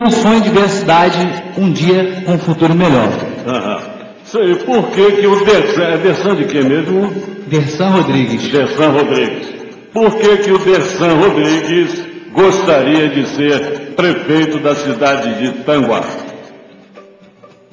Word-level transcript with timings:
um 0.00 0.10
sonho 0.10 0.40
de 0.40 0.48
ver 0.48 0.64
a 0.64 0.68
cidade 0.68 1.18
um 1.58 1.70
dia 1.70 2.22
com 2.24 2.32
um 2.32 2.38
futuro 2.38 2.74
melhor. 2.74 3.10
Aham. 3.46 4.00
Sei, 4.24 4.54
por 4.54 4.90
que 4.90 5.12
que 5.12 5.26
o 5.26 5.44
Dersan, 5.44 5.82
é 5.82 5.98
Dersan 5.98 6.36
de 6.36 6.44
quem 6.44 6.64
mesmo? 6.64 7.10
Dersan 7.48 7.88
Rodrigues. 7.88 8.48
Dersan 8.48 8.90
Rodrigues. 8.90 9.48
Por 9.92 10.16
que 10.16 10.36
que 10.38 10.52
o 10.52 10.58
Dersan 10.58 11.14
Rodrigues 11.16 12.06
gostaria 12.32 13.08
de 13.08 13.26
ser 13.26 13.92
prefeito 13.96 14.58
da 14.60 14.74
cidade 14.74 15.34
de 15.42 15.64
Tanguá? 15.64 16.02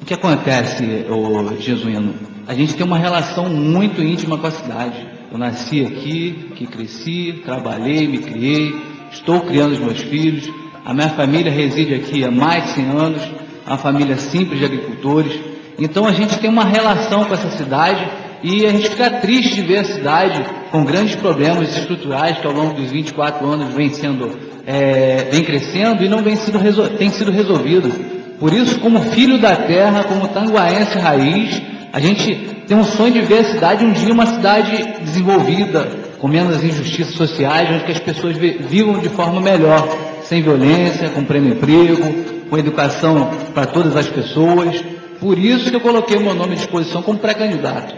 O 0.00 0.04
que 0.04 0.14
acontece, 0.14 1.06
ô 1.08 1.56
Jesuíno? 1.60 2.14
A 2.46 2.54
gente 2.54 2.74
tem 2.74 2.84
uma 2.84 2.98
relação 2.98 3.48
muito 3.48 4.02
íntima 4.02 4.36
com 4.36 4.46
a 4.46 4.50
cidade. 4.50 5.06
Eu 5.30 5.38
nasci 5.38 5.84
aqui, 5.84 6.50
que 6.56 6.66
cresci, 6.66 7.40
trabalhei, 7.44 8.08
me 8.08 8.18
criei, 8.18 8.74
estou 9.12 9.42
criando 9.42 9.72
os 9.72 9.78
meus 9.78 10.00
filhos. 10.00 10.50
A 10.84 10.94
minha 10.94 11.10
família 11.10 11.52
reside 11.52 11.94
aqui 11.94 12.24
há 12.24 12.30
mais 12.30 12.64
de 12.64 12.70
100 12.70 12.84
anos, 12.90 13.22
uma 13.66 13.78
família 13.78 14.16
simples 14.16 14.58
de 14.58 14.64
agricultores. 14.64 15.38
Então 15.78 16.06
a 16.06 16.12
gente 16.12 16.38
tem 16.38 16.48
uma 16.48 16.64
relação 16.64 17.24
com 17.24 17.34
essa 17.34 17.50
cidade 17.50 18.08
e 18.42 18.66
a 18.66 18.70
gente 18.70 18.90
fica 18.90 19.10
triste 19.10 19.56
de 19.56 19.62
ver 19.62 19.78
a 19.78 19.84
cidade 19.84 20.44
com 20.70 20.84
grandes 20.84 21.16
problemas 21.16 21.76
estruturais 21.76 22.38
que 22.38 22.46
ao 22.46 22.52
longo 22.52 22.74
dos 22.74 22.90
24 22.90 23.46
anos 23.46 23.74
vem 23.74 23.90
sendo, 23.90 24.38
é, 24.66 25.28
vem 25.30 25.42
crescendo 25.42 26.04
e 26.04 26.08
não 26.08 26.22
vem 26.22 26.36
sido 26.36 26.58
tem 26.96 27.10
sido 27.10 27.30
resolvido. 27.30 27.90
Por 28.38 28.52
isso, 28.52 28.78
como 28.78 29.00
filho 29.00 29.38
da 29.38 29.56
terra, 29.56 30.04
como 30.04 30.28
tanguaense 30.28 30.96
raiz, 30.98 31.60
a 31.92 31.98
gente 31.98 32.34
tem 32.66 32.76
um 32.76 32.84
sonho 32.84 33.12
de 33.12 33.20
ver 33.22 33.40
a 33.40 33.44
cidade 33.44 33.84
um 33.84 33.92
dia 33.92 34.12
uma 34.12 34.26
cidade 34.26 35.00
desenvolvida, 35.02 35.88
com 36.20 36.28
menos 36.28 36.62
injustiças 36.62 37.14
sociais, 37.14 37.68
onde 37.70 37.84
que 37.84 37.92
as 37.92 37.98
pessoas 37.98 38.36
vi- 38.36 38.58
vivam 38.60 38.98
de 38.98 39.08
forma 39.08 39.40
melhor, 39.40 39.86
sem 40.24 40.42
violência, 40.42 41.08
com 41.10 41.24
pleno 41.24 41.48
emprego, 41.48 42.12
com 42.50 42.58
educação 42.58 43.30
para 43.54 43.66
todas 43.66 43.96
as 43.96 44.06
pessoas. 44.08 44.82
Por 45.20 45.38
isso 45.38 45.70
que 45.70 45.76
eu 45.76 45.80
coloquei 45.80 46.16
o 46.16 46.20
meu 46.20 46.34
nome 46.34 46.52
à 46.52 46.56
disposição 46.56 47.02
como 47.02 47.18
pré-candidato. 47.18 47.94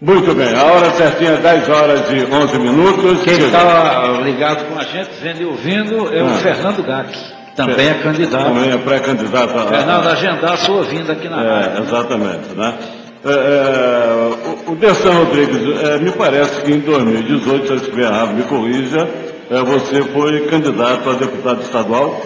Muito 0.00 0.34
bem, 0.34 0.52
a 0.54 0.64
hora 0.64 0.90
certinha 0.92 1.30
é 1.30 1.36
10 1.36 1.68
horas 1.68 2.00
e 2.10 2.24
11 2.34 2.58
minutos. 2.58 3.22
Quem 3.22 3.34
está 3.34 4.02
ligado 4.24 4.64
com 4.66 4.78
a 4.78 4.82
gente, 4.82 5.10
vendo 5.22 5.42
e 5.42 5.44
ouvindo, 5.44 6.12
é 6.12 6.22
o 6.22 6.26
Ah. 6.26 6.30
Fernando 6.38 6.82
Gax. 6.82 7.32
Também 7.54 7.88
é 7.88 7.94
candidato. 7.94 8.44
Também 8.46 8.70
é 8.70 8.78
pré-candidato 8.78 9.56
a... 9.58 9.66
Fernando, 9.66 10.08
agendar 10.08 10.52
a 10.54 10.56
sua 10.56 10.82
vinda 10.84 11.12
aqui 11.12 11.28
na 11.28 11.42
É, 11.44 11.48
rádio. 11.62 11.82
exatamente, 11.84 12.48
né? 12.56 12.74
É, 12.80 13.01
é, 13.24 14.68
o, 14.68 14.72
o 14.72 14.76
Dersan 14.76 15.12
Rodrigues, 15.12 15.82
é, 15.82 15.98
me 15.98 16.10
parece 16.12 16.60
que 16.62 16.72
em 16.72 16.80
2018, 16.80 17.66
se 17.66 17.72
eu 17.72 17.76
estiver 17.76 18.02
errado, 18.04 18.34
me 18.34 18.42
corrija, 18.44 19.08
é, 19.50 19.62
você 19.62 20.02
foi 20.02 20.40
candidato 20.46 21.08
a 21.10 21.14
deputado 21.14 21.62
estadual. 21.62 22.20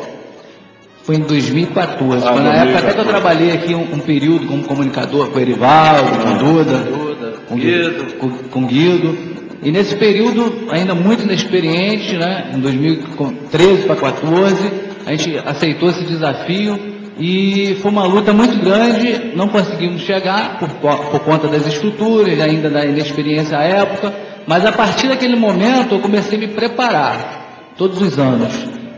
Foi 1.02 1.16
em 1.16 1.20
2014, 1.20 2.26
Ah, 2.26 2.32
foi 2.32 2.42
na 2.42 2.54
época 2.54 2.78
até 2.78 2.88
que 2.88 2.96
2014. 2.96 2.98
eu 2.98 3.04
trabalhei 3.04 3.52
aqui 3.52 3.74
um, 3.74 3.94
um 3.94 3.98
período 4.00 4.46
como 4.46 4.64
comunicador 4.64 5.28
com 5.28 5.38
o 5.38 5.40
Erivaldo, 5.40 6.10
com 6.18 6.32
o 6.32 6.38
Duda, 6.38 6.78
Duda, 6.78 7.32
com, 7.48 7.56
Guido. 7.56 8.14
com, 8.18 8.30
com 8.30 8.62
o 8.62 8.66
Guido. 8.66 9.36
E 9.62 9.70
nesse 9.70 9.96
período, 9.96 10.68
ainda 10.70 10.94
muito 10.94 11.22
inexperiente, 11.24 12.16
né, 12.16 12.50
em 12.54 12.60
2013 12.60 13.82
para 13.86 13.94
2014, 13.94 14.72
a 15.06 15.10
gente 15.12 15.38
aceitou 15.44 15.90
esse 15.90 16.04
desafio 16.04 16.95
e 17.18 17.76
foi 17.80 17.90
uma 17.90 18.04
luta 18.04 18.32
muito 18.32 18.58
grande, 18.58 19.32
não 19.34 19.48
conseguimos 19.48 20.02
chegar 20.02 20.58
por, 20.58 20.68
por 20.68 21.20
conta 21.20 21.48
das 21.48 21.66
estruturas, 21.66 22.38
ainda 22.40 22.68
da 22.68 22.84
inexperiência 22.84 23.56
à 23.56 23.62
época, 23.62 24.12
mas 24.46 24.64
a 24.66 24.72
partir 24.72 25.08
daquele 25.08 25.36
momento 25.36 25.94
eu 25.94 26.00
comecei 26.00 26.36
a 26.36 26.40
me 26.40 26.48
preparar, 26.48 27.72
todos 27.76 28.00
os 28.02 28.18
anos. 28.18 28.52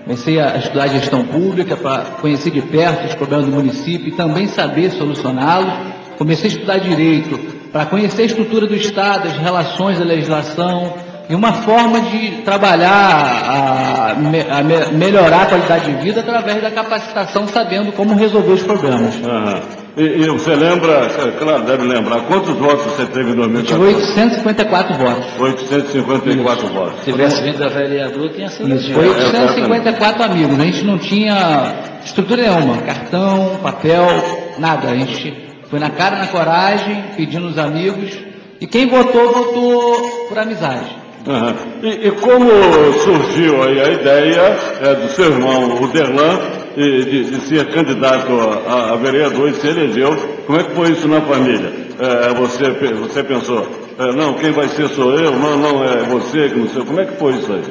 Comecei 0.04 0.40
a 0.40 0.56
estudar 0.56 0.88
gestão 0.88 1.22
pública 1.24 1.76
para 1.76 2.04
conhecer 2.20 2.50
de 2.50 2.62
perto 2.62 3.06
os 3.06 3.14
problemas 3.14 3.46
do 3.46 3.52
município 3.52 4.08
e 4.08 4.12
também 4.12 4.46
saber 4.48 4.90
solucioná-los. 4.90 5.72
Comecei 6.16 6.50
a 6.50 6.52
estudar 6.54 6.78
direito 6.78 7.38
para 7.70 7.84
conhecer 7.86 8.22
a 8.22 8.24
estrutura 8.24 8.66
do 8.66 8.74
Estado, 8.74 9.28
as 9.28 9.36
relações 9.36 9.98
da 9.98 10.04
legislação 10.04 10.94
e 11.28 11.34
uma 11.34 11.52
forma 11.52 12.00
de 12.00 12.42
trabalhar, 12.42 14.10
a, 14.10 14.14
me- 14.14 14.46
a 14.50 14.62
me- 14.62 14.96
melhorar 14.96 15.42
a 15.42 15.46
qualidade 15.46 15.92
de 15.92 16.02
vida 16.02 16.20
através 16.20 16.62
da 16.62 16.70
capacitação, 16.70 17.46
sabendo 17.48 17.92
como 17.92 18.14
resolver 18.14 18.52
os 18.52 18.62
problemas. 18.62 19.14
Aham. 19.24 19.60
E, 19.96 20.02
e 20.02 20.28
você 20.28 20.54
lembra, 20.54 20.92
é, 20.92 21.30
claro, 21.38 21.64
deve 21.64 21.82
lembrar, 21.84 22.20
quantos 22.22 22.54
votos 22.56 22.84
você 22.84 23.04
teve 23.06 23.30
em 23.32 23.34
Tive 23.34 23.48
2014? 23.48 23.94
854 23.96 24.94
votos. 24.96 25.26
854 25.38 26.66
votos. 26.68 27.00
Se 27.04 27.12
tivesse 27.12 27.42
vindo 27.42 27.64
a 27.64 27.68
vereador, 27.68 28.30
tinha 28.30 28.48
sido 28.48 28.74
Isso, 28.74 28.92
foi 28.92 29.06
É, 29.06 29.10
854 29.10 30.22
amigos. 30.22 30.60
A 30.60 30.64
gente 30.64 30.84
não 30.84 30.98
tinha 30.98 31.74
estrutura 32.04 32.42
nenhuma, 32.42 32.78
cartão, 32.82 33.58
papel, 33.62 34.06
nada. 34.58 34.88
A 34.88 34.96
gente 34.96 35.34
foi 35.68 35.78
na 35.80 35.90
cara, 35.90 36.16
na 36.16 36.26
coragem, 36.28 37.04
pedindo 37.16 37.48
os 37.48 37.58
amigos. 37.58 38.16
E 38.60 38.66
quem 38.66 38.86
votou, 38.86 39.32
votou 39.32 40.26
por 40.28 40.38
amizade. 40.38 40.96
Aham. 41.28 41.54
E, 41.82 42.08
e 42.08 42.10
como 42.12 42.48
surgiu 43.04 43.62
aí 43.62 43.80
a 43.80 43.88
ideia 43.92 44.56
é, 44.80 44.94
do 44.94 45.08
seu 45.10 45.26
irmão, 45.26 45.82
o 45.82 45.88
Derlan, 45.88 46.38
e 46.76 47.04
de, 47.04 47.24
de 47.24 47.40
ser 47.42 47.66
candidato 47.70 48.32
a, 48.66 48.92
a 48.92 48.96
vereador 48.96 49.48
e 49.50 49.54
se 49.54 49.66
elegeu, 49.66 50.16
como 50.46 50.58
é 50.58 50.64
que 50.64 50.70
foi 50.74 50.90
isso 50.92 51.06
na 51.08 51.20
família? 51.20 51.72
É, 51.98 52.32
você, 52.34 52.70
pe- 52.70 52.94
você 52.94 53.22
pensou, 53.24 53.66
é, 53.98 54.12
não, 54.12 54.34
quem 54.34 54.52
vai 54.52 54.68
ser 54.68 54.88
sou 54.88 55.12
eu, 55.18 55.32
não, 55.32 55.58
não, 55.58 55.84
é 55.84 56.04
você, 56.04 56.48
que 56.48 56.58
não 56.58 56.68
sei, 56.68 56.84
como 56.84 57.00
é 57.00 57.04
que 57.04 57.16
foi 57.16 57.32
isso 57.34 57.52
aí? 57.52 57.62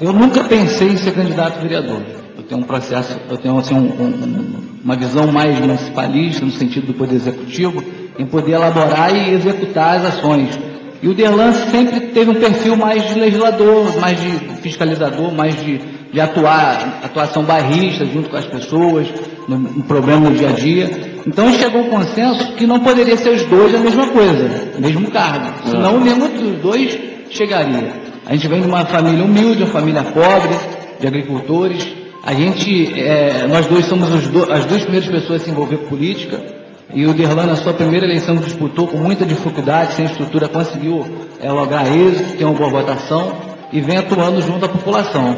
Eu 0.00 0.12
nunca 0.12 0.42
pensei 0.44 0.88
em 0.88 0.96
ser 0.96 1.12
candidato 1.12 1.58
a 1.58 1.62
vereador. 1.62 2.02
Eu 2.36 2.42
tenho 2.42 2.60
um 2.60 2.64
processo, 2.64 3.18
eu 3.30 3.36
tenho 3.38 3.56
assim, 3.58 3.74
um- 3.74 3.78
um- 4.02 4.54
uma 4.84 4.96
visão 4.96 5.26
mais 5.30 5.58
municipalista, 5.60 6.44
no 6.44 6.50
sentido 6.50 6.88
do 6.88 6.94
poder 6.94 7.14
executivo, 7.16 7.84
em 8.18 8.26
poder 8.26 8.52
elaborar 8.52 9.14
e 9.14 9.34
executar 9.34 9.98
as 9.98 10.06
ações. 10.06 10.58
E 11.02 11.08
o 11.08 11.14
Derlan 11.14 11.52
sempre 11.52 12.00
teve 12.08 12.30
um 12.30 12.34
perfil 12.34 12.76
mais 12.76 13.08
de 13.08 13.18
legislador, 13.18 13.98
mais 13.98 14.20
de 14.20 14.30
fiscalizador, 14.60 15.32
mais 15.32 15.56
de, 15.64 15.78
de 16.12 16.20
atuar, 16.20 17.00
atuação 17.02 17.42
bairrista 17.42 18.04
junto 18.04 18.28
com 18.28 18.36
as 18.36 18.44
pessoas, 18.44 19.06
no, 19.48 19.58
no 19.58 19.82
problema 19.84 20.28
do 20.30 20.36
dia 20.36 20.50
a 20.50 20.52
dia. 20.52 20.90
Então 21.26 21.52
chegou 21.54 21.82
ao 21.82 21.88
consenso 21.88 22.52
que 22.52 22.66
não 22.66 22.80
poderia 22.80 23.16
ser 23.16 23.30
os 23.30 23.44
dois 23.44 23.74
a 23.74 23.78
mesma 23.78 24.08
coisa, 24.08 24.72
o 24.76 24.80
mesmo 24.80 25.10
cargo. 25.10 25.52
Senão 25.70 26.00
nenhum 26.00 26.28
dos 26.28 26.60
dois 26.62 26.98
chegaria. 27.30 27.92
A 28.26 28.34
gente 28.34 28.46
vem 28.48 28.60
de 28.60 28.68
uma 28.68 28.84
família 28.84 29.24
humilde, 29.24 29.62
uma 29.62 29.72
família 29.72 30.02
pobre, 30.02 30.54
de 31.00 31.06
agricultores. 31.06 31.86
A 32.22 32.34
gente, 32.34 32.92
é, 33.00 33.46
nós 33.48 33.66
dois 33.66 33.86
somos 33.86 34.12
os 34.14 34.28
do- 34.28 34.52
as 34.52 34.66
duas 34.66 34.82
primeiras 34.82 35.08
pessoas 35.08 35.40
a 35.40 35.44
se 35.44 35.50
envolver 35.50 35.78
com 35.78 35.88
política. 35.88 36.59
E 36.92 37.06
o 37.06 37.14
Derlan, 37.14 37.46
na 37.46 37.56
sua 37.56 37.72
primeira 37.72 38.04
eleição 38.04 38.36
disputou 38.36 38.88
com 38.88 38.98
muita 38.98 39.24
dificuldade, 39.24 39.94
sem 39.94 40.06
estrutura, 40.06 40.48
conseguiu 40.48 41.06
é, 41.40 41.50
lograr 41.50 41.86
êxito, 41.86 42.36
ter 42.36 42.44
uma 42.44 42.54
boa 42.54 42.70
votação 42.70 43.32
e 43.72 43.80
vem 43.80 43.98
atuando 43.98 44.42
junto 44.42 44.64
à 44.64 44.68
população. 44.68 45.36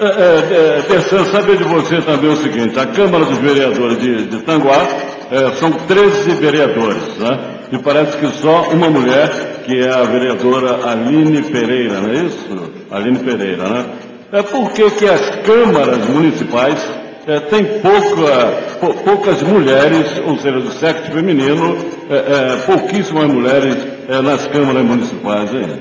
É, 0.00 0.04
é, 0.04 0.96
é, 0.96 1.24
saber 1.24 1.56
de 1.56 1.64
você 1.64 2.00
também 2.02 2.30
o 2.30 2.36
seguinte, 2.36 2.78
a 2.78 2.86
Câmara 2.86 3.24
dos 3.24 3.38
Vereadores 3.38 3.98
de, 3.98 4.26
de 4.26 4.38
Tanguá 4.42 4.86
é, 5.30 5.50
são 5.58 5.72
13 5.72 6.30
vereadores, 6.32 7.16
né? 7.18 7.38
E 7.70 7.78
parece 7.78 8.16
que 8.16 8.26
só 8.40 8.68
uma 8.70 8.88
mulher, 8.88 9.62
que 9.66 9.78
é 9.80 9.92
a 9.92 10.04
vereadora 10.04 10.88
Aline 10.88 11.42
Pereira, 11.42 12.00
não 12.00 12.10
é 12.10 12.24
isso? 12.24 12.72
Aline 12.90 13.18
Pereira, 13.18 13.68
né? 13.68 13.86
É 14.32 14.42
por 14.42 14.70
que 14.72 14.90
que 14.92 15.06
as 15.06 15.30
câmaras 15.44 16.08
municipais 16.08 16.88
é, 17.28 17.40
têm 17.40 17.64
pouca, 17.80 18.46
pou- 18.80 18.94
poucas 18.94 19.42
mulheres, 19.42 20.20
ou 20.26 20.38
seja, 20.38 20.58
do 20.60 20.70
sexo 20.72 21.10
feminino, 21.12 21.76
é, 22.10 22.14
é, 22.16 22.56
pouquíssimas 22.66 23.24
mulheres 23.32 23.76
é, 24.08 24.20
nas 24.22 24.46
câmaras 24.46 24.84
municipais, 24.84 25.52
hein? 25.54 25.78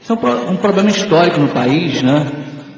Isso 0.00 0.12
é 0.12 0.16
um, 0.16 0.52
um 0.52 0.56
problema 0.56 0.88
histórico 0.90 1.40
no 1.40 1.48
país, 1.48 2.02
né? 2.02 2.26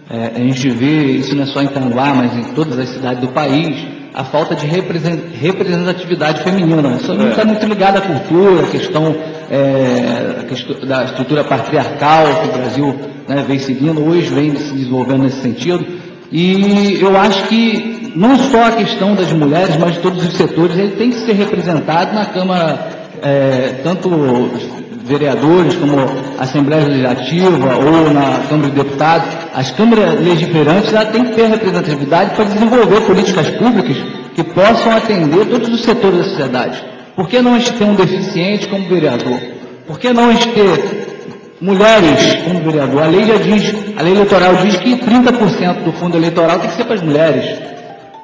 É, 0.08 0.32
a 0.36 0.38
gente 0.38 0.68
vê, 0.70 1.02
isso 1.12 1.34
não 1.34 1.42
é 1.42 1.46
só 1.46 1.60
em 1.62 1.66
Tanguá, 1.66 2.14
mas 2.14 2.34
em 2.36 2.54
todas 2.54 2.78
as 2.78 2.88
cidades 2.88 3.20
do 3.20 3.28
país, 3.28 3.76
a 4.14 4.24
falta 4.24 4.54
de 4.54 4.64
represen- 4.66 5.20
representatividade 5.38 6.42
feminina. 6.42 6.96
Isso 7.00 7.12
não 7.12 7.26
É. 7.26 7.30
está 7.30 7.44
muito 7.44 7.66
ligado 7.66 7.98
à 7.98 8.00
cultura, 8.00 8.62
à 8.62 8.66
questão, 8.70 9.14
é, 9.50 10.40
a 10.40 10.44
questão 10.44 10.76
da 10.88 11.04
estrutura 11.04 11.44
patriarcal 11.44 12.24
que 12.42 12.48
o 12.48 12.52
Brasil 12.52 12.96
né, 13.28 13.44
vem 13.46 13.58
seguindo, 13.58 14.02
hoje 14.08 14.30
vem 14.32 14.54
se 14.56 14.72
desenvolvendo 14.72 15.24
nesse 15.24 15.42
sentido. 15.42 15.84
E 16.30 16.98
eu 17.00 17.16
acho 17.16 17.44
que 17.44 18.12
não 18.14 18.36
só 18.36 18.66
a 18.66 18.72
questão 18.72 19.14
das 19.14 19.32
mulheres, 19.32 19.76
mas 19.76 19.94
de 19.94 20.00
todos 20.00 20.24
os 20.24 20.34
setores, 20.34 20.76
ele 20.76 20.92
tem 20.96 21.10
que 21.10 21.20
ser 21.20 21.32
representado 21.32 22.14
na 22.14 22.26
Câmara, 22.26 22.88
é, 23.22 23.80
tanto 23.82 24.10
vereadores, 25.06 25.76
como 25.76 25.96
Assembleia 26.38 26.84
Legislativa 26.84 27.76
ou 27.76 28.12
na 28.12 28.40
Câmara 28.48 28.70
de 28.70 28.76
Deputados, 28.76 29.28
as 29.54 29.70
câmaras 29.70 30.20
legislantes 30.20 30.92
ela 30.92 31.06
tem 31.06 31.24
que 31.24 31.34
ter 31.34 31.46
representatividade 31.46 32.34
para 32.34 32.44
desenvolver 32.44 33.00
políticas 33.02 33.48
públicas 33.50 33.96
que 34.34 34.42
possam 34.42 34.96
atender 34.96 35.46
todos 35.46 35.68
os 35.68 35.82
setores 35.82 36.18
da 36.18 36.24
sociedade. 36.24 36.84
Por 37.14 37.28
que 37.28 37.40
não 37.40 37.54
a 37.54 37.58
gente 37.58 37.72
ter 37.74 37.84
um 37.84 37.94
deficiente 37.94 38.68
como 38.68 38.88
vereador? 38.88 39.38
Por 39.86 39.98
que 39.98 40.12
não 40.12 40.28
a 40.28 40.32
gente 40.32 40.48
ter 40.48 41.05
mulheres 41.60 42.42
como 42.44 42.60
vereador? 42.60 43.02
A 43.02 43.06
lei 43.06 43.24
já 43.24 43.36
diz, 43.36 43.74
a 43.96 44.02
lei 44.02 44.12
eleitoral 44.12 44.56
diz 44.56 44.76
que 44.76 44.96
30% 44.96 45.84
do 45.84 45.92
fundo 45.92 46.16
eleitoral 46.16 46.58
tem 46.58 46.70
que 46.70 46.76
ser 46.76 46.84
para 46.84 46.94
as 46.94 47.02
mulheres. 47.02 47.44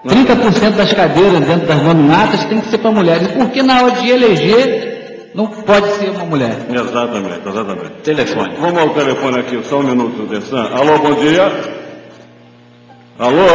30% 0.06 0.70
das 0.76 0.92
cadeiras 0.92 1.40
dentro 1.40 1.66
das 1.66 1.82
nominatas 1.82 2.44
tem 2.46 2.60
que 2.60 2.68
ser 2.68 2.78
para 2.78 2.90
mulheres. 2.90 3.28
Por 3.28 3.50
que 3.50 3.62
na 3.62 3.82
hora 3.82 3.92
de 3.92 4.10
eleger 4.10 5.30
não 5.34 5.46
pode 5.46 5.88
ser 5.92 6.10
uma 6.10 6.24
mulher? 6.24 6.56
Exatamente, 6.68 7.48
exatamente. 7.48 7.90
Telefone. 8.02 8.54
Vamos 8.60 8.80
ao 8.80 8.90
telefone 8.90 9.38
aqui, 9.40 9.60
só 9.64 9.78
um 9.78 9.82
minuto, 9.84 10.26
Dessan. 10.26 10.68
Alô, 10.74 10.98
bom 10.98 11.14
dia. 11.14 11.50
Alô? 13.18 13.46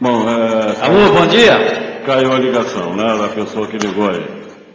Bom, 0.00 0.28
é, 0.28 0.84
Alô, 0.84 1.12
bom 1.12 1.26
dia. 1.26 2.00
caiu 2.04 2.32
a 2.32 2.38
ligação, 2.38 2.94
né, 2.96 3.16
da 3.16 3.28
pessoa 3.28 3.68
que 3.68 3.78
ligou 3.78 4.10
aí. 4.10 4.24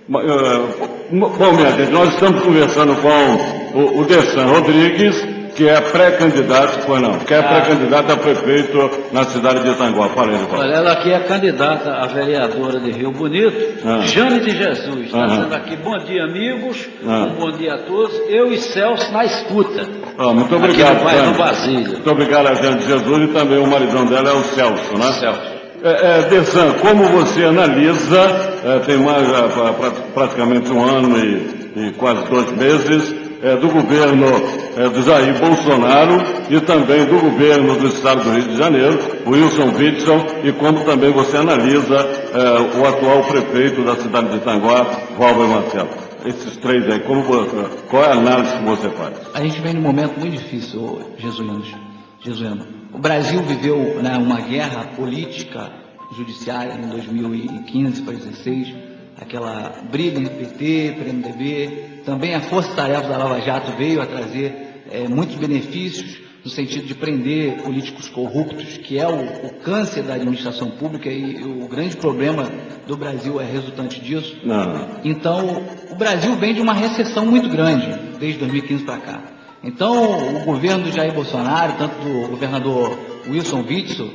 É, 0.10 0.97
Bom, 1.12 1.54
minha 1.54 1.72
gente, 1.72 1.92
nós 1.92 2.10
estamos 2.14 2.44
conversando 2.44 2.96
com 2.98 3.80
o, 3.80 4.02
o 4.02 4.06
Dessan 4.06 4.46
Rodrigues, 4.46 5.26
que 5.56 5.68
é 5.68 5.80
pré-candidato, 5.80 6.82
foi 6.86 7.00
não, 7.00 7.18
que 7.20 7.34
é 7.34 7.42
pré-candidato 7.42 8.12
a 8.12 8.18
prefeito 8.18 8.92
na 9.14 9.24
cidade 9.24 9.64
de 9.64 9.70
Itanguá. 9.70 10.10
Fala 10.10 10.34
aí. 10.34 10.40
Olha, 10.52 10.74
ela 10.74 10.92
aqui 10.92 11.12
é 11.12 11.20
candidata 11.22 11.92
a 11.94 12.08
vereadora 12.08 12.80
de 12.80 12.92
Rio 12.92 13.12
Bonito, 13.12 13.80
Ah. 13.86 14.02
Jane 14.02 14.40
de 14.42 14.52
Jesus. 14.52 15.06
Está 15.06 15.18
Aham. 15.20 15.28
dizendo 15.28 15.56
aqui, 15.56 15.76
bom 15.78 15.98
dia, 16.00 16.24
amigos. 16.26 16.90
Ah. 17.08 17.28
Um 17.32 17.36
bom 17.36 17.52
dia 17.52 17.76
a 17.76 17.78
todos. 17.80 18.14
Eu 18.28 18.52
e 18.52 18.58
Celso 18.58 19.12
na 19.14 19.24
escuta. 19.26 19.88
Ah, 20.18 20.34
muito 20.34 20.54
Aqui 20.56 20.66
obrigado, 20.66 20.98
no 21.00 21.04
bairro 21.06 21.26
Jane. 21.26 21.38
Basílio. 21.38 21.92
Muito 21.94 22.12
obrigado 22.12 22.48
a 22.48 22.54
Jane 22.54 22.82
Jesus 22.82 23.30
e 23.30 23.34
também 23.34 23.58
o 23.60 23.68
maridão 23.68 24.06
dela 24.06 24.30
é 24.30 24.34
o 24.34 24.44
Celso, 24.44 24.98
né? 24.98 25.12
Celso. 25.14 25.57
É, 25.84 26.20
é, 26.20 26.22
Dessan, 26.30 26.74
como 26.82 27.04
você 27.06 27.44
analisa, 27.46 28.20
é, 28.66 28.80
tem 28.80 28.98
mais 28.98 29.28
é, 29.30 29.48
pra- 29.48 29.74
pra- 29.74 29.92
praticamente 30.14 30.72
um 30.72 30.84
ano 30.84 31.18
e, 31.20 31.70
e 31.76 31.92
quase 31.92 32.26
dois 32.30 32.52
meses, 32.54 33.14
é, 33.44 33.56
do 33.56 33.68
governo 33.70 34.26
é, 34.76 34.90
do 34.90 35.04
Jair 35.04 35.36
Bolsonaro 35.40 36.24
e 36.50 36.60
também 36.62 37.06
do 37.06 37.20
governo 37.20 37.76
do 37.76 37.88
Estado 37.88 38.24
do 38.24 38.32
Rio 38.32 38.48
de 38.48 38.58
Janeiro, 38.58 39.00
Wilson 39.28 39.72
Witson, 39.78 40.26
e 40.44 40.52
como 40.54 40.84
também 40.84 41.12
você 41.12 41.38
analisa 41.38 42.08
o 42.76 42.86
atual 42.88 43.24
prefeito 43.26 43.84
da 43.84 43.96
cidade 43.96 44.30
de 44.30 44.38
Itanguá, 44.38 44.84
Valber 45.18 45.48
Marcelo. 45.48 45.90
Esses 46.26 46.58
três 46.58 46.84
aí, 46.90 47.00
como, 47.02 47.24
qual 47.90 48.04
é 48.04 48.08
a 48.08 48.14
análise 48.14 48.56
que 48.58 48.64
você 48.66 48.90
faz? 48.90 49.14
A 49.36 49.42
gente 49.42 49.62
vem 49.62 49.74
num 49.76 49.82
momento 49.82 50.20
muito 50.20 50.34
difícil, 50.36 50.80
ô, 50.82 51.02
Jesuíno. 52.22 52.66
O 52.94 53.00
Brasil 53.00 53.42
viveu 53.44 54.02
né, 54.02 54.18
uma 54.18 54.42
guerra 54.42 54.86
política 54.96 55.72
judiciária 56.16 56.74
em 56.74 56.88
2015 56.88 58.02
para 58.02 58.14
2016, 58.14 58.76
aquela 59.20 59.82
briga 59.92 60.20
entre 60.20 60.36
PT, 60.36 60.96
PMDB, 60.98 62.02
também 62.06 62.34
a 62.34 62.42
Força 62.42 62.74
Tarefa 62.74 63.08
da 63.08 63.18
Lava 63.18 63.42
Jato 63.42 63.76
veio 63.78 64.02
a 64.02 64.06
trazer 64.06 64.84
eh, 64.90 65.08
muitos 65.10 65.36
benefícios 65.36 66.20
no 66.44 66.50
sentido 66.50 66.88
de 66.88 66.96
prender 66.96 67.62
políticos 67.62 68.08
corruptos, 68.08 68.78
que 68.78 68.98
é 68.98 69.06
o, 69.06 69.48
o 69.48 69.54
câncer 69.56 70.04
da 70.04 70.14
administração 70.14 70.72
pública 70.72 71.10
e 71.10 71.44
o 71.44 71.68
grande 71.68 71.98
problema 71.98 72.50
do 72.88 72.96
Brasil 72.96 73.42
é 73.42 73.44
resultante 73.44 74.00
disso. 74.00 74.38
Não. 74.46 75.02
Então, 75.04 75.62
o 75.92 75.96
Brasil 75.96 76.34
vem 76.36 76.54
de 76.54 76.62
uma 76.62 76.74
recessão 76.74 77.26
muito 77.26 77.50
grande 77.50 78.18
desde 78.18 78.40
2015 78.40 78.86
para 78.86 78.98
cá. 78.98 79.37
Então, 79.64 80.38
o 80.38 80.46
governo 80.46 80.84
do 80.86 80.92
Jair 80.92 81.14
Bolsonaro, 81.14 81.74
tanto 81.78 81.96
do 81.96 82.28
governador 82.30 82.98
Wilson 83.28 83.64
Witzel, 83.68 84.10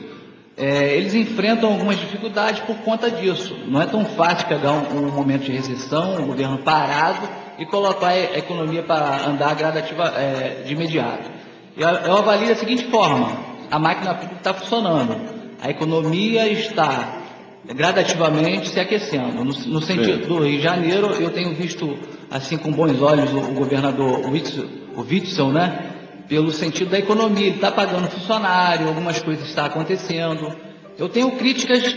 eh, 0.57 0.97
eles 0.97 1.15
enfrentam 1.15 1.73
algumas 1.73 1.99
dificuldades 1.99 2.61
por 2.61 2.77
conta 2.79 3.11
disso. 3.11 3.57
Não 3.67 3.81
é 3.81 3.87
tão 3.87 4.05
fácil 4.05 4.47
pegar 4.47 4.73
um, 4.73 5.09
um 5.09 5.11
momento 5.11 5.45
de 5.45 5.53
recessão, 5.53 6.23
um 6.23 6.27
governo 6.27 6.59
parado 6.59 7.29
e 7.59 7.67
colocar 7.67 8.09
a 8.09 8.39
economia 8.39 8.83
para 8.83 9.27
andar 9.27 9.55
gradativa 9.55 10.13
eh, 10.17 10.63
de 10.67 10.73
imediato. 10.73 11.31
Eu, 11.77 11.89
eu 11.89 12.17
avalio 12.19 12.49
da 12.49 12.55
seguinte 12.55 12.85
forma: 12.85 13.37
a 13.71 13.79
máquina 13.79 14.15
pública 14.15 14.37
está 14.37 14.55
funcionando, 14.55 15.17
a 15.61 15.71
economia 15.71 16.49
está 16.49 17.23
gradativamente 17.65 18.69
se 18.69 18.79
aquecendo. 18.79 19.45
No, 19.45 19.53
no 19.53 19.81
sentido 19.81 20.27
do 20.27 20.45
Rio 20.45 20.59
de 20.59 20.63
Janeiro, 20.63 21.13
eu 21.15 21.31
tenho 21.31 21.55
visto 21.55 21.97
assim 22.31 22.57
com 22.57 22.71
bons 22.71 23.01
olhos 23.01 23.33
o, 23.33 23.39
o 23.39 23.55
governador 23.55 24.29
Witzel, 24.31 24.69
o 24.97 25.03
Witzel, 25.03 25.49
né? 25.49 25.91
Pelo 26.29 26.51
sentido 26.53 26.91
da 26.91 26.99
economia, 26.99 27.47
ele 27.47 27.57
está 27.57 27.71
pagando 27.71 28.09
funcionário, 28.09 28.89
algumas 28.89 29.21
coisas 29.21 29.47
estão 29.49 29.65
acontecendo. 29.67 30.55
Eu 30.99 31.09
tenho 31.09 31.31
críticas 31.33 31.95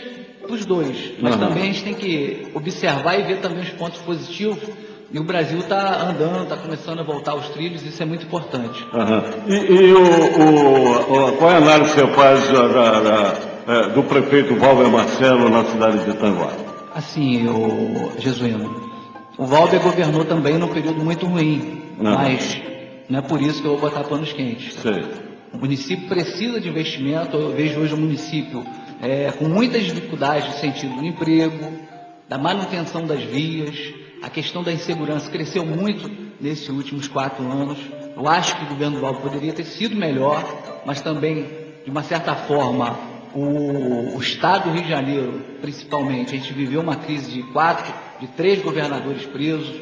dos 0.48 0.66
dois, 0.66 1.14
mas 1.22 1.34
Uhum. 1.36 1.40
também 1.40 1.64
a 1.64 1.66
gente 1.68 1.84
tem 1.84 1.94
que 1.94 2.48
observar 2.54 3.20
e 3.20 3.24
ver 3.24 3.38
também 3.40 3.62
os 3.62 3.70
pontos 3.70 4.00
positivos. 4.02 4.60
E 5.12 5.20
o 5.20 5.24
Brasil 5.24 5.60
está 5.60 6.02
andando, 6.10 6.44
está 6.44 6.58
começando 6.58 7.00
a 7.00 7.04
voltar 7.04 7.32
aos 7.32 7.48
trilhos, 7.50 7.86
isso 7.86 8.02
é 8.02 8.06
muito 8.06 8.26
importante. 8.26 8.86
Aham. 8.94 9.24
E, 9.48 9.54
e 9.54 9.94
o, 9.94 10.02
o- 10.02 11.28
o- 11.30 11.32
qual 11.34 11.52
é 11.52 11.54
a 11.54 11.58
análise 11.58 11.94
que 11.94 12.00
você 12.02 12.08
faz 12.08 12.48
da- 12.50 12.68
da- 12.68 13.00
da- 13.00 13.34
é, 13.68 13.90
do 13.90 14.04
prefeito 14.04 14.56
Valver 14.56 14.88
Marcelo 14.90 15.50
na 15.50 15.64
cidade 15.66 16.04
de 16.04 16.10
Itanguá? 16.12 16.52
Assim, 16.94 17.48
o 17.48 18.12
Jesuíno, 18.20 18.90
o 19.38 19.46
Valber 19.46 19.80
governou 19.82 20.26
também 20.26 20.58
num 20.58 20.68
período 20.70 21.04
muito 21.04 21.26
ruim, 21.28 21.82
Não. 22.00 22.16
mas 22.16 22.60
não 23.10 23.20
é 23.20 23.22
por 23.22 23.42
isso 23.42 23.62
que 23.62 23.68
eu 23.68 23.78
vou 23.78 23.90
botar 23.90 24.04
panos 24.04 24.34
quentes. 24.34 24.74
Sei. 24.76 25.04
O 25.54 25.58
município 25.58 26.08
precisa 26.08 26.60
de 26.60 26.68
investimento, 26.68 27.38
eu 27.38 27.56
vejo 27.56 27.80
hoje 27.80 27.94
o 27.94 27.98
município 27.98 28.66
é, 29.02 29.32
com 29.32 29.46
muitas 29.46 29.84
dificuldades 29.84 30.48
no 30.48 30.54
sentido 30.56 30.96
do 30.96 31.06
emprego, 31.06 31.72
da 32.28 32.38
manutenção 32.38 33.06
das 33.06 33.22
vias, 33.22 33.94
a 34.22 34.30
questão 34.30 34.64
da 34.64 34.72
insegurança 34.72 35.30
cresceu 35.30 35.66
muito 35.66 36.10
nesses 36.42 36.68
últimos 36.70 37.08
quatro 37.08 37.44
anos. 37.46 37.78
Eu 38.16 38.28
acho 38.28 38.58
que 38.58 38.64
o 38.66 38.70
governo 38.70 38.96
do 38.96 39.02
Valdo 39.02 39.20
poderia 39.20 39.54
ter 39.54 39.66
sido 39.66 39.96
melhor, 39.96 40.44
mas 40.86 41.02
também, 41.02 41.48
de 41.84 41.92
uma 41.92 42.02
certa 42.02 42.36
forma, 42.36 42.98
o, 43.34 44.16
o 44.16 44.22
Estado 44.22 44.70
do 44.70 44.74
Rio 44.74 44.84
de 44.84 44.90
Janeiro, 44.90 45.42
principalmente, 45.62 46.34
a 46.34 46.38
gente 46.38 46.54
viveu 46.54 46.82
uma 46.82 46.96
crise 46.96 47.32
de 47.32 47.44
quatro, 47.52 47.94
de 48.20 48.28
três 48.30 48.62
governadores 48.62 49.26
presos. 49.26 49.76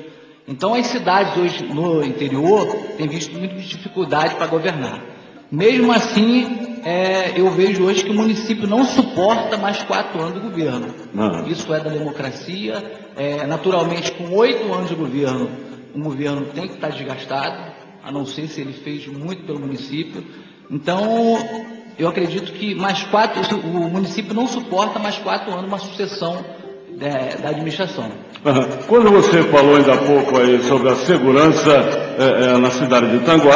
Então, 0.48 0.74
as 0.74 0.88
cidades 0.88 1.38
hoje 1.38 1.64
no 1.64 2.04
interior 2.04 2.68
têm 2.98 3.08
visto 3.08 3.34
muita 3.38 3.56
dificuldade 3.56 4.36
para 4.36 4.48
governar. 4.48 5.02
Mesmo 5.50 5.92
assim, 5.92 6.80
é, 6.84 7.40
eu 7.40 7.50
vejo 7.52 7.86
hoje 7.86 8.04
que 8.04 8.12
o 8.12 8.14
município 8.14 8.68
não 8.68 8.84
suporta 8.84 9.58
mais 9.58 9.82
quatro 9.84 10.22
anos 10.22 10.34
de 10.34 10.40
governo. 10.42 10.94
Não. 11.14 11.48
Isso 11.48 11.74
é 11.74 11.80
da 11.80 11.90
democracia. 11.90 12.84
É, 13.16 13.46
naturalmente, 13.48 14.12
com 14.12 14.30
oito 14.32 14.74
anos 14.74 14.90
de 14.90 14.96
governo, 14.96 15.50
um 15.96 16.02
governo 16.02 16.46
tem 16.48 16.68
que 16.68 16.74
estar 16.74 16.90
desgastado, 16.90 17.72
a 18.04 18.12
não 18.12 18.26
ser 18.26 18.48
se 18.48 18.60
ele 18.60 18.74
fez 18.74 19.08
muito 19.08 19.46
pelo 19.46 19.60
município. 19.60 20.26
Então, 20.70 21.38
eu 21.98 22.10
acredito 22.10 22.52
que 22.52 22.76
mais 22.76 23.04
quatro, 23.04 23.42
o 23.60 23.90
município 23.90 24.34
não 24.34 24.48
suporta 24.48 25.00
mais 25.00 25.18
quatro 25.18 25.54
anos 25.54 25.68
uma 25.68 25.78
sucessão 25.78 26.44
é, 27.02 27.38
da 27.42 27.50
administração. 27.50 28.10
Quando 28.88 29.10
você 29.10 29.42
falou 29.44 29.78
ainda 29.78 29.94
há 29.94 29.98
pouco 29.98 30.38
aí 30.38 30.62
sobre 30.64 30.90
a 30.90 30.96
segurança 30.96 31.72
é, 31.72 32.54
é, 32.56 32.58
na 32.58 32.70
cidade 32.72 33.10
de 33.10 33.16
Itanguá, 33.18 33.54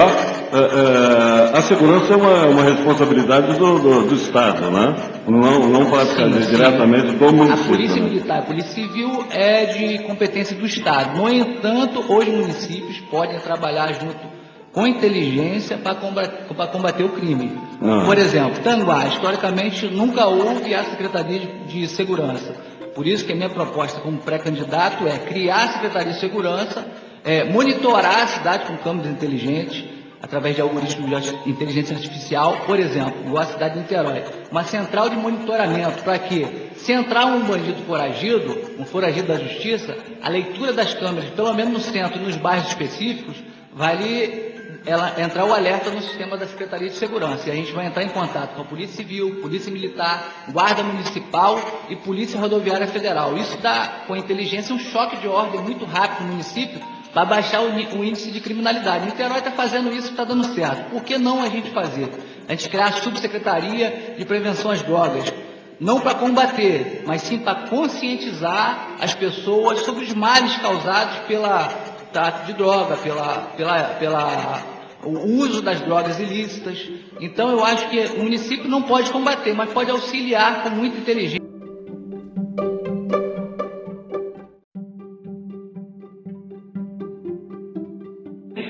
é, 0.53 1.53
é, 1.53 1.57
a 1.57 1.61
segurança 1.61 2.13
é 2.13 2.15
uma, 2.15 2.45
uma 2.45 2.63
responsabilidade 2.63 3.57
do, 3.59 3.79
do- 3.79 4.07
do 4.07 4.15
Estado, 4.15 4.71
né? 4.71 4.95
Não, 5.27 5.67
não 5.67 5.89
praticamente, 5.91 6.37
Sim, 6.45 6.51
sim. 6.51 6.55
diretamente 6.55 7.11
do 7.15 7.25
A 7.27 7.31
município. 7.33 7.65
Polícia 7.71 8.01
né? 8.01 8.09
Militar, 8.09 8.39
a 8.39 8.41
Polícia 8.43 8.71
Civil 8.73 9.25
é 9.31 9.65
de 9.65 9.99
competência 10.03 10.55
do 10.55 10.65
Estado. 10.65 11.17
No 11.17 11.27
entanto, 11.29 11.99
os 12.07 12.25
municípios 12.27 12.99
podem 13.11 13.37
trabalhar 13.39 13.91
junto 13.93 14.37
com 14.71 14.87
inteligência 14.87 15.75
para 15.77 15.95
combater, 15.95 16.45
para 16.55 16.67
combater 16.67 17.03
o 17.03 17.09
crime. 17.09 17.51
Ah. 17.83 18.03
Por 18.05 18.17
exemplo, 18.17 18.61
Tanguá, 18.63 19.05
historicamente, 19.07 19.85
nunca 19.87 20.27
houve 20.27 20.73
a 20.73 20.83
Secretaria 20.85 21.39
de, 21.39 21.81
de 21.81 21.87
Segurança. 21.89 22.53
Por 22.97 23.05
isso 23.05 23.23
que 23.23 23.31
a 23.31 23.35
minha 23.35 23.49
proposta 23.51 24.01
como 24.01 24.17
pré-candidato 24.17 25.07
é 25.07 25.19
criar 25.19 25.65
a 25.65 25.73
Secretaria 25.73 26.13
de 26.13 26.19
Segurança, 26.19 26.83
é, 27.23 27.43
monitorar 27.43 28.23
a 28.23 28.25
cidade 28.25 28.65
com 28.65 28.75
câmeras 28.77 29.11
inteligentes, 29.11 29.83
através 30.19 30.55
de 30.55 30.63
algoritmos 30.63 31.21
de 31.21 31.47
inteligência 31.47 31.95
artificial, 31.95 32.61
por 32.65 32.79
exemplo, 32.79 33.13
igual 33.23 33.43
a 33.43 33.45
cidade 33.45 33.75
de 33.75 33.81
Niterói, 33.81 34.23
uma 34.49 34.63
central 34.63 35.09
de 35.09 35.15
monitoramento 35.15 36.01
para 36.01 36.17
que, 36.17 36.71
se 36.77 36.91
entrar 36.91 37.27
um 37.27 37.41
bandido 37.41 37.83
foragido, 37.83 38.57
um 38.79 38.85
foragido 38.85 39.27
da 39.27 39.37
justiça, 39.37 39.95
a 40.19 40.27
leitura 40.27 40.73
das 40.73 40.95
câmeras, 40.95 41.29
pelo 41.29 41.53
menos 41.53 41.73
no 41.73 41.79
centro 41.79 42.19
e 42.19 42.25
nos 42.25 42.35
bairros 42.35 42.69
específicos, 42.69 43.35
vai 43.75 43.95
ali 43.95 44.46
ela 44.87 45.13
entrar 45.21 45.45
o 45.45 45.53
alerta 45.53 45.91
no 45.91 46.01
sistema 46.01 46.37
da 46.37 46.47
Secretaria 46.47 46.87
de 46.87 46.95
Segurança. 46.95 47.49
E 47.49 47.51
a 47.51 47.55
gente 47.55 47.73
vai 47.73 47.85
entrar 47.85 48.03
em 48.03 48.09
contato 48.09 48.55
com 48.55 48.61
a 48.61 48.65
Polícia 48.65 48.95
Civil, 48.95 49.41
Polícia 49.41 49.71
Militar, 49.71 50.45
Guarda 50.49 50.81
Municipal 50.81 51.59
e 51.89 51.95
Polícia 51.97 52.39
Rodoviária 52.39 52.87
Federal. 52.87 53.37
Isso 53.37 53.57
dá, 53.57 54.03
com 54.07 54.13
a 54.13 54.17
inteligência, 54.17 54.73
um 54.73 54.79
choque 54.79 55.17
de 55.17 55.27
ordem 55.27 55.61
muito 55.61 55.83
rápido 55.83 56.23
no 56.23 56.31
município 56.31 56.79
para 57.13 57.25
baixar 57.25 57.61
o, 57.61 57.97
o 57.97 58.03
índice 58.03 58.31
de 58.31 58.39
criminalidade. 58.39 59.05
Niterói 59.05 59.39
está 59.39 59.51
fazendo 59.51 59.91
isso 59.91 60.11
está 60.11 60.23
dando 60.23 60.45
certo. 60.55 60.89
Por 60.89 61.03
que 61.03 61.17
não 61.17 61.43
a 61.43 61.49
gente 61.49 61.69
fazer? 61.71 62.09
A 62.47 62.51
gente 62.53 62.69
criar 62.69 62.87
a 62.87 62.91
Subsecretaria 62.93 64.15
de 64.17 64.25
Prevenção 64.25 64.71
às 64.71 64.81
Drogas. 64.81 65.33
Não 65.79 65.99
para 65.99 66.15
combater, 66.15 67.03
mas 67.05 67.21
sim 67.21 67.39
para 67.39 67.67
conscientizar 67.67 68.95
as 68.99 69.13
pessoas 69.13 69.81
sobre 69.81 70.05
os 70.05 70.13
males 70.13 70.55
causados 70.57 71.19
pela 71.27 71.67
tráfico 72.11 72.45
de 72.47 72.53
droga, 72.53 72.97
pela, 72.97 73.41
pela, 73.55 73.83
pela 73.99 74.76
o 75.03 75.41
uso 75.41 75.61
das 75.61 75.81
drogas 75.81 76.19
ilícitas. 76.19 76.89
Então 77.19 77.49
eu 77.51 77.63
acho 77.63 77.89
que 77.89 77.99
o 78.17 78.23
município 78.23 78.69
não 78.69 78.83
pode 78.83 79.11
combater, 79.11 79.53
mas 79.53 79.71
pode 79.71 79.91
auxiliar 79.91 80.63
com 80.63 80.69
muita 80.69 80.97
inteligência. 80.97 81.47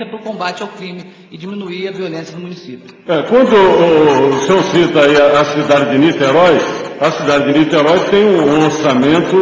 para 0.07 0.15
o 0.15 0.19
combate 0.19 0.61
ao 0.61 0.69
crime 0.69 1.05
e 1.31 1.37
diminuir 1.37 1.87
a 1.87 1.91
violência 1.91 2.35
no 2.35 2.43
município. 2.43 2.95
É, 3.07 3.23
quando 3.23 3.53
o, 3.53 4.29
o 4.29 4.39
senhor 4.41 4.63
cita 4.63 4.99
a, 5.01 5.41
a, 5.41 5.45
cidade 5.45 5.91
de 5.91 5.97
Niterói, 5.97 6.57
a 6.99 7.11
cidade 7.11 7.51
de 7.51 7.59
Niterói 7.59 7.99
tem 8.09 8.25
um 8.25 8.65
orçamento 8.65 9.35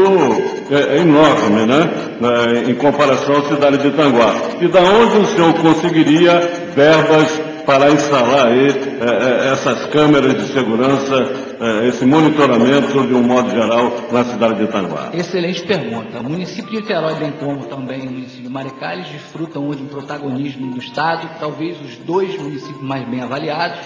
é, 0.71 0.97
é 0.97 1.01
enorme, 1.01 1.65
né? 1.65 1.89
É, 2.21 2.71
em 2.71 2.75
comparação 2.75 3.37
à 3.37 3.43
cidade 3.43 3.77
de 3.77 3.91
Tanguá. 3.91 4.33
E 4.59 4.67
da 4.67 4.81
onde 4.81 5.17
o 5.17 5.25
senhor 5.27 5.53
conseguiria 5.53 6.64
verbas 6.75 7.41
para 7.65 7.89
instalar 7.89 8.47
aí 8.47 8.67
é, 8.67 9.47
é, 9.47 9.53
essas 9.53 9.85
câmeras 9.87 10.35
de 10.35 10.53
segurança, 10.53 11.15
é, 11.59 11.87
esse 11.87 12.05
monitoramento 12.05 13.07
de 13.07 13.13
um 13.13 13.23
modo 13.23 13.49
geral 13.49 13.91
na 14.11 14.23
cidade 14.25 14.55
de 14.55 14.63
Itanguá? 14.65 15.09
Excelente 15.13 15.63
pergunta. 15.63 16.19
O 16.19 16.23
município 16.23 16.71
de 16.71 16.81
Niterói, 16.81 17.15
bem 17.15 17.31
como 17.31 17.65
também 17.65 18.01
o 18.01 18.11
município 18.11 18.43
de 18.43 18.49
Maricá, 18.49 18.95
desfrutam 18.95 19.67
hoje 19.67 19.81
um 19.81 19.87
protagonismo 19.87 20.71
do 20.71 20.77
Estado, 20.77 21.27
talvez 21.39 21.79
os 21.81 21.95
dois 21.97 22.37
municípios 22.37 22.81
mais 22.81 23.07
bem 23.07 23.21
avaliados, 23.21 23.79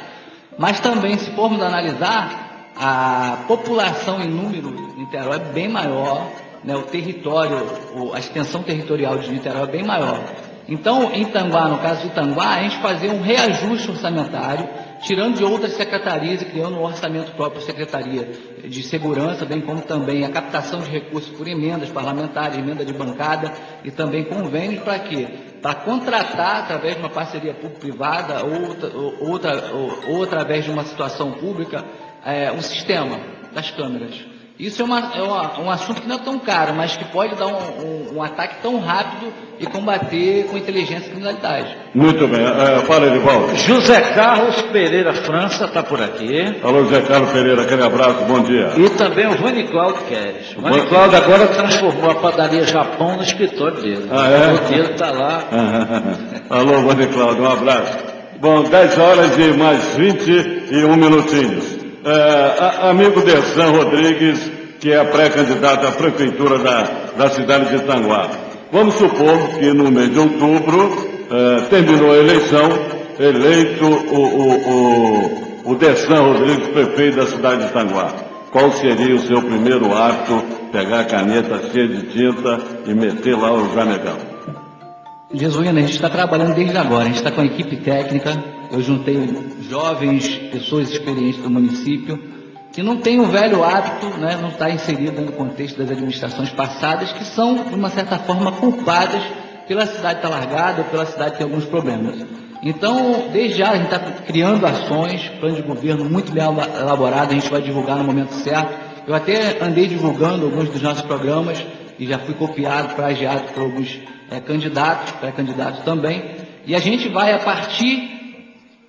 mas 0.57 0.79
também, 0.81 1.17
se 1.17 1.31
formos 1.31 1.61
analisar, 1.61 2.71
a 2.75 3.45
população 3.47 4.21
em 4.21 4.27
número 4.27 4.71
de 4.71 4.99
Niterói 4.99 5.37
é 5.37 5.53
bem 5.53 5.69
maior, 5.69 6.27
né, 6.63 6.75
o 6.75 6.81
território, 6.81 7.65
a 8.13 8.19
extensão 8.19 8.61
territorial 8.61 9.17
de 9.19 9.31
Niterói 9.31 9.63
é 9.63 9.67
bem 9.67 9.83
maior. 9.83 10.19
Então, 10.69 11.11
em 11.11 11.25
Tanguá, 11.25 11.67
no 11.67 11.79
caso 11.79 12.03
de 12.03 12.13
Tanguá, 12.13 12.55
a 12.55 12.61
gente 12.61 12.77
fazia 12.77 13.11
um 13.11 13.21
reajuste 13.21 13.89
orçamentário, 13.89 14.69
tirando 15.01 15.37
de 15.37 15.43
outras 15.43 15.73
secretarias 15.73 16.43
e 16.43 16.45
criando 16.45 16.77
um 16.77 16.83
orçamento 16.83 17.31
próprio 17.31 17.59
Secretaria 17.63 18.29
de 18.63 18.83
Segurança, 18.83 19.45
bem 19.45 19.61
como 19.61 19.81
também 19.81 20.23
a 20.23 20.29
captação 20.29 20.79
de 20.81 20.91
recursos 20.91 21.35
por 21.35 21.47
emendas 21.47 21.89
parlamentares, 21.89 22.59
emenda 22.59 22.85
de 22.85 22.93
bancada 22.93 23.51
e 23.83 23.89
também 23.89 24.25
convênios 24.25 24.83
para 24.83 24.99
quê? 24.99 25.27
Para 25.59 25.73
contratar, 25.73 26.63
através 26.63 26.93
de 26.93 26.99
uma 26.99 27.09
parceria 27.09 27.55
público-privada 27.55 28.45
ou, 28.45 29.31
outra, 29.31 29.71
ou, 29.73 30.17
ou 30.17 30.23
através 30.23 30.65
de 30.65 30.69
uma 30.69 30.83
situação 30.83 31.31
pública, 31.31 31.83
é, 32.23 32.51
um 32.51 32.61
sistema 32.61 33.19
das 33.51 33.71
câmeras. 33.71 34.28
Isso 34.59 34.81
é, 34.81 34.85
uma, 34.85 34.99
é 35.15 35.21
uma, 35.21 35.59
um 35.61 35.71
assunto 35.71 36.01
que 36.01 36.07
não 36.07 36.17
é 36.17 36.19
tão 36.19 36.37
caro, 36.37 36.73
mas 36.75 36.97
que 36.97 37.05
pode 37.05 37.33
dar 37.35 37.47
um, 37.47 38.11
um, 38.11 38.17
um 38.17 38.21
ataque 38.21 38.55
tão 38.61 38.77
rápido 38.77 39.31
e 39.57 39.65
combater 39.65 40.47
com 40.51 40.57
inteligência 40.57 41.07
a 41.07 41.09
criminalidade. 41.11 41.77
Muito 41.95 42.27
bem. 42.27 42.41
Uh, 42.41 42.81
fala, 42.85 43.07
Edivaldo. 43.07 43.55
José 43.55 44.01
Carlos 44.01 44.61
Pereira 44.63 45.13
França 45.13 45.63
está 45.63 45.81
por 45.81 46.01
aqui. 46.01 46.59
Alô, 46.61 46.83
José 46.83 46.99
Carlos 47.03 47.29
Pereira, 47.31 47.61
aquele 47.61 47.83
abraço, 47.83 48.25
bom 48.25 48.41
dia. 48.41 48.73
E 48.75 48.89
também 48.89 49.27
o 49.27 49.37
Vani 49.37 49.63
Cláudio 49.63 50.03
Queres. 50.09 50.53
O 50.57 50.61
Vani 50.61 50.85
Cláudio 50.87 51.17
agora 51.19 51.47
transformou 51.47 52.11
a 52.11 52.15
padaria 52.15 52.65
Japão 52.65 53.15
no 53.15 53.23
escritório 53.23 53.81
dele. 53.81 54.09
Ah, 54.11 54.27
é? 54.29 54.47
O 54.47 54.51
roteiro 54.57 54.91
está 54.91 55.09
lá. 55.11 55.43
Alô, 56.51 56.81
Vani 56.81 57.07
Cláudio, 57.07 57.43
um 57.43 57.49
abraço. 57.49 57.97
Bom, 58.41 58.63
10 58.63 58.97
horas 58.97 59.37
e 59.37 59.57
mais 59.57 59.95
21 59.95 60.95
minutinhos. 60.97 61.78
É, 62.03 62.89
amigo 62.89 63.21
Dersan 63.21 63.71
Rodrigues, 63.71 64.51
que 64.79 64.91
é 64.91 65.03
pré-candidato 65.03 65.85
à 65.85 65.91
prefeitura 65.91 66.57
da, 66.59 66.83
da 67.17 67.29
cidade 67.29 67.69
de 67.69 67.75
Itanguá. 67.75 68.29
Vamos 68.71 68.95
supor 68.95 69.59
que 69.59 69.73
no 69.73 69.91
mês 69.91 70.09
de 70.11 70.19
outubro 70.19 71.09
é, 71.29 71.61
terminou 71.69 72.11
a 72.11 72.17
eleição, 72.17 72.69
eleito 73.19 73.85
o, 73.85 74.15
o, 74.15 74.51
o, 75.65 75.71
o 75.71 75.75
Dersan 75.75 76.21
Rodrigues, 76.21 76.67
prefeito 76.69 77.17
da 77.17 77.27
cidade 77.27 77.63
de 77.63 77.69
Itanguá. 77.69 78.13
Qual 78.51 78.71
seria 78.71 79.15
o 79.15 79.19
seu 79.19 79.41
primeiro 79.41 79.93
ato? 79.95 80.41
Pegar 80.71 81.01
a 81.01 81.05
caneta 81.05 81.61
cheia 81.71 81.87
de 81.87 82.03
tinta 82.03 82.59
e 82.85 82.93
meter 82.93 83.35
lá 83.35 83.51
o 83.51 83.73
janegão? 83.73 84.17
Jesuína, 85.33 85.79
a 85.79 85.81
gente 85.81 85.95
está 85.95 86.09
trabalhando 86.09 86.55
desde 86.55 86.77
agora, 86.77 87.03
a 87.03 87.07
gente 87.07 87.17
está 87.17 87.31
com 87.31 87.41
a 87.41 87.45
equipe 87.45 87.75
técnica, 87.77 88.58
eu 88.71 88.81
juntei 88.81 89.17
jovens, 89.69 90.35
pessoas 90.51 90.89
experientes 90.89 91.41
do 91.41 91.49
município, 91.49 92.21
que 92.71 92.83
não 92.83 92.97
tem 92.97 93.19
o 93.19 93.25
velho 93.25 93.63
hábito, 93.63 94.07
né, 94.19 94.37
não 94.39 94.49
está 94.49 94.69
inserido 94.69 95.21
no 95.21 95.31
contexto 95.31 95.77
das 95.77 95.89
administrações 95.89 96.49
passadas, 96.51 97.11
que 97.11 97.23
são, 97.23 97.63
de 97.63 97.75
uma 97.75 97.89
certa 97.89 98.19
forma, 98.19 98.51
culpadas 98.51 99.23
pela 99.67 99.85
cidade 99.85 100.17
estar 100.17 100.29
tá 100.29 100.29
largada 100.29 100.83
pela 100.83 101.05
cidade 101.05 101.37
ter 101.37 101.43
alguns 101.43 101.65
problemas. 101.65 102.25
Então, 102.61 103.29
desde 103.31 103.59
já, 103.59 103.71
a 103.71 103.75
gente 103.75 103.85
está 103.85 103.99
criando 103.99 104.65
ações, 104.65 105.27
plano 105.39 105.55
de 105.55 105.61
governo 105.61 106.09
muito 106.09 106.31
bem 106.31 106.43
elaborado, 106.43 107.31
a 107.31 107.33
gente 107.33 107.49
vai 107.49 107.61
divulgar 107.61 107.97
no 107.97 108.03
momento 108.03 108.33
certo. 108.33 108.73
Eu 109.07 109.15
até 109.15 109.63
andei 109.63 109.87
divulgando 109.87 110.45
alguns 110.45 110.69
dos 110.69 110.81
nossos 110.81 111.03
programas 111.03 111.63
e 111.97 112.05
já 112.05 112.19
fui 112.19 112.33
copiado, 112.33 112.95
plagiado 112.95 113.53
por 113.53 113.63
alguns 113.63 113.99
é, 114.29 114.39
candidatos, 114.39 115.11
pré-candidatos 115.13 115.83
também. 115.83 116.35
E 116.65 116.75
a 116.75 116.79
gente 116.79 117.07
vai, 117.07 117.33
a 117.33 117.39
partir 117.39 118.18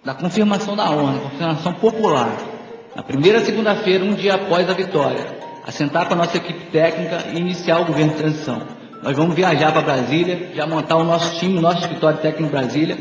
da 0.04 0.14
confirmação 0.14 0.74
da 0.74 0.88
ONU, 0.88 1.20
confirmação 1.20 1.74
popular, 1.74 2.34
na 2.96 3.02
primeira 3.02 3.40
segunda-feira, 3.40 4.04
um 4.04 4.14
dia 4.14 4.34
após 4.34 4.68
a 4.68 4.72
vitória, 4.72 5.38
assentar 5.66 6.06
com 6.06 6.14
a 6.14 6.16
nossa 6.16 6.36
equipe 6.38 6.66
técnica 6.66 7.26
e 7.32 7.38
iniciar 7.38 7.80
o 7.80 7.84
governo 7.84 8.12
de 8.12 8.18
transição. 8.18 8.62
Nós 9.02 9.16
vamos 9.16 9.34
viajar 9.34 9.72
para 9.72 9.82
Brasília, 9.82 10.50
já 10.54 10.66
montar 10.66 10.96
o 10.96 11.04
nosso 11.04 11.38
time, 11.38 11.58
o 11.58 11.60
nosso 11.60 11.80
escritório 11.80 12.18
técnico 12.18 12.48
em 12.48 12.50
Brasília, 12.50 12.98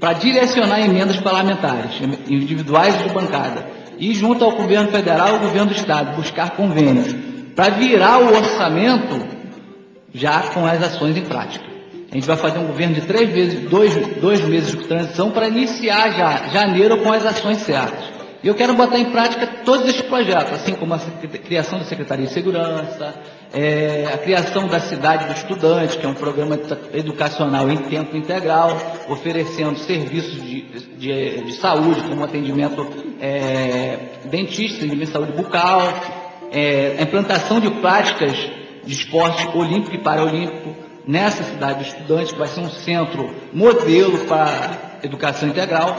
para 0.00 0.12
direcionar 0.12 0.80
emendas 0.80 1.16
parlamentares, 1.18 2.00
individuais 2.28 2.96
de 2.98 3.08
bancada, 3.12 3.66
e 3.98 4.14
junto 4.14 4.44
ao 4.44 4.52
governo 4.52 4.90
federal 4.90 5.28
e 5.28 5.30
ao 5.32 5.40
governo 5.40 5.66
do 5.66 5.76
estado, 5.76 6.16
buscar 6.16 6.50
convênios, 6.50 7.14
para 7.54 7.70
virar 7.70 8.18
o 8.18 8.36
orçamento 8.36 9.26
já 10.12 10.42
com 10.52 10.66
as 10.66 10.82
ações 10.82 11.16
em 11.16 11.24
prática. 11.24 11.75
Gente 12.16 12.28
vai 12.28 12.36
fazer 12.38 12.58
um 12.58 12.66
governo 12.68 12.94
de 12.94 13.02
três 13.02 13.28
vezes, 13.28 13.68
dois, 13.68 13.94
dois 14.16 14.40
meses 14.40 14.70
de 14.70 14.88
transição 14.88 15.30
para 15.30 15.48
iniciar 15.48 16.12
já 16.12 16.48
janeiro 16.48 16.96
com 17.02 17.12
as 17.12 17.26
ações 17.26 17.58
certas. 17.58 18.06
E 18.42 18.48
eu 18.48 18.54
quero 18.54 18.72
botar 18.72 18.98
em 18.98 19.10
prática 19.10 19.46
todos 19.66 19.86
esses 19.86 20.00
projetos, 20.00 20.54
assim 20.54 20.72
como 20.72 20.94
a 20.94 20.98
criação 20.98 21.78
da 21.78 21.84
Secretaria 21.84 22.26
de 22.26 22.32
Segurança, 22.32 23.14
é, 23.52 24.06
a 24.14 24.16
criação 24.16 24.66
da 24.66 24.80
Cidade 24.80 25.26
do 25.26 25.32
Estudante, 25.34 25.98
que 25.98 26.06
é 26.06 26.08
um 26.08 26.14
programa 26.14 26.58
educacional 26.94 27.70
em 27.70 27.76
tempo 27.76 28.16
integral, 28.16 28.70
oferecendo 29.10 29.78
serviços 29.80 30.42
de, 30.42 30.62
de, 30.96 31.44
de 31.44 31.52
saúde, 31.56 32.00
como 32.00 32.24
atendimento 32.24 32.88
é, 33.20 33.98
dentista, 34.30 34.78
atendimento 34.78 35.08
de 35.08 35.12
saúde 35.12 35.32
bucal, 35.32 35.82
é, 36.50 36.96
a 36.98 37.02
implantação 37.02 37.60
de 37.60 37.70
práticas 37.72 38.38
de 38.86 38.92
esporte 38.94 39.46
olímpico 39.54 39.94
e 39.94 39.98
paraolímpico, 39.98 40.85
nessa 41.06 41.44
cidade 41.44 41.78
do 41.78 41.82
estudante, 41.82 42.34
vai 42.34 42.48
ser 42.48 42.60
um 42.60 42.70
centro 42.70 43.30
modelo 43.52 44.18
para 44.26 44.98
educação 45.02 45.48
integral, 45.48 45.96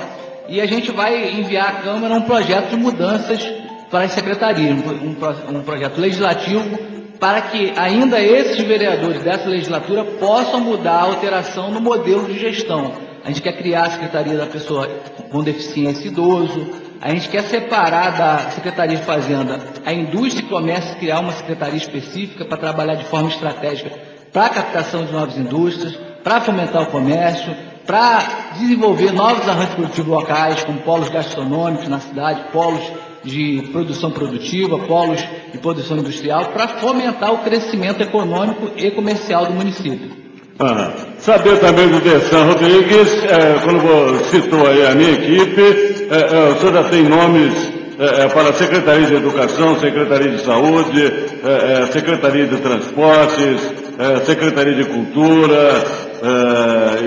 e 0.50 0.60
a 0.60 0.66
gente 0.66 0.92
vai 0.92 1.32
enviar 1.32 1.70
à 1.70 1.82
Câmara 1.82 2.14
um 2.14 2.22
projeto 2.22 2.70
de 2.70 2.76
mudanças 2.78 3.42
para 3.90 4.06
as 4.06 4.12
secretarias, 4.12 4.78
um, 4.86 5.58
um 5.58 5.62
projeto 5.64 6.00
legislativo 6.00 6.98
para 7.20 7.42
que 7.42 7.74
ainda 7.76 8.22
esses 8.22 8.60
vereadores 8.60 9.24
dessa 9.24 9.50
legislatura 9.50 10.04
possam 10.04 10.60
mudar 10.60 11.00
a 11.00 11.04
alteração 11.04 11.72
no 11.72 11.82
modelo 11.82 12.26
de 12.28 12.38
gestão. 12.38 12.94
A 13.24 13.30
gente 13.30 13.42
quer 13.42 13.54
criar 13.58 13.88
a 13.88 13.90
Secretaria 13.92 14.38
da 14.38 14.46
Pessoa 14.46 14.88
com 15.32 15.44
Deficiência 15.44 16.08
Idoso, 16.08 16.70
a 17.02 17.10
gente 17.10 17.28
quer 17.30 17.44
separar 17.44 18.18
da 18.18 18.38
Secretaria 18.52 18.98
de 18.98 19.04
Fazenda 19.04 19.60
a 19.86 19.94
indústria 19.94 20.46
e 20.46 20.50
comércio, 20.50 20.96
criar 20.98 21.20
uma 21.20 21.34
secretaria 21.34 21.78
específica 21.78 22.46
para 22.46 22.58
trabalhar 22.58 22.96
de 22.96 23.06
forma 23.06 23.30
estratégica 23.30 24.07
para 24.38 24.46
a 24.46 24.50
captação 24.50 25.04
de 25.04 25.12
novas 25.12 25.36
indústrias, 25.36 25.98
para 26.24 26.40
fomentar 26.42 26.84
o 26.84 26.92
comércio, 26.92 27.56
para 27.88 28.52
desenvolver 28.60 29.12
novos 29.12 29.50
arranjos 29.50 29.74
produtivos 29.74 30.12
locais, 30.12 30.64
como 30.64 30.80
polos 30.82 31.10
gastronômicos 31.10 31.88
na 31.88 32.00
cidade, 32.00 32.44
polos 32.52 32.84
de 33.24 33.68
produção 33.72 34.12
produtiva, 34.12 34.78
polos 34.78 35.28
de 35.52 35.58
produção 35.58 35.98
industrial, 35.98 36.52
para 36.54 36.68
fomentar 36.68 37.34
o 37.34 37.40
crescimento 37.40 38.04
econômico 38.04 38.70
e 38.78 38.92
comercial 38.92 39.48
do 39.48 39.54
município. 39.54 40.16
Ah, 40.60 40.94
saber 41.18 41.60
também 41.60 41.88
do 41.88 42.00
Dessan 42.00 42.44
Rodrigues, 42.44 43.24
é, 43.24 43.60
quando 43.64 44.24
citou 44.26 44.68
aí 44.68 44.86
a 44.86 44.94
minha 44.94 45.14
equipe, 45.14 46.06
é, 46.12 46.16
é, 46.16 46.50
o 46.54 46.60
senhor 46.60 46.74
já 46.74 46.84
tem 46.84 47.02
nomes 47.06 47.56
é, 47.98 48.26
é, 48.26 48.28
para 48.28 48.50
a 48.50 48.54
Secretaria 48.54 49.08
de 49.08 49.16
Educação, 49.16 49.80
Secretaria 49.80 50.30
de 50.30 50.44
Saúde, 50.44 51.02
é, 51.44 51.82
é 51.82 51.88
Secretaria 51.88 52.46
de 52.46 52.58
Transportes, 52.58 53.87
é, 53.98 54.26
Secretaria 54.26 54.76
de 54.76 54.86
Cultura 54.86 56.08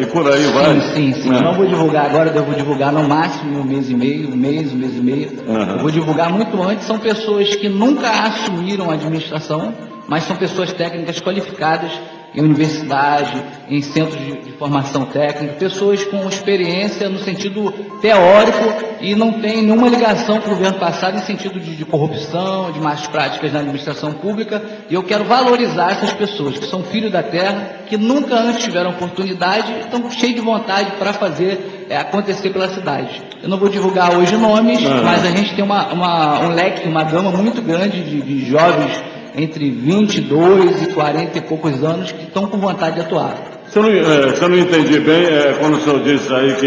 e 0.00 0.06
por 0.06 0.30
aí 0.30 0.44
sim, 0.44 0.52
vai. 0.52 0.80
Sim, 0.80 1.12
sim, 1.14 1.34
Eu 1.34 1.42
não 1.42 1.54
vou 1.54 1.66
divulgar 1.66 2.06
agora, 2.06 2.30
eu 2.30 2.44
vou 2.44 2.54
divulgar 2.54 2.92
no 2.92 3.02
máximo 3.08 3.60
um 3.60 3.64
mês 3.64 3.90
e 3.90 3.94
meio, 3.94 4.30
um 4.30 4.36
mês, 4.36 4.72
um 4.72 4.76
mês 4.76 4.96
e 4.96 5.00
meio. 5.00 5.30
Uhum. 5.46 5.78
Vou 5.78 5.90
divulgar 5.90 6.30
muito 6.30 6.62
antes, 6.62 6.86
são 6.86 6.98
pessoas 6.98 7.54
que 7.54 7.68
nunca 7.68 8.08
assumiram 8.08 8.90
a 8.90 8.94
administração, 8.94 9.74
mas 10.08 10.24
são 10.24 10.36
pessoas 10.36 10.72
técnicas 10.72 11.20
qualificadas 11.20 11.90
em 12.34 12.40
universidade, 12.40 13.42
em 13.68 13.82
centros 13.82 14.18
de, 14.18 14.50
formação 14.60 15.06
técnica, 15.06 15.54
pessoas 15.54 16.04
com 16.04 16.28
experiência 16.28 17.08
no 17.08 17.18
sentido 17.18 17.72
teórico 18.02 18.98
e 19.00 19.14
não 19.14 19.40
tem 19.40 19.62
nenhuma 19.62 19.88
ligação 19.88 20.38
com 20.38 20.48
o 20.48 20.54
governo 20.54 20.78
passado 20.78 21.16
em 21.16 21.22
sentido 21.22 21.58
de, 21.58 21.74
de 21.74 21.84
corrupção, 21.86 22.70
de 22.70 22.78
más 22.78 23.06
práticas 23.06 23.54
na 23.54 23.60
administração 23.60 24.12
pública. 24.12 24.62
E 24.90 24.92
eu 24.92 25.02
quero 25.02 25.24
valorizar 25.24 25.92
essas 25.92 26.12
pessoas 26.12 26.58
que 26.58 26.66
são 26.66 26.82
filhos 26.82 27.10
da 27.10 27.22
terra, 27.22 27.84
que 27.86 27.96
nunca 27.96 28.34
antes 28.34 28.64
tiveram 28.64 28.90
oportunidade, 28.90 29.72
estão 29.80 30.10
cheios 30.10 30.34
de 30.34 30.42
vontade 30.42 30.90
para 30.98 31.14
fazer 31.14 31.86
é, 31.88 31.96
acontecer 31.96 32.50
pela 32.50 32.68
cidade. 32.68 33.22
Eu 33.42 33.48
não 33.48 33.56
vou 33.56 33.70
divulgar 33.70 34.14
hoje 34.14 34.36
nomes, 34.36 34.82
mas 34.82 35.24
a 35.24 35.30
gente 35.30 35.54
tem 35.54 35.64
uma, 35.64 35.90
uma, 35.90 36.40
um 36.40 36.48
leque, 36.50 36.86
uma 36.86 37.02
gama 37.02 37.30
muito 37.30 37.62
grande 37.62 38.02
de, 38.02 38.20
de 38.20 38.44
jovens 38.44 39.02
entre 39.36 39.70
22 39.70 40.82
e 40.82 40.86
40 40.92 41.38
e 41.38 41.40
poucos 41.40 41.82
anos 41.84 42.12
que 42.12 42.24
estão 42.24 42.46
com 42.46 42.58
vontade 42.58 42.96
de 42.96 43.02
atuar. 43.02 43.60
Se 43.68 43.78
eu 43.78 43.84
não, 43.84 43.90
é, 43.90 44.34
se 44.34 44.42
eu 44.42 44.48
não 44.48 44.58
entendi 44.58 44.98
bem, 44.98 45.26
é, 45.26 45.56
quando 45.60 45.76
o 45.76 45.80
senhor 45.80 46.02
disse 46.02 46.32
aí 46.34 46.54
que 46.54 46.66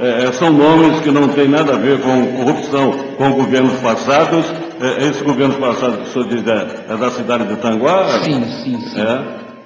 é, 0.00 0.24
é 0.24 0.32
são 0.32 0.52
nomes 0.52 1.00
que 1.00 1.10
não 1.10 1.28
têm 1.28 1.48
nada 1.48 1.74
a 1.74 1.76
ver 1.76 2.00
com 2.00 2.26
corrupção 2.28 2.92
com 3.16 3.32
governos 3.32 3.80
passados, 3.80 4.46
é, 4.80 5.08
esse 5.08 5.24
governo 5.24 5.54
passado 5.54 5.98
que 5.98 6.10
o 6.10 6.12
senhor 6.12 6.28
diz 6.28 6.46
é, 6.46 6.92
é 6.94 6.96
da 6.96 7.10
cidade 7.10 7.48
de 7.48 7.56
Tanguá? 7.56 8.20
Sim, 8.22 8.44
sim, 8.44 8.80
sim. 8.80 9.00
É? 9.00 9.22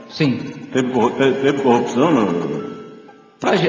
Sim. 0.09 0.39
Teve, 0.73 0.89
teve 1.43 1.63
corrupção 1.63 2.11
no... 2.11 2.69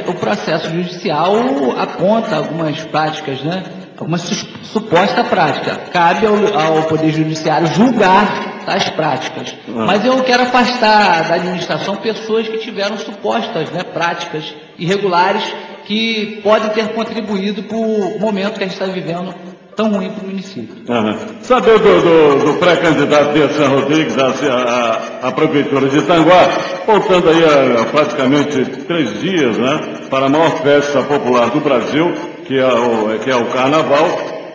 O 0.08 0.14
processo 0.14 0.70
judicial 0.70 1.36
aponta 1.78 2.38
algumas 2.38 2.82
práticas, 2.86 3.44
né? 3.44 3.64
Alguma 4.00 4.18
suposta 4.18 5.24
prática. 5.26 5.76
Cabe 5.92 6.26
ao, 6.26 6.36
ao 6.36 6.84
Poder 6.84 7.12
Judiciário 7.12 7.68
julgar 7.68 8.49
tais 8.70 8.88
práticas. 8.90 9.56
Ah. 9.68 9.86
Mas 9.88 10.06
eu 10.06 10.22
quero 10.24 10.44
afastar 10.44 11.28
da 11.28 11.36
administração 11.36 11.96
pessoas 11.96 12.48
que 12.48 12.60
tiveram 12.60 13.00
supostas 13.00 13.72
né, 13.72 13.82
práticas 13.84 14.54
irregulares 14.78 15.44
que 15.86 16.40
podem 16.44 16.70
ter 16.70 16.90
contribuído 16.90 17.64
para 17.64 17.78
o 17.78 18.20
momento 18.20 18.60
que 18.60 18.64
a 18.64 18.68
gente 18.68 18.80
está 18.80 18.86
vivendo 18.86 19.34
tão 19.76 19.90
ruim 19.92 20.12
para 20.12 20.24
o 20.24 20.28
município. 20.28 20.76
Uhum. 20.88 21.18
Saber 21.42 21.80
do, 21.80 22.02
do, 22.02 22.46
do 22.46 22.60
pré-candidato 22.60 23.34
de 23.34 23.54
São 23.56 23.80
Rodrigues 23.80 24.16
à, 24.20 24.28
à, 24.28 25.28
à, 25.30 25.32
Prefeitura 25.32 25.88
de 25.88 25.98
Itanguá, 25.98 26.48
voltando 26.86 27.30
aí 27.30 27.44
a, 27.44 27.82
a, 27.82 27.86
praticamente 27.86 28.66
três 28.86 29.20
dias 29.20 29.58
né, 29.58 30.08
para 30.12 30.28
a 30.28 30.30
maior 30.30 30.52
festa 30.62 31.02
popular 31.02 31.50
do 31.50 31.60
Brasil, 31.62 32.14
que 32.46 32.60
é 32.60 32.68
o, 32.68 33.18
que 33.20 33.32
é 33.32 33.36
o 33.36 33.46
Carnaval, 33.46 34.06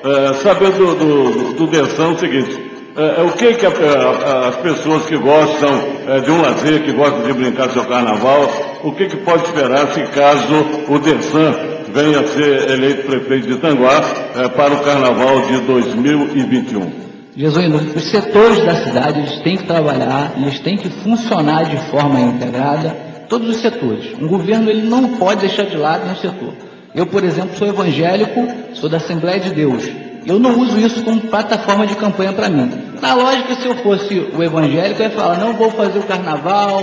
é, 0.05 0.35
saber 0.35 0.71
do, 0.73 0.95
do, 0.95 1.55
do 1.55 1.67
Dessão 1.67 2.13
o 2.13 2.19
seguinte, 2.19 2.74
é, 2.97 3.21
é, 3.21 3.23
o 3.25 3.33
que, 3.33 3.55
que 3.55 3.67
a, 3.67 3.71
a, 3.71 4.49
as 4.49 4.57
pessoas 4.57 5.05
que 5.07 5.17
gostam 5.17 5.83
é, 6.07 6.21
de 6.21 6.31
um 6.31 6.41
lazer, 6.41 6.85
que 6.85 6.93
gostam 6.93 7.23
de 7.25 7.33
brincar 7.33 7.71
seu 7.71 7.85
carnaval, 7.85 8.49
o 8.85 8.93
que, 8.93 9.07
que 9.07 9.17
pode 9.17 9.45
esperar 9.45 9.89
se 9.93 10.03
caso 10.13 10.55
o 10.89 10.99
Dersan 11.01 11.55
venha 11.93 12.21
a 12.21 12.27
ser 12.29 12.71
eleito 12.71 13.07
prefeito 13.07 13.49
de 13.49 13.57
Tanguá 13.57 14.01
é, 14.37 14.49
para 14.49 14.75
o 14.75 14.81
carnaval 14.81 15.43
de 15.43 15.59
2021? 15.63 17.05
Jesuíno, 17.37 17.79
os 17.97 18.05
setores 18.05 18.65
da 18.65 18.77
cidade 18.77 19.19
eles 19.19 19.41
têm 19.41 19.57
que 19.57 19.65
trabalhar, 19.65 20.35
eles 20.37 20.61
têm 20.61 20.77
que 20.77 20.89
funcionar 20.89 21.65
de 21.65 21.77
forma 21.91 22.21
integrada, 22.21 22.91
todos 23.29 23.49
os 23.49 23.57
setores. 23.57 24.13
Um 24.21 24.29
governo 24.29 24.71
ele 24.71 24.83
não 24.89 25.17
pode 25.17 25.41
deixar 25.41 25.65
de 25.65 25.77
lado 25.77 26.05
nenhum 26.05 26.17
setor. 26.17 26.55
Eu, 26.95 27.07
por 27.07 27.25
exemplo, 27.25 27.57
sou 27.57 27.67
evangélico, 27.67 28.47
sou 28.75 28.89
da 28.89 28.99
Assembleia 28.99 29.41
de 29.41 29.51
Deus. 29.51 29.83
Eu 30.27 30.39
não 30.39 30.59
uso 30.59 30.79
isso 30.79 31.03
como 31.03 31.21
plataforma 31.21 31.87
de 31.87 31.95
campanha 31.97 32.33
para 32.33 32.49
mim. 32.49 32.71
Na 33.01 33.15
lógica, 33.15 33.55
se 33.57 33.67
eu 33.67 33.77
fosse 33.77 34.19
o 34.35 34.43
evangélico, 34.43 35.03
eu 35.03 35.09
ia 35.09 35.15
falar, 35.15 35.39
não 35.39 35.53
vou 35.55 35.71
fazer 35.71 35.99
o 35.99 36.03
carnaval, 36.03 36.83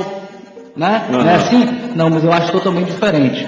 né? 0.75 1.05
Uhum. 1.09 1.17
Não 1.19 1.29
é 1.29 1.35
assim? 1.35 1.67
Não, 1.95 2.09
mas 2.09 2.23
eu 2.23 2.31
acho 2.31 2.51
totalmente 2.51 2.91
diferente. 2.91 3.47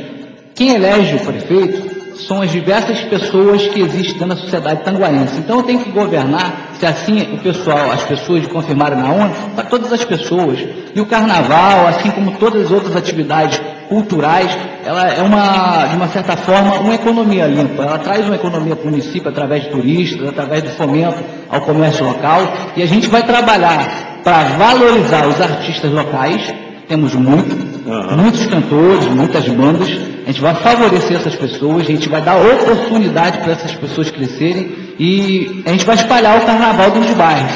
Quem 0.55 0.75
elege 0.75 1.15
o 1.15 1.19
prefeito 1.19 1.93
são 2.27 2.41
as 2.41 2.51
diversas 2.51 3.01
pessoas 3.01 3.67
que 3.67 3.81
existem 3.81 4.27
na 4.27 4.35
sociedade 4.35 4.83
tanguaense. 4.83 5.37
Então 5.39 5.57
eu 5.57 5.63
tenho 5.63 5.79
que 5.79 5.91
governar, 5.91 6.71
se 6.79 6.85
assim 6.85 7.33
o 7.33 7.37
pessoal, 7.39 7.91
as 7.91 8.03
pessoas 8.03 8.47
confirmarem 8.47 8.97
na 8.97 9.11
ONU, 9.11 9.33
para 9.55 9.65
todas 9.65 9.91
as 9.91 10.05
pessoas. 10.05 10.59
E 10.95 11.01
o 11.01 11.05
carnaval, 11.05 11.87
assim 11.87 12.11
como 12.11 12.31
todas 12.37 12.65
as 12.65 12.71
outras 12.71 12.95
atividades 12.95 13.59
culturais, 13.89 14.49
ela 14.85 15.07
é 15.07 15.21
uma, 15.21 15.85
de 15.87 15.95
uma 15.95 16.07
certa 16.07 16.35
forma, 16.35 16.79
uma 16.79 16.95
economia 16.95 17.45
limpa. 17.45 17.83
Ela 17.83 17.97
traz 17.99 18.25
uma 18.25 18.35
economia 18.35 18.75
para 18.75 18.87
o 18.87 18.91
município 18.91 19.29
através 19.29 19.63
de 19.63 19.69
turistas, 19.69 20.27
através 20.27 20.63
do 20.63 20.69
fomento 20.71 21.17
ao 21.49 21.61
comércio 21.61 22.05
local. 22.05 22.41
E 22.75 22.83
a 22.83 22.85
gente 22.85 23.07
vai 23.07 23.23
trabalhar 23.23 24.21
para 24.23 24.43
valorizar 24.57 25.27
os 25.27 25.39
artistas 25.39 25.91
locais. 25.91 26.53
Temos 26.87 27.15
muito, 27.15 27.55
uhum. 27.87 28.17
muitos 28.17 28.45
cantores, 28.45 29.07
muitas 29.07 29.47
bandas. 29.47 29.89
A 30.23 30.27
gente 30.27 30.41
vai 30.41 30.55
favorecer 30.55 31.17
essas 31.17 31.35
pessoas, 31.35 31.81
a 31.81 31.91
gente 31.91 32.09
vai 32.09 32.21
dar 32.21 32.37
oportunidade 32.37 33.39
para 33.39 33.53
essas 33.53 33.73
pessoas 33.73 34.09
crescerem 34.09 34.71
e 34.99 35.63
a 35.65 35.71
gente 35.71 35.85
vai 35.85 35.95
espalhar 35.95 36.37
o 36.37 36.45
carnaval 36.45 36.91
dos 36.91 37.09
bairros. 37.11 37.51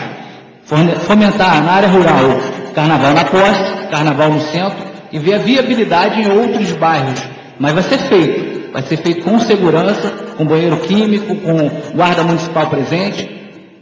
Fomentar 1.06 1.64
na 1.64 1.72
área 1.72 1.88
rural 1.88 2.58
carnaval 2.78 3.12
na 3.12 3.26
posse, 3.26 3.88
carnaval 3.90 4.30
no 4.30 4.40
centro 4.40 4.97
e 5.12 5.20
ver 5.20 5.36
a 5.36 5.38
viabilidade 5.40 6.22
em 6.22 6.32
outros 6.32 6.72
bairros. 6.74 7.22
Mas 7.60 7.74
vai 7.74 7.84
ser 7.84 7.98
feito. 7.98 8.72
Vai 8.72 8.82
ser 8.84 8.98
feito 8.98 9.24
com 9.24 9.40
segurança, 9.40 10.10
com 10.38 10.46
banheiro 10.46 10.78
químico, 10.78 11.36
com 11.36 11.70
guarda 11.96 12.24
municipal 12.24 12.70
presente, 12.70 13.28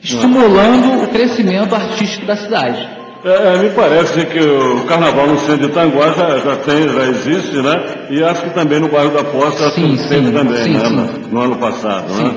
estimulando 0.02 1.04
o 1.04 1.08
crescimento 1.08 1.76
artístico 1.76 2.26
da 2.26 2.36
cidade. 2.36 2.96
É, 3.26 3.56
é, 3.56 3.58
me 3.58 3.70
parece 3.72 4.24
que 4.28 4.40
o 4.40 4.84
carnaval 4.86 5.26
no 5.26 5.40
centro 5.40 5.68
de 5.68 5.74
Tanguá 5.74 6.12
já, 6.12 6.38
já, 6.38 6.56
tem, 6.58 6.88
já 6.88 7.04
existe, 7.06 7.58
né? 7.58 7.82
E 8.12 8.24
acho 8.24 8.44
que 8.44 8.50
também 8.52 8.80
no 8.80 8.88
bairro 8.88 9.10
da 9.10 9.24
Posta 9.24 9.72
sim, 9.72 9.98
teve 10.08 10.32
também, 10.32 10.64
sim, 10.64 10.74
né? 10.74 10.86
Sim. 10.86 11.30
No, 11.32 11.42
ano 11.42 11.56
passado, 11.56 12.14
né? 12.14 12.36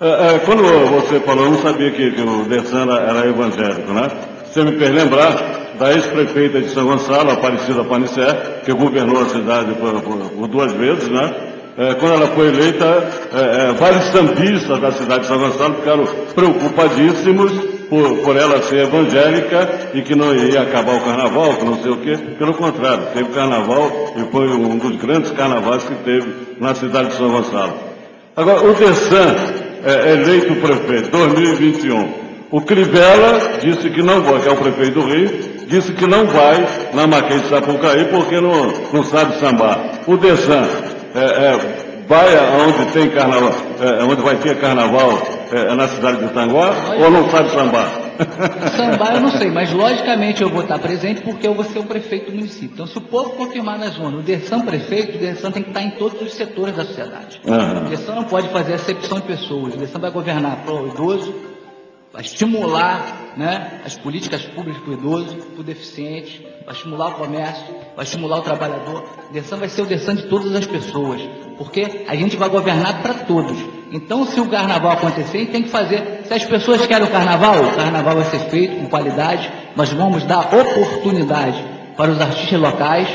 É, 0.00 0.08
é, 0.08 0.38
quando 0.38 0.62
você 0.62 1.20
falou, 1.20 1.44
eu 1.44 1.50
não 1.50 1.58
sabia 1.60 1.90
que, 1.90 2.12
que 2.12 2.22
o 2.22 2.44
Dersan 2.44 2.86
era 2.90 3.28
evangélico, 3.28 3.92
né? 3.92 4.08
Você 4.56 4.64
me 4.64 4.78
fez 4.78 4.90
lembrar 4.90 5.74
da 5.78 5.92
ex-prefeita 5.92 6.62
de 6.62 6.70
São 6.70 6.86
Gonçalo, 6.86 7.30
Aparecida 7.30 7.84
Panicé, 7.84 8.62
que 8.64 8.72
governou 8.72 9.20
a 9.20 9.28
cidade 9.28 9.74
por, 9.74 10.00
por, 10.00 10.16
por 10.30 10.48
duas 10.48 10.72
vezes, 10.72 11.10
né? 11.10 11.30
É, 11.76 11.92
quando 11.92 12.14
ela 12.14 12.26
foi 12.28 12.46
eleita, 12.48 12.86
é, 13.34 13.68
é, 13.68 13.72
vários 13.74 14.04
sambistas 14.04 14.80
da 14.80 14.92
cidade 14.92 15.20
de 15.20 15.26
São 15.26 15.38
Gonçalo 15.38 15.74
ficaram 15.74 16.06
preocupadíssimos 16.34 17.52
por, 17.90 18.16
por 18.24 18.34
ela 18.34 18.62
ser 18.62 18.84
evangélica 18.84 19.90
e 19.92 20.00
que 20.00 20.14
não 20.14 20.34
ia 20.34 20.62
acabar 20.62 20.96
o 20.96 21.04
carnaval, 21.04 21.56
que 21.56 21.64
não 21.66 21.82
sei 21.82 21.92
o 21.92 21.98
quê. 21.98 22.16
Pelo 22.38 22.54
contrário, 22.54 23.08
teve 23.12 23.28
carnaval 23.34 24.14
e 24.16 24.32
foi 24.32 24.48
um 24.48 24.78
dos 24.78 24.96
grandes 24.96 25.32
carnavais 25.32 25.84
que 25.84 25.96
teve 25.96 26.32
na 26.58 26.74
cidade 26.74 27.08
de 27.08 27.16
São 27.16 27.28
Gonçalo. 27.28 27.74
Agora, 28.34 28.62
o 28.62 28.72
Dessan, 28.72 29.36
é, 29.84 30.12
eleito 30.14 30.54
prefeito, 30.54 31.10
2021. 31.10 32.25
O 32.56 32.62
Crivella 32.62 33.58
disse 33.60 33.90
que 33.90 34.02
não 34.02 34.22
vai, 34.22 34.40
que 34.40 34.48
é 34.48 34.50
o 34.50 34.56
prefeito 34.56 34.98
do 34.98 35.06
Rio, 35.06 35.28
disse 35.66 35.92
que 35.92 36.06
não 36.06 36.24
vai 36.24 36.66
na 36.94 37.06
Maquete 37.06 37.42
de 37.42 37.48
Sapucaí 37.50 38.06
porque 38.06 38.40
não, 38.40 38.72
não 38.94 39.04
sabe 39.04 39.38
sambar. 39.38 39.78
O 40.06 40.16
Dessan 40.16 40.66
é, 41.14 41.20
é, 41.20 42.04
vai 42.08 42.34
aonde 42.34 42.92
tem 42.94 43.10
carnaval, 43.10 43.52
é, 43.78 44.02
onde 44.04 44.22
vai 44.22 44.36
ter 44.36 44.58
carnaval 44.58 45.20
é, 45.52 45.74
na 45.74 45.86
cidade 45.86 46.26
de 46.26 46.32
Tanguá 46.32 46.74
ou 46.98 47.10
não 47.10 47.30
sabe 47.30 47.50
sambar? 47.50 47.92
Sambar 48.74 49.16
eu 49.16 49.20
não 49.20 49.30
sei, 49.32 49.50
mas 49.50 49.70
logicamente 49.70 50.40
eu 50.40 50.48
vou 50.48 50.62
estar 50.62 50.78
presente 50.78 51.20
porque 51.20 51.46
eu 51.46 51.52
vou 51.52 51.62
ser 51.66 51.80
o 51.80 51.84
prefeito 51.84 52.30
do 52.30 52.36
município. 52.38 52.70
Então 52.72 52.86
se 52.86 52.96
o 52.96 53.02
povo 53.02 53.32
confirmar 53.32 53.78
na 53.78 53.88
zona 53.88 54.16
o 54.16 54.22
Dessan 54.22 54.62
prefeito, 54.62 55.18
o 55.18 55.20
Dessan 55.20 55.50
tem 55.50 55.62
que 55.62 55.68
estar 55.68 55.82
em 55.82 55.90
todos 55.90 56.22
os 56.22 56.32
setores 56.32 56.74
da 56.74 56.86
sociedade. 56.86 57.38
Uhum. 57.44 57.84
O 57.84 57.90
Dessan 57.90 58.14
não 58.14 58.24
pode 58.24 58.48
fazer 58.48 58.72
acepção 58.72 59.20
de 59.20 59.26
pessoas, 59.26 59.74
o 59.74 59.76
Dessan 59.76 59.98
vai 59.98 60.10
governar 60.10 60.62
para 60.64 60.72
o 60.72 60.88
idoso, 60.88 61.34
vai 62.16 62.24
estimular 62.24 63.34
né, 63.36 63.82
as 63.84 63.98
políticas 63.98 64.40
públicas 64.40 64.80
para 64.80 64.90
o 64.90 64.94
idoso, 64.94 65.36
para 65.36 65.60
o 65.60 65.62
deficiente, 65.62 66.42
vai 66.64 66.74
estimular 66.74 67.08
o 67.08 67.14
comércio, 67.16 67.74
vai 67.94 68.06
estimular 68.06 68.38
o 68.38 68.40
trabalhador. 68.40 69.04
O 69.28 69.32
Dessan 69.34 69.58
vai 69.58 69.68
ser 69.68 69.82
o 69.82 69.86
Dessan 69.86 70.14
de 70.14 70.22
todas 70.22 70.56
as 70.56 70.66
pessoas, 70.66 71.20
porque 71.58 72.06
a 72.08 72.16
gente 72.16 72.34
vai 72.38 72.48
governar 72.48 73.02
para 73.02 73.12
todos. 73.12 73.58
Então, 73.92 74.24
se 74.24 74.40
o 74.40 74.48
carnaval 74.48 74.92
acontecer, 74.92 75.44
tem 75.48 75.64
que 75.64 75.68
fazer. 75.68 76.22
Se 76.24 76.32
as 76.32 76.44
pessoas 76.46 76.86
querem 76.86 77.06
o 77.06 77.10
carnaval, 77.10 77.62
o 77.62 77.76
carnaval 77.76 78.14
vai 78.14 78.24
ser 78.24 78.38
feito 78.48 78.76
com 78.76 78.88
qualidade. 78.88 79.52
Nós 79.76 79.92
vamos 79.92 80.24
dar 80.24 80.40
oportunidade 80.40 81.62
para 81.98 82.10
os 82.10 82.20
artistas 82.20 82.58
locais 82.58 83.08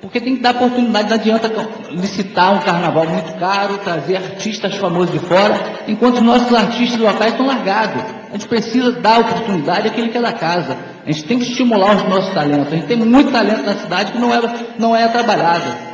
porque 0.00 0.18
tem 0.18 0.36
que 0.36 0.42
dar 0.42 0.52
oportunidade, 0.52 1.10
não 1.10 1.16
adianta 1.16 1.68
licitar 1.90 2.54
um 2.54 2.60
carnaval 2.60 3.06
muito 3.06 3.38
caro, 3.38 3.76
trazer 3.78 4.16
artistas 4.16 4.74
famosos 4.76 5.12
de 5.12 5.18
fora, 5.18 5.84
enquanto 5.86 6.14
os 6.14 6.22
nossos 6.22 6.54
artistas 6.54 6.98
locais 6.98 7.32
estão 7.32 7.46
largados. 7.46 8.19
A 8.30 8.34
gente 8.34 8.46
precisa 8.46 8.92
dar 8.92 9.20
oportunidade 9.20 9.88
àquele 9.88 10.08
que 10.08 10.18
é 10.18 10.20
da 10.20 10.32
casa. 10.32 10.76
A 11.04 11.10
gente 11.10 11.24
tem 11.24 11.38
que 11.38 11.44
estimular 11.44 11.96
os 11.96 12.08
nossos 12.08 12.32
talentos. 12.32 12.72
A 12.72 12.76
gente 12.76 12.86
tem 12.86 12.96
muito 12.96 13.32
talento 13.32 13.62
na 13.62 13.74
cidade 13.74 14.12
que 14.12 14.18
não 14.18 14.32
é, 14.32 14.40
não 14.78 14.96
é 14.96 15.08
trabalhado. 15.08 15.90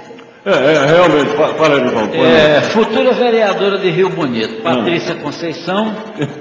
É, 0.46 0.50
é 0.50 0.86
realmente, 0.86 1.30
fala 1.34 1.74
aí, 1.74 1.90
Paulo. 1.90 2.24
É, 2.24 2.60
futura 2.60 3.12
vereadora 3.14 3.78
de 3.78 3.90
Rio 3.90 4.10
Bonito, 4.10 4.62
Patrícia 4.62 5.14
ah. 5.14 5.20
Conceição, 5.20 5.92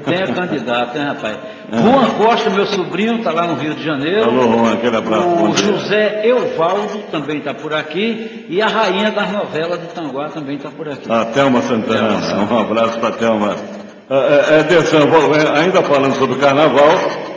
tem 0.05 0.21
a 0.21 0.27
candidata, 0.27 0.99
hein, 0.99 1.05
rapaz? 1.05 1.39
Ah. 1.71 1.77
Juan 1.81 2.09
Costa, 2.11 2.51
meu 2.51 2.67
sobrinho, 2.67 3.15
está 3.15 3.31
lá 3.31 3.47
no 3.47 3.55
Rio 3.55 3.73
de 3.73 3.83
Janeiro. 3.83 4.25
Alô, 4.25 4.43
Juan, 4.43 4.73
aquele 4.73 4.95
abraço. 4.95 5.27
O 5.27 5.57
José 5.57 6.21
Euvaldo 6.23 6.99
também 7.11 7.39
está 7.39 7.55
por 7.55 7.73
aqui. 7.73 8.45
E 8.47 8.61
a 8.61 8.67
rainha 8.67 9.09
das 9.09 9.31
novelas 9.31 9.81
de 9.81 9.87
Tanguá 9.87 10.29
também 10.29 10.57
está 10.57 10.69
por 10.69 10.87
aqui. 10.87 11.11
A 11.11 11.25
Thelma 11.25 11.63
Santana. 11.63 12.09
Thelma 12.09 12.21
Santana. 12.21 12.53
Um 12.53 12.59
abraço 12.59 12.99
para 12.99 13.09
a 13.09 13.11
Thelma. 13.11 13.55
É, 14.07 14.57
é, 14.57 14.59
atenção, 14.59 15.01
é, 15.01 15.59
ainda 15.59 15.81
falando 15.81 16.13
sobre 16.15 16.35
carnaval, 16.35 16.89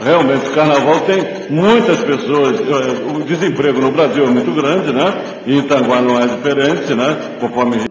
realmente 0.02 0.50
o 0.50 0.54
carnaval 0.54 1.00
tem 1.00 1.48
muitas 1.48 1.98
pessoas, 2.00 2.60
o 2.60 3.24
desemprego 3.24 3.80
no 3.80 3.90
Brasil 3.90 4.24
é 4.24 4.28
muito 4.28 4.52
grande, 4.52 4.92
né? 4.92 5.14
E 5.46 5.56
em 5.56 5.62
Tanguá 5.62 6.02
não 6.02 6.20
é 6.20 6.26
diferente, 6.26 6.94
né? 6.94 7.16
Conforme 7.40 7.88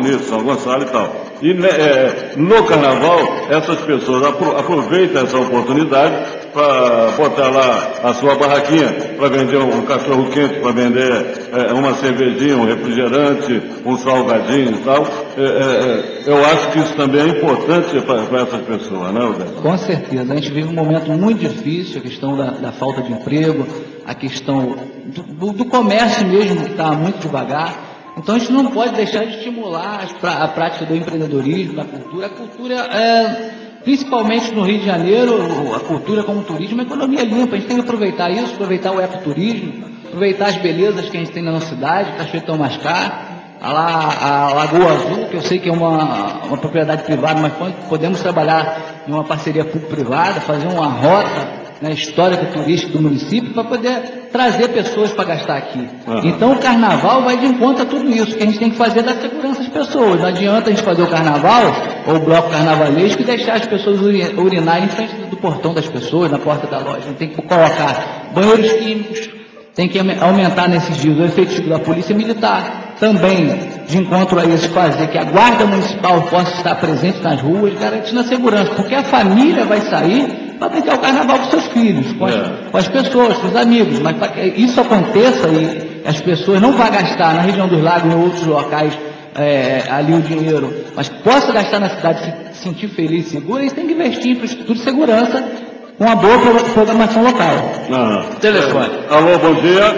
bonito, 0.00 0.22
São 0.22 0.42
Gonçalo 0.42 0.82
e 0.82 0.86
tal. 0.86 1.14
E 1.42 1.54
né, 1.54 1.68
é, 1.68 2.32
no 2.36 2.64
carnaval, 2.64 3.18
essas 3.50 3.80
pessoas 3.80 4.22
aproveitam 4.24 5.24
essa 5.24 5.38
oportunidade 5.38 6.40
para 6.52 7.10
botar 7.16 7.48
lá 7.48 7.92
a 8.02 8.14
sua 8.14 8.34
barraquinha, 8.34 9.16
para 9.16 9.28
vender 9.28 9.58
um 9.58 9.82
cachorro 9.82 10.28
quente, 10.30 10.60
para 10.60 10.72
vender 10.72 11.39
uma 11.74 11.94
cervejinha, 11.94 12.56
um 12.56 12.64
refrigerante, 12.64 13.62
um 13.84 13.96
salgadinho 13.98 14.72
e 14.72 14.78
tal. 14.84 15.06
É, 15.36 15.42
é, 15.42 16.26
é 16.26 16.30
eu 16.30 16.44
acho 16.44 16.70
que 16.70 16.78
isso 16.78 16.94
também 16.94 17.22
é 17.22 17.28
importante 17.28 18.00
para 18.00 18.42
essas 18.42 18.60
pessoas, 18.62 19.12
né, 19.12 19.20
Roberto? 19.20 19.62
Com 19.62 19.78
certeza. 19.78 20.32
A 20.32 20.36
gente 20.36 20.50
vive 20.52 20.68
um 20.68 20.74
momento 20.74 21.10
muito 21.12 21.40
difícil, 21.40 21.98
a 21.98 22.02
questão 22.02 22.36
da, 22.36 22.50
da 22.50 22.72
falta 22.72 23.02
de 23.02 23.12
emprego, 23.12 23.66
a 24.06 24.14
questão 24.14 24.76
do, 25.06 25.52
do 25.52 25.64
comércio 25.64 26.26
mesmo, 26.26 26.64
que 26.64 26.70
está 26.72 26.92
muito 26.92 27.20
devagar. 27.20 27.90
Então 28.16 28.34
a 28.34 28.38
gente 28.38 28.52
não 28.52 28.66
pode 28.66 28.94
deixar 28.94 29.24
de 29.24 29.36
estimular 29.36 30.06
a 30.22 30.48
prática 30.48 30.84
do 30.84 30.94
empreendedorismo, 30.94 31.76
da 31.76 31.84
cultura. 31.84 32.26
A 32.26 32.30
cultura, 32.30 32.74
é, 32.74 33.50
principalmente 33.82 34.52
no 34.52 34.62
Rio 34.62 34.78
de 34.78 34.86
Janeiro, 34.86 35.74
a 35.74 35.80
cultura 35.80 36.22
como 36.22 36.42
turismo, 36.42 36.80
é 36.80 36.84
economia 36.84 37.24
limpa. 37.24 37.56
A 37.56 37.58
gente 37.58 37.68
tem 37.68 37.76
que 37.76 37.82
aproveitar 37.82 38.30
isso, 38.30 38.54
aproveitar 38.54 38.92
o 38.92 39.00
ecoturismo, 39.00 39.89
aproveitar 40.10 40.48
as 40.48 40.56
belezas 40.56 41.08
que 41.08 41.16
a 41.16 41.20
gente 41.20 41.32
tem 41.32 41.42
na 41.42 41.52
nossa 41.52 41.68
cidade, 41.68 42.12
Cachoeirão 42.18 42.58
Mascar, 42.58 43.30
a, 43.60 44.48
a 44.48 44.52
Lagoa 44.54 44.92
Azul, 44.92 45.26
que 45.26 45.36
eu 45.36 45.42
sei 45.42 45.58
que 45.58 45.68
é 45.68 45.72
uma, 45.72 46.44
uma 46.46 46.58
propriedade 46.58 47.04
privada, 47.04 47.40
mas 47.40 47.52
podemos 47.88 48.20
trabalhar 48.20 49.04
em 49.06 49.12
uma 49.12 49.24
parceria 49.24 49.64
público-privada, 49.64 50.40
fazer 50.40 50.66
uma 50.66 50.86
rota 50.86 51.60
né, 51.80 51.92
histórica 51.92 52.44
turística 52.46 52.92
do 52.92 53.02
município 53.02 53.52
para 53.52 53.64
poder 53.64 54.28
trazer 54.32 54.68
pessoas 54.68 55.12
para 55.12 55.24
gastar 55.24 55.56
aqui. 55.58 55.88
Uhum. 56.06 56.20
Então 56.24 56.52
o 56.52 56.58
carnaval 56.58 57.22
vai 57.22 57.36
de 57.36 57.46
encontro 57.46 57.82
a 57.82 57.86
tudo 57.86 58.10
isso, 58.10 58.36
que 58.36 58.42
a 58.42 58.46
gente 58.46 58.58
tem 58.58 58.70
que 58.70 58.76
fazer 58.76 59.02
da 59.02 59.14
segurança 59.14 59.60
das 59.60 59.68
pessoas. 59.68 60.20
Não 60.20 60.28
adianta 60.28 60.70
a 60.70 60.72
gente 60.72 60.82
fazer 60.82 61.02
o 61.02 61.06
carnaval 61.06 61.72
ou 62.06 62.16
o 62.16 62.20
bloco 62.20 62.50
carnavalesco 62.50 63.22
e 63.22 63.24
deixar 63.24 63.54
as 63.54 63.66
pessoas 63.66 64.00
urinarem 64.00 64.84
em 64.84 64.88
frente 64.88 65.14
do 65.14 65.36
portão 65.36 65.72
das 65.72 65.86
pessoas, 65.86 66.30
na 66.30 66.38
porta 66.38 66.66
da 66.66 66.78
loja. 66.78 66.98
A 66.98 67.08
gente 67.08 67.16
tem 67.16 67.28
que 67.28 67.36
colocar 67.42 68.30
banheiros 68.34 68.72
químicos, 68.72 69.39
tem 69.80 69.88
que 69.88 69.98
aumentar 69.98 70.68
nesses 70.68 70.98
dias 70.98 71.18
o 71.18 71.24
efetivo 71.24 71.70
da 71.70 71.78
polícia 71.78 72.14
militar. 72.14 72.96
Também, 73.00 73.48
de 73.88 73.96
encontro 73.96 74.38
a 74.38 74.44
isso, 74.44 74.68
fazer 74.68 75.06
que 75.06 75.16
a 75.16 75.24
guarda 75.24 75.64
municipal 75.64 76.20
possa 76.24 76.54
estar 76.56 76.74
presente 76.74 77.22
nas 77.22 77.40
ruas, 77.40 77.72
garantindo 77.78 78.20
a 78.20 78.24
segurança, 78.24 78.74
porque 78.74 78.94
a 78.94 79.02
família 79.02 79.64
vai 79.64 79.80
sair 79.80 80.56
para 80.58 80.68
brincar 80.68 80.96
o 80.96 80.98
carnaval 80.98 81.38
com 81.38 81.44
seus 81.46 81.64
filhos, 81.68 82.12
com 82.12 82.26
as, 82.26 82.34
é. 82.34 82.52
com 82.70 82.76
as 82.76 82.88
pessoas, 82.88 83.38
com 83.38 83.46
os 83.46 83.56
amigos. 83.56 83.98
Mas 84.00 84.18
para 84.18 84.28
que 84.28 84.40
isso 84.48 84.78
aconteça 84.78 85.48
e 85.48 86.02
as 86.06 86.20
pessoas 86.20 86.60
não 86.60 86.72
vão 86.72 86.90
gastar 86.90 87.32
na 87.32 87.40
região 87.40 87.66
dos 87.66 87.82
lagos 87.82 88.12
em 88.12 88.16
outros 88.18 88.44
locais 88.44 88.92
é, 89.34 89.84
ali 89.88 90.12
o 90.12 90.20
dinheiro, 90.20 90.74
mas 90.94 91.08
possa 91.08 91.52
gastar 91.52 91.80
na 91.80 91.88
cidade, 91.88 92.34
se 92.52 92.64
sentir 92.64 92.88
feliz 92.88 93.28
e 93.28 93.30
seguro, 93.30 93.60
eles 93.60 93.72
têm 93.72 93.86
que 93.86 93.94
investir 93.94 94.26
em 94.26 94.32
infraestrutura 94.32 94.78
de 94.78 94.84
segurança 94.84 95.69
com 96.00 96.06
uma 96.06 96.16
boa 96.16 96.38
programação 96.72 97.22
local. 97.22 97.72
Ah, 97.92 98.24
Telefone. 98.40 98.88
É. 98.88 99.14
Alô, 99.14 99.38
bom 99.38 99.52
dia. 99.60 99.94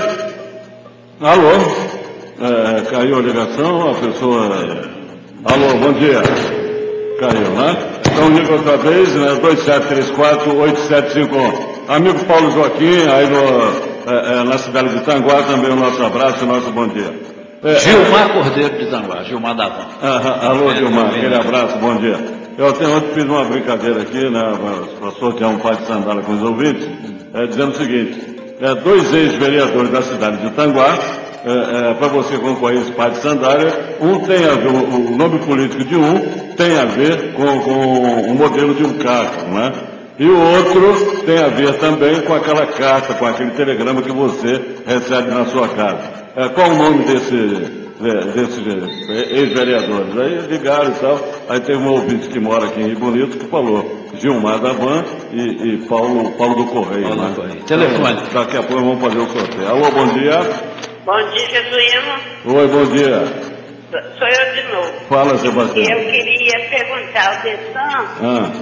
Alô. 1.20 1.52
É, 2.40 2.80
caiu 2.90 3.18
a 3.18 3.20
ligação, 3.20 3.92
a 3.92 3.94
pessoa. 3.94 4.48
Alô, 5.44 5.74
bom 5.80 5.92
dia. 5.92 6.20
Caiu, 7.20 7.50
né? 7.50 7.76
Então 8.10 8.28
liga 8.30 8.52
outra 8.52 8.76
vez, 8.78 9.14
né? 9.14 9.28
2734-8751. 9.42 11.54
Amigo 11.86 12.18
Paulo 12.24 12.50
Joaquim, 12.50 13.06
aí 13.08 13.28
no, 13.28 13.38
é, 14.12 14.40
é, 14.40 14.42
na 14.42 14.58
cidade 14.58 14.88
de 14.88 14.98
Tanguá, 15.04 15.44
também 15.44 15.70
o 15.70 15.76
nosso 15.76 16.02
abraço 16.02 16.38
e 16.40 16.42
o 16.42 16.46
nosso 16.48 16.72
bom 16.72 16.88
dia. 16.88 17.14
É, 17.62 17.76
Gilmar 17.76 18.32
Cordeiro 18.32 18.76
de 18.76 18.86
Tanguá, 18.86 19.22
Gilmar 19.22 19.54
Davan. 19.54 19.86
alô, 20.48 20.74
Gilmar, 20.74 21.06
aquele 21.06 21.36
abraço, 21.36 21.78
bom 21.78 21.94
dia. 21.94 22.41
Eu 22.58 22.68
até 22.68 22.86
ontem 22.86 23.14
fiz 23.14 23.24
uma 23.24 23.44
brincadeira 23.44 24.02
aqui, 24.02 24.28
né, 24.28 24.42
para 25.00 25.32
que 25.32 25.42
é 25.42 25.46
um 25.46 25.58
pai 25.58 25.76
de 25.76 25.86
sandália 25.86 26.22
com 26.22 26.32
os 26.32 26.42
ouvintes, 26.42 26.88
é, 27.32 27.46
dizendo 27.46 27.72
o 27.72 27.76
seguinte, 27.76 28.54
é, 28.60 28.74
dois 28.74 29.12
ex-vereadores 29.12 29.90
da 29.90 30.02
cidade 30.02 30.36
de 30.36 30.50
Tanguá, 30.50 30.98
é, 31.44 31.90
é, 31.90 31.94
para 31.94 32.08
você 32.08 32.38
concorrer 32.38 32.78
esse 32.78 32.92
pai 32.92 33.10
de 33.10 33.18
sandália, 33.18 33.96
um 34.00 34.20
tem 34.20 34.44
a 34.44 34.54
ver, 34.54 34.68
o, 34.68 35.12
o, 35.12 35.16
nome 35.16 35.38
político 35.40 35.84
de 35.84 35.96
um 35.96 36.20
tem 36.56 36.78
a 36.78 36.84
ver 36.84 37.32
com, 37.32 37.60
com 37.60 38.30
o 38.30 38.34
modelo 38.34 38.74
de 38.74 38.84
um 38.84 38.98
carro, 38.98 39.48
né? 39.48 39.72
E 40.18 40.26
o 40.26 40.38
outro 40.38 41.22
tem 41.24 41.38
a 41.38 41.48
ver 41.48 41.74
também 41.78 42.20
com 42.20 42.34
aquela 42.34 42.66
carta, 42.66 43.14
com 43.14 43.26
aquele 43.26 43.50
telegrama 43.52 44.02
que 44.02 44.12
você 44.12 44.60
recebe 44.86 45.30
na 45.30 45.46
sua 45.46 45.66
casa. 45.68 46.22
É, 46.36 46.48
qual 46.50 46.70
o 46.70 46.76
nome 46.76 47.04
desse, 47.04 47.81
desses 48.02 48.66
é, 49.08 49.38
ex-vereadores? 49.38 50.18
Aí 50.18 50.38
ligaram 50.48 50.90
e 50.90 50.94
tal. 50.94 51.20
Aí 51.48 51.60
teve 51.60 51.78
um 51.78 51.90
ouvinte 51.90 52.28
que 52.28 52.40
mora 52.40 52.66
aqui 52.66 52.80
em 52.80 52.88
Rio 52.88 52.98
Bonito 52.98 53.38
que 53.38 53.46
falou 53.46 54.02
Gilmar 54.14 54.58
da 54.58 54.72
Van 54.72 55.04
e, 55.32 55.74
e 55.74 55.88
Paulo, 55.88 56.32
Paulo 56.32 56.56
do 56.56 56.66
Correio. 56.66 57.08
Paulo 57.08 57.22
né? 57.22 57.32
Correio. 57.34 57.64
Telefone. 57.64 58.22
Daqui 58.32 58.56
a 58.56 58.62
pouco 58.62 58.84
vamos 58.84 59.00
fazer 59.00 59.18
o 59.18 59.28
sorteio. 59.28 59.68
Alô, 59.68 59.90
bom 59.90 60.06
dia. 60.14 60.40
Bom 61.04 61.30
dia, 61.30 61.48
Jesuíno. 61.48 62.58
Oi, 62.58 62.68
bom 62.68 62.84
dia. 62.92 63.52
Sou 64.18 64.26
eu 64.26 64.54
de 64.54 64.72
novo. 64.72 64.92
Fala, 65.08 65.36
Sebastião. 65.38 65.98
Eu 65.98 66.10
queria 66.10 66.68
perguntar 66.70 67.36
ao 67.36 67.42
Dessan 67.42 68.06
ah. 68.22 68.52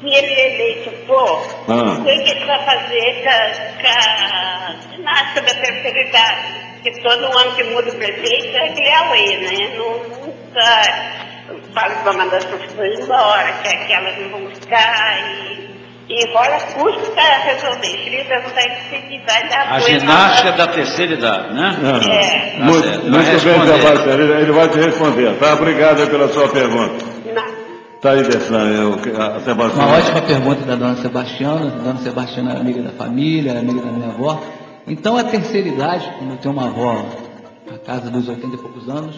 se 0.00 0.06
ele 0.06 0.34
é 0.34 0.54
eleito 0.54 1.06
for, 1.06 1.46
ah. 1.68 1.98
o 1.98 2.04
que 2.04 2.10
ele 2.10 2.44
vai 2.44 2.64
fazer 2.64 3.22
com 3.22 3.88
a 3.88 4.74
ginástica 4.90 5.40
da 5.40 5.60
terceira 5.60 6.08
idade? 6.08 6.73
Que 6.84 7.02
todo 7.02 7.38
ano 7.38 7.56
que 7.56 7.64
muda 7.64 7.90
o 7.90 7.94
prefeito 7.96 8.56
é 8.56 8.68
aquele 8.68 8.90
away, 8.90 9.38
né? 9.38 9.76
Não, 9.76 9.98
nunca 10.20 11.64
fala 11.74 11.94
que 11.94 12.04
vai 12.04 12.16
mandar 12.16 12.36
as 12.36 12.44
pessoas 12.44 13.00
embora, 13.00 13.52
que 13.62 13.68
aquelas 13.68 14.18
não 14.18 14.28
vão 14.28 14.54
ficar 14.54 15.18
e 15.18 15.64
e 16.08 16.28
olha 16.34 16.60
custo 16.60 17.10
para 17.12 17.38
resolver. 17.38 17.96
Queria 18.04 18.24
perguntar 18.26 18.60
se 18.60 19.22
vai 19.26 19.48
dar 19.48 19.72
A 19.72 19.78
ginástica 19.80 20.52
da 20.52 20.66
terceira 20.66 21.14
idade, 21.14 21.54
né? 21.54 21.78
Uhum. 21.82 22.12
É. 22.12 22.58
Tá 22.58 22.64
muito, 22.64 22.88
certo. 22.88 23.04
muito 23.04 23.24
bem, 23.24 23.80
Sebastião. 23.80 24.12
Ele, 24.12 24.32
ele 24.42 24.52
vai 24.52 24.68
te 24.68 24.78
responder. 24.78 25.38
Tá? 25.38 25.54
Obrigado 25.54 26.10
pela 26.10 26.28
sua 26.28 26.48
pergunta. 26.48 27.04
Não. 27.34 27.64
Tá 28.02 28.10
aí, 28.10 28.22
Dessan, 28.22 28.98
Sebastião. 29.44 29.86
Uma 29.86 29.96
ótima 29.96 30.20
pergunta 30.20 30.60
da 30.66 30.74
dona 30.74 30.96
Sebastiana. 30.96 31.72
A 31.74 31.82
dona 31.82 31.98
Sebastiana 32.00 32.52
é 32.52 32.60
amiga 32.60 32.82
da 32.82 32.90
família, 32.90 33.52
é 33.52 33.58
amiga 33.58 33.80
da 33.80 33.92
minha 33.92 34.10
avó. 34.10 34.42
Então, 34.86 35.16
a 35.16 35.24
terceira 35.24 35.68
idade, 35.68 36.10
como 36.18 36.32
eu 36.32 36.36
tenho 36.36 36.54
uma 36.54 36.66
avó 36.66 37.04
na 37.70 37.78
casa 37.78 38.10
dos 38.10 38.28
80 38.28 38.54
e 38.54 38.58
poucos 38.58 38.88
anos, 38.88 39.16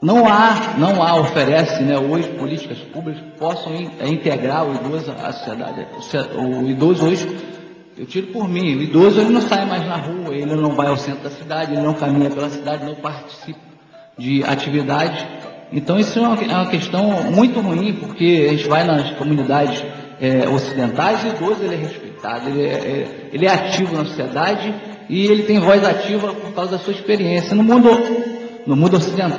não 0.00 0.26
há, 0.28 0.74
não 0.78 1.02
há, 1.02 1.16
oferece 1.16 1.82
né, 1.82 1.98
hoje 1.98 2.28
políticas 2.30 2.78
públicas 2.78 3.20
que 3.20 3.38
possam 3.38 3.72
é, 3.74 4.08
integrar 4.08 4.64
o 4.64 4.74
idoso 4.74 5.12
à 5.12 5.32
sociedade. 5.32 5.86
O 6.36 6.68
idoso 6.68 7.04
hoje, 7.04 7.28
eu 7.96 8.06
tiro 8.06 8.28
por 8.28 8.48
mim, 8.48 8.76
o 8.76 8.82
idoso 8.82 9.20
ele 9.20 9.30
não 9.30 9.40
sai 9.40 9.64
mais 9.66 9.84
na 9.84 9.96
rua, 9.96 10.34
ele 10.34 10.54
não 10.54 10.70
vai 10.70 10.86
ao 10.86 10.96
centro 10.96 11.24
da 11.24 11.30
cidade, 11.30 11.72
ele 11.72 11.82
não 11.82 11.94
caminha 11.94 12.30
pela 12.30 12.48
cidade, 12.48 12.84
não 12.84 12.94
participa 12.94 13.58
de 14.16 14.44
atividades. 14.44 15.26
Então 15.72 15.98
isso 15.98 16.16
é 16.18 16.22
uma, 16.22 16.44
é 16.44 16.54
uma 16.54 16.66
questão 16.66 17.04
muito 17.32 17.60
ruim, 17.60 17.94
porque 17.94 18.46
a 18.48 18.52
gente 18.52 18.68
vai 18.68 18.84
nas 18.84 19.10
comunidades 19.12 19.84
é, 20.20 20.48
ocidentais 20.48 21.24
e 21.24 21.26
o 21.26 21.30
idoso 21.30 21.64
ele 21.64 21.74
é 21.74 21.78
respeitado, 21.78 22.07
ele 22.46 22.62
é, 22.62 22.72
é, 22.72 23.28
ele 23.32 23.46
é 23.46 23.52
ativo 23.52 23.96
na 23.96 24.04
sociedade 24.04 24.74
e 25.08 25.26
ele 25.26 25.44
tem 25.44 25.58
voz 25.58 25.84
ativa 25.84 26.32
por 26.34 26.52
causa 26.52 26.72
da 26.72 26.78
sua 26.78 26.92
experiência. 26.92 27.54
No 27.54 27.62
mundo 27.62 27.88
no 28.68 28.76
mundo 28.76 28.98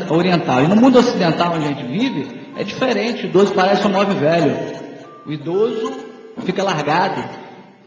oriental. 0.09 0.63
E 0.63 0.67
no 0.67 0.75
mundo 0.75 0.97
ocidental 0.97 1.53
onde 1.53 1.65
a 1.65 1.67
gente 1.67 1.83
vive, 1.83 2.27
é 2.57 2.63
diferente. 2.63 3.25
O 3.25 3.29
idoso 3.29 3.53
parece 3.53 3.85
um 3.85 3.91
móvel 3.91 4.15
velho. 4.15 4.57
O 5.23 5.31
idoso 5.31 5.93
fica 6.43 6.63
largado. 6.63 7.23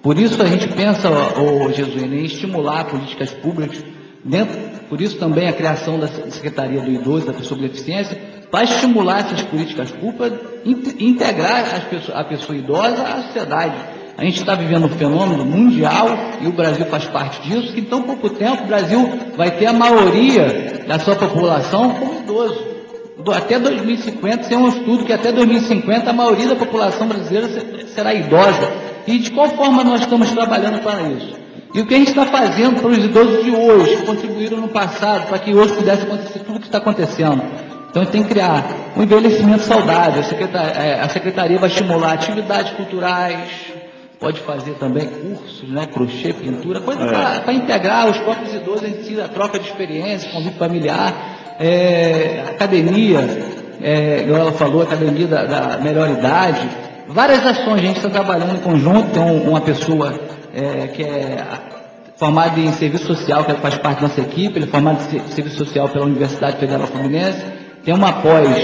Por 0.01 0.17
isso 0.19 0.41
a 0.41 0.47
gente 0.47 0.69
pensa, 0.69 1.11
o 1.11 1.73
Jesus, 1.73 2.01
em 2.01 2.25
estimular 2.25 2.85
políticas 2.85 3.33
públicas, 3.33 3.85
dentro, 4.25 4.57
por 4.89 5.01
isso 5.01 5.19
também 5.19 5.49
a 5.49 5.53
criação 5.53 5.99
da 5.99 6.07
Secretaria 6.07 6.81
do 6.81 6.91
Idoso, 6.91 7.27
da 7.27 7.33
Pessoa 7.33 7.59
com 7.59 7.67
Deficiência, 7.67 8.17
para 8.51 8.65
estimular 8.65 9.21
essas 9.21 9.43
políticas 9.43 9.91
públicas, 9.91 10.39
integrar 10.65 11.89
pessoas, 11.89 12.17
a 12.17 12.25
pessoa 12.25 12.57
idosa 12.57 13.03
à 13.03 13.23
sociedade. 13.23 13.77
A 14.23 14.25
gente 14.25 14.39
está 14.39 14.55
vivendo 14.55 14.85
um 14.85 14.89
fenômeno 14.89 15.45
mundial 15.45 16.07
e 16.41 16.47
o 16.47 16.53
Brasil 16.53 16.87
faz 16.87 17.07
parte 17.07 17.43
disso, 17.43 17.73
que 17.73 17.81
em 17.81 17.85
tão 17.85 18.03
pouco 18.03 18.31
tempo 18.31 18.63
o 18.63 18.67
Brasil 18.69 19.19
vai 19.37 19.51
ter 19.51 19.67
a 19.67 19.73
maioria 19.73 20.85
da 20.87 20.97
sua 21.01 21.17
população 21.17 21.91
como 21.91 22.21
idoso. 22.21 22.65
Até 23.35 23.59
2050, 23.59 24.45
tem 24.49 24.57
um 24.57 24.69
estudo 24.69 25.05
que 25.05 25.13
até 25.13 25.33
2050 25.33 26.09
a 26.09 26.13
maioria 26.13 26.47
da 26.47 26.55
população 26.55 27.09
brasileira 27.09 27.49
será 27.89 28.15
idosa. 28.15 28.73
E 29.09 29.19
de 29.19 29.33
qual 29.33 29.49
forma 29.49 29.83
nós 29.83 30.03
estamos 30.03 30.31
trabalhando 30.31 30.81
para 30.85 31.03
isso? 31.03 31.35
E 31.75 31.81
o 31.81 31.87
que 31.87 31.93
a 31.93 31.99
gente 31.99 32.11
está 32.11 32.25
fazendo 32.25 32.81
para 32.81 32.91
os 32.91 32.99
idosos 32.99 33.43
de 33.43 33.51
hoje, 33.51 33.97
que 33.97 34.07
contribuíram 34.07 34.59
no 34.59 34.69
passado, 34.69 35.27
para 35.27 35.41
que 35.41 35.53
hoje 35.53 35.73
pudesse 35.73 36.05
acontecer 36.05 36.39
tudo 36.39 36.59
o 36.59 36.61
que 36.61 36.67
está 36.67 36.79
acontecendo? 36.79 37.43
Então, 37.91 38.05
tem 38.05 38.23
que 38.23 38.29
criar 38.29 38.65
um 38.97 39.03
envelhecimento 39.03 39.65
saudável. 39.65 40.21
A 40.21 40.25
secretaria, 40.25 40.81
é, 40.81 41.01
a 41.01 41.09
secretaria 41.09 41.59
vai 41.59 41.69
estimular 41.69 42.13
atividades 42.13 42.71
culturais, 42.75 43.82
pode 44.23 44.41
fazer 44.43 44.75
também 44.75 45.05
cursos, 45.05 45.69
né, 45.69 45.85
crochê, 45.85 46.33
pintura, 46.33 46.81
coisa 46.81 47.03
é. 47.03 47.41
para 47.41 47.53
integrar 47.53 48.09
os 48.09 48.17
próprios 48.19 48.55
idosos 48.55 48.89
em 48.89 49.03
si, 49.03 49.21
a 49.21 49.27
troca 49.27 49.59
de 49.59 49.67
experiência, 49.67 50.31
convívio 50.31 50.57
familiar, 50.57 51.57
é, 51.59 52.45
academia, 52.51 53.19
é, 53.83 54.21
igual 54.21 54.43
ela 54.43 54.53
falou, 54.53 54.83
academia 54.83 55.27
da, 55.27 55.45
da, 55.45 55.79
melhor 55.79 56.09
idade, 56.09 56.71
várias 57.09 57.45
ações, 57.45 57.81
a 57.81 57.83
gente 57.83 57.97
está 57.97 58.09
trabalhando 58.09 58.55
em 58.55 58.61
conjunto, 58.61 59.11
tem 59.11 59.23
um, 59.23 59.51
uma 59.51 59.61
pessoa 59.61 60.15
é, 60.55 60.87
que 60.87 61.03
é 61.03 61.45
formado 62.17 62.61
em 62.61 62.73
serviço 62.75 63.07
social, 63.07 63.45
que 63.45 63.53
faz 63.55 63.77
parte 63.79 64.03
da 64.03 64.07
nossa 64.07 64.21
equipe, 64.21 64.57
ele 64.57 64.67
é 64.67 64.69
formado 64.69 65.01
em 65.13 65.33
serviço 65.33 65.57
social 65.57 65.89
pela 65.89 66.05
Universidade 66.05 66.59
Federal 66.59 66.87
Fluminense, 66.87 67.45
tem 67.85 67.93
uma 67.93 68.13
pós, 68.13 68.57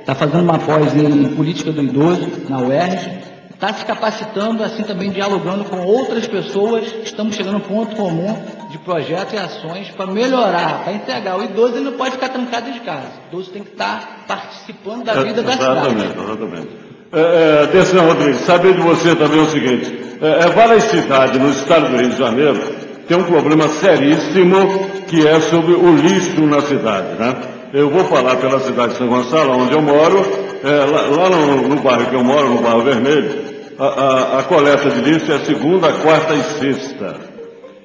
está 0.00 0.14
fazendo 0.14 0.42
uma 0.42 0.58
pós 0.58 0.94
em 0.94 1.28
política 1.34 1.70
do 1.70 1.82
idoso 1.82 2.30
na 2.48 2.60
UERJ, 2.60 3.31
está 3.62 3.72
se 3.74 3.86
capacitando, 3.86 4.64
assim 4.64 4.82
também 4.82 5.08
dialogando 5.10 5.64
com 5.64 5.86
outras 5.86 6.26
pessoas, 6.26 6.84
estamos 7.04 7.36
chegando 7.36 7.54
a 7.54 7.58
um 7.58 7.60
ponto 7.60 7.94
comum 7.94 8.36
de 8.68 8.78
projetos 8.78 9.34
e 9.34 9.36
ações 9.36 9.88
para 9.90 10.06
melhorar, 10.06 10.82
para 10.82 10.92
integrar. 10.94 11.38
O 11.38 11.44
idoso 11.44 11.76
ele 11.76 11.84
não 11.84 11.92
pode 11.92 12.10
ficar 12.10 12.30
trancado 12.30 12.72
de 12.72 12.80
casa, 12.80 13.06
o 13.06 13.28
idoso 13.28 13.52
tem 13.52 13.62
que 13.62 13.70
estar 13.70 14.24
participando 14.26 15.04
da 15.04 15.14
vida 15.22 15.42
é, 15.42 15.44
da 15.44 15.52
cidade. 15.52 15.78
Exatamente, 15.78 16.18
exatamente. 16.18 16.68
É, 17.12 17.68
é, 17.72 18.00
Rodrigues, 18.00 18.40
saber 18.40 18.74
de 18.74 18.80
você 18.80 19.14
também 19.14 19.38
é 19.38 19.42
o 19.42 19.46
seguinte, 19.46 20.16
é, 20.20 20.44
é, 20.44 20.46
várias 20.48 20.82
cidades 20.84 21.40
no 21.40 21.50
estado 21.50 21.88
do 21.88 21.96
Rio 21.96 22.10
de 22.10 22.18
Janeiro 22.18 22.60
tem 23.06 23.16
um 23.16 23.24
problema 23.24 23.68
seríssimo 23.68 24.90
que 25.06 25.24
é 25.24 25.38
sobre 25.38 25.74
o 25.74 25.94
lixo 25.94 26.40
na 26.46 26.62
cidade, 26.62 27.16
né? 27.16 27.36
Eu 27.72 27.88
vou 27.88 28.04
falar 28.04 28.36
pela 28.36 28.58
cidade 28.60 28.92
de 28.92 28.98
São 28.98 29.08
Gonçalo, 29.08 29.56
onde 29.56 29.72
eu 29.72 29.80
moro, 29.80 30.20
é, 30.64 30.84
lá, 30.84 31.02
lá 31.02 31.30
no, 31.30 31.68
no, 31.68 31.76
bairro 31.76 32.06
que 32.06 32.14
eu 32.14 32.22
moro, 32.22 32.48
no 32.50 32.60
bairro 32.60 32.82
Vermelho, 32.82 33.51
a, 33.86 34.38
a, 34.38 34.42
coleta 34.44 34.90
de 34.90 35.00
lixo 35.00 35.32
é 35.32 35.38
segunda, 35.40 35.92
quarta 35.92 36.34
e 36.34 36.42
sexta. 36.42 37.16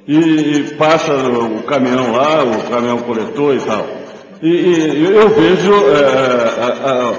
E, 0.08 0.18
e 0.18 0.64
passa 0.76 1.14
o, 1.14 1.64
caminhão 1.64 2.14
lá, 2.14 2.44
o 2.44 2.70
caminhão 2.70 3.00
coletor 3.00 3.56
e 3.56 3.60
tal. 3.60 3.86
E, 4.42 4.48
e 4.48 5.06
eu 5.06 5.30
vejo 5.30 5.74
é, 5.74 6.72
a, 6.86 7.14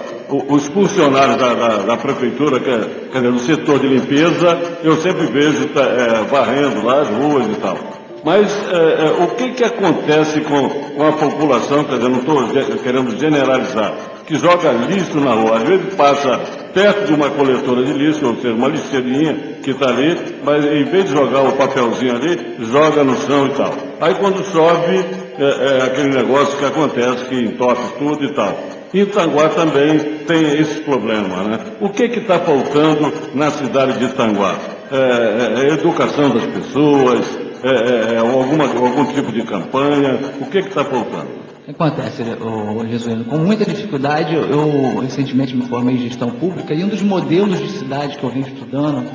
os 0.49 0.67
funcionários 0.69 1.37
da, 1.37 1.55
da, 1.55 1.77
da 1.79 1.97
prefeitura, 1.97 2.61
que, 2.61 2.71
é, 2.71 2.81
quer 3.13 3.23
dizer, 3.23 3.57
setor 3.57 3.81
de 3.81 3.89
limpeza, 3.89 4.59
eu 4.85 4.97
sempre 4.97 5.27
vejo 5.27 5.69
tá, 5.69 5.83
é, 5.83 6.25
varrendo 6.31 6.85
lá 6.85 7.01
as 7.01 7.09
ruas 7.09 7.47
e 7.47 7.55
tal. 7.57 7.77
Mas 8.25 8.53
é, 8.73 9.07
é, 9.07 9.25
o 9.25 9.29
que, 9.29 9.53
que 9.53 9.65
acontece 9.65 10.41
com, 10.43 10.69
com 10.69 11.07
a 11.07 11.13
população, 11.13 11.85
quer 11.85 11.97
dizer, 11.97 12.09
não 12.09 12.19
estou 12.19 12.49
querendo 12.83 13.19
generalizar, 13.19 13.95
que 14.29 14.37
joga 14.37 14.71
lixo 14.73 15.19
na 15.19 15.33
rua, 15.33 15.57
às 15.57 15.63
vezes 15.63 15.95
passa 15.95 16.39
perto 16.75 17.07
de 17.07 17.15
uma 17.15 17.31
coletora 17.31 17.83
de 17.83 17.95
lixo, 17.95 18.27
ou 18.27 18.37
seja, 18.37 18.53
uma 18.53 18.69
lixeirinha 18.69 19.35
que 19.63 19.71
está 19.71 19.89
ali, 19.89 20.15
mas 20.45 20.67
em 20.67 20.85
vez 20.85 21.07
de 21.07 21.13
jogar 21.13 21.41
o 21.45 21.53
papelzinho 21.53 22.15
ali, 22.15 22.57
joga 22.71 23.03
no 23.03 23.17
chão 23.23 23.47
e 23.47 23.51
tal. 23.53 23.73
Aí 23.99 24.15
quando 24.17 24.45
chove, 24.45 25.03
é, 25.39 25.79
é 25.79 25.83
aquele 25.83 26.11
negócio 26.11 26.59
que 26.59 26.65
acontece, 26.67 27.25
que 27.25 27.37
entope 27.37 27.81
tudo 27.99 28.23
e 28.23 28.29
tal. 28.35 28.55
E 28.93 29.01
Itanguá 29.01 29.49
também 29.49 29.99
tem 30.27 30.61
esse 30.61 30.81
problema, 30.83 31.45
né? 31.45 31.61
O 31.81 31.89
que 31.89 32.05
está 32.05 32.39
faltando 32.39 33.11
na 33.35 33.51
cidade 33.51 33.99
de 33.99 34.05
Itanguá? 34.05 34.57
É, 34.93 34.97
é, 34.97 35.69
é 35.69 35.73
educação 35.73 36.29
das 36.31 36.45
pessoas, 36.45 37.27
é, 37.65 37.69
é, 37.69 38.15
é 38.15 38.19
alguma, 38.19 38.65
algum 38.65 39.07
tipo 39.07 39.33
de 39.33 39.43
campanha? 39.43 40.19
O 40.39 40.47
que 40.47 40.59
está 40.59 40.85
faltando? 40.85 41.48
Acontece, 41.69 42.23
o 42.23 42.87
Jesuíno, 42.87 43.27
com 43.27 43.37
muita 43.37 43.63
dificuldade, 43.67 44.35
eu, 44.35 45.01
recentemente 45.01 45.55
me 45.55 45.67
formei 45.67 45.97
em 45.97 46.09
gestão 46.09 46.31
pública 46.31 46.73
e 46.73 46.83
um 46.83 46.89
dos 46.89 47.03
modelos 47.03 47.59
de 47.59 47.69
cidade 47.73 48.17
que 48.17 48.25
eu 48.25 48.31
venho 48.31 48.47
estudando, 48.47 49.11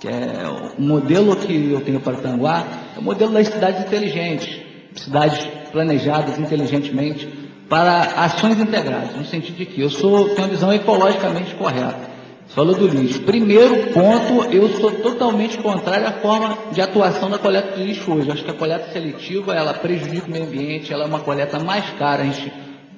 que 0.00 0.08
é 0.08 0.42
o 0.76 0.82
modelo 0.82 1.36
que 1.36 1.70
eu 1.70 1.80
tenho 1.82 2.00
para 2.00 2.16
Tanguá, 2.16 2.64
é 2.96 2.98
o 2.98 3.02
modelo 3.02 3.32
das 3.32 3.46
cidades 3.46 3.86
inteligentes, 3.86 4.60
cidades 4.96 5.38
planejadas 5.70 6.36
inteligentemente 6.36 7.28
para 7.68 8.00
ações 8.24 8.58
integradas, 8.58 9.14
no 9.16 9.24
sentido 9.24 9.58
de 9.58 9.66
que 9.66 9.80
eu 9.80 9.88
sou, 9.88 10.30
tenho 10.30 10.48
uma 10.48 10.48
visão 10.48 10.72
ecologicamente 10.72 11.54
correta. 11.54 12.13
Falou 12.54 12.72
do 12.72 12.86
lixo. 12.86 13.20
Primeiro 13.22 13.92
ponto, 13.92 14.44
eu 14.54 14.68
sou 14.78 14.92
totalmente 14.92 15.58
contrário 15.58 16.06
à 16.06 16.12
forma 16.12 16.56
de 16.70 16.80
atuação 16.80 17.28
da 17.28 17.36
coleta 17.36 17.76
de 17.76 17.82
lixo 17.82 18.12
hoje. 18.12 18.30
acho 18.30 18.44
que 18.44 18.50
a 18.50 18.54
coleta 18.54 18.92
seletiva, 18.92 19.52
ela 19.52 19.74
prejudica 19.74 20.28
o 20.28 20.30
meio 20.30 20.44
ambiente, 20.44 20.92
ela 20.92 21.02
é 21.02 21.06
uma 21.08 21.18
coleta 21.18 21.58
mais 21.58 21.84
cara. 21.98 22.22
A 22.22 22.26
gente 22.26 22.52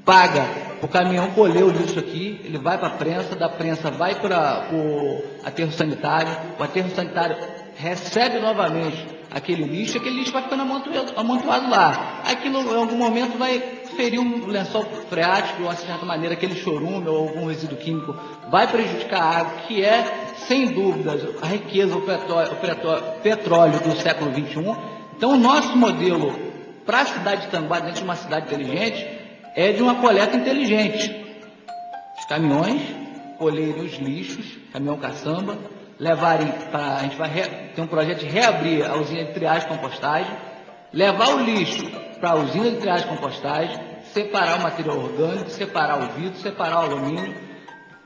paga 0.04 0.44
o 0.82 0.86
caminhão 0.86 1.30
colher 1.30 1.64
o 1.64 1.70
lixo 1.70 1.98
aqui, 1.98 2.38
ele 2.44 2.58
vai 2.58 2.76
para 2.76 2.88
a 2.88 2.90
prensa, 2.98 3.34
da 3.34 3.48
prensa 3.48 3.90
vai 3.90 4.14
para 4.16 4.68
o 4.74 5.22
aterro 5.42 5.72
sanitário, 5.72 6.36
o 6.58 6.62
aterro 6.62 6.90
sanitário 6.94 7.36
recebe 7.76 8.38
novamente 8.40 9.06
aquele 9.30 9.64
lixo, 9.64 9.96
aquele 9.96 10.16
lixo 10.16 10.32
vai 10.32 10.42
ficando 10.42 10.62
amontoado, 11.16 11.70
lá. 11.70 12.20
Aquilo 12.26 12.60
em 12.60 12.76
algum 12.76 12.96
momento 12.96 13.38
vai 13.38 13.58
ferir 13.96 14.20
um 14.20 14.46
lençol 14.46 14.85
freático, 15.09 15.56
de 15.56 15.62
uma 15.62 15.74
certa 15.74 16.04
maneira, 16.06 16.35
aquele 16.35 16.54
chorume 16.54 17.09
ou 17.09 17.28
algum 17.28 17.46
resíduo 17.46 17.76
químico, 17.78 18.14
vai 18.48 18.66
prejudicar 18.68 19.20
a 19.20 19.38
água, 19.40 19.52
que 19.66 19.82
é, 19.82 20.35
sem 20.46 20.66
dúvidas, 20.66 21.22
a 21.42 21.46
riqueza, 21.46 21.96
o 21.96 22.02
petróleo, 22.02 22.52
o 22.52 23.20
petróleo 23.22 23.80
do 23.80 23.96
século 23.96 24.30
XXI. 24.32 24.76
Então, 25.16 25.32
o 25.32 25.37
nosso 25.37 25.76
modelo 25.76 26.32
para 26.85 27.00
a 27.00 27.06
cidade 27.06 27.42
de 27.42 27.48
Tanguá, 27.48 27.80
dentro 27.80 27.96
de 27.96 28.04
uma 28.04 28.14
cidade 28.14 28.46
inteligente, 28.46 29.04
é 29.56 29.72
de 29.72 29.82
uma 29.82 29.96
coleta 29.96 30.37
inteligente. 30.37 31.24
Os 32.18 32.24
caminhões 32.26 32.82
colherem 33.38 33.85
os 33.85 33.94
lixos, 33.96 34.46
caminhão 34.72 34.96
caçamba, 34.96 35.59
levarem 35.98 36.48
para. 36.70 36.96
A 36.96 37.02
gente 37.02 37.16
vai 37.16 37.30
ter 37.74 37.80
um 37.80 37.87
projeto 37.87 38.20
de 38.20 38.26
reabrir 38.26 38.88
a 38.88 38.96
usina 38.96 39.24
de 39.24 39.32
triagem 39.32 39.66
e 39.66 39.68
compostagem, 39.68 40.32
levar 40.92 41.35
o 41.35 41.40
lixo 41.40 42.05
para 42.20 42.31
a 42.31 42.35
usina 42.37 42.70
de 42.70 42.76
triagem 42.76 43.09
compostagem, 43.09 43.79
separar 44.12 44.59
o 44.59 44.62
material 44.62 44.98
orgânico, 44.98 45.50
separar 45.50 45.98
o 45.98 46.20
vidro, 46.20 46.38
separar 46.38 46.81
o 46.81 46.92
alumínio, 46.92 47.35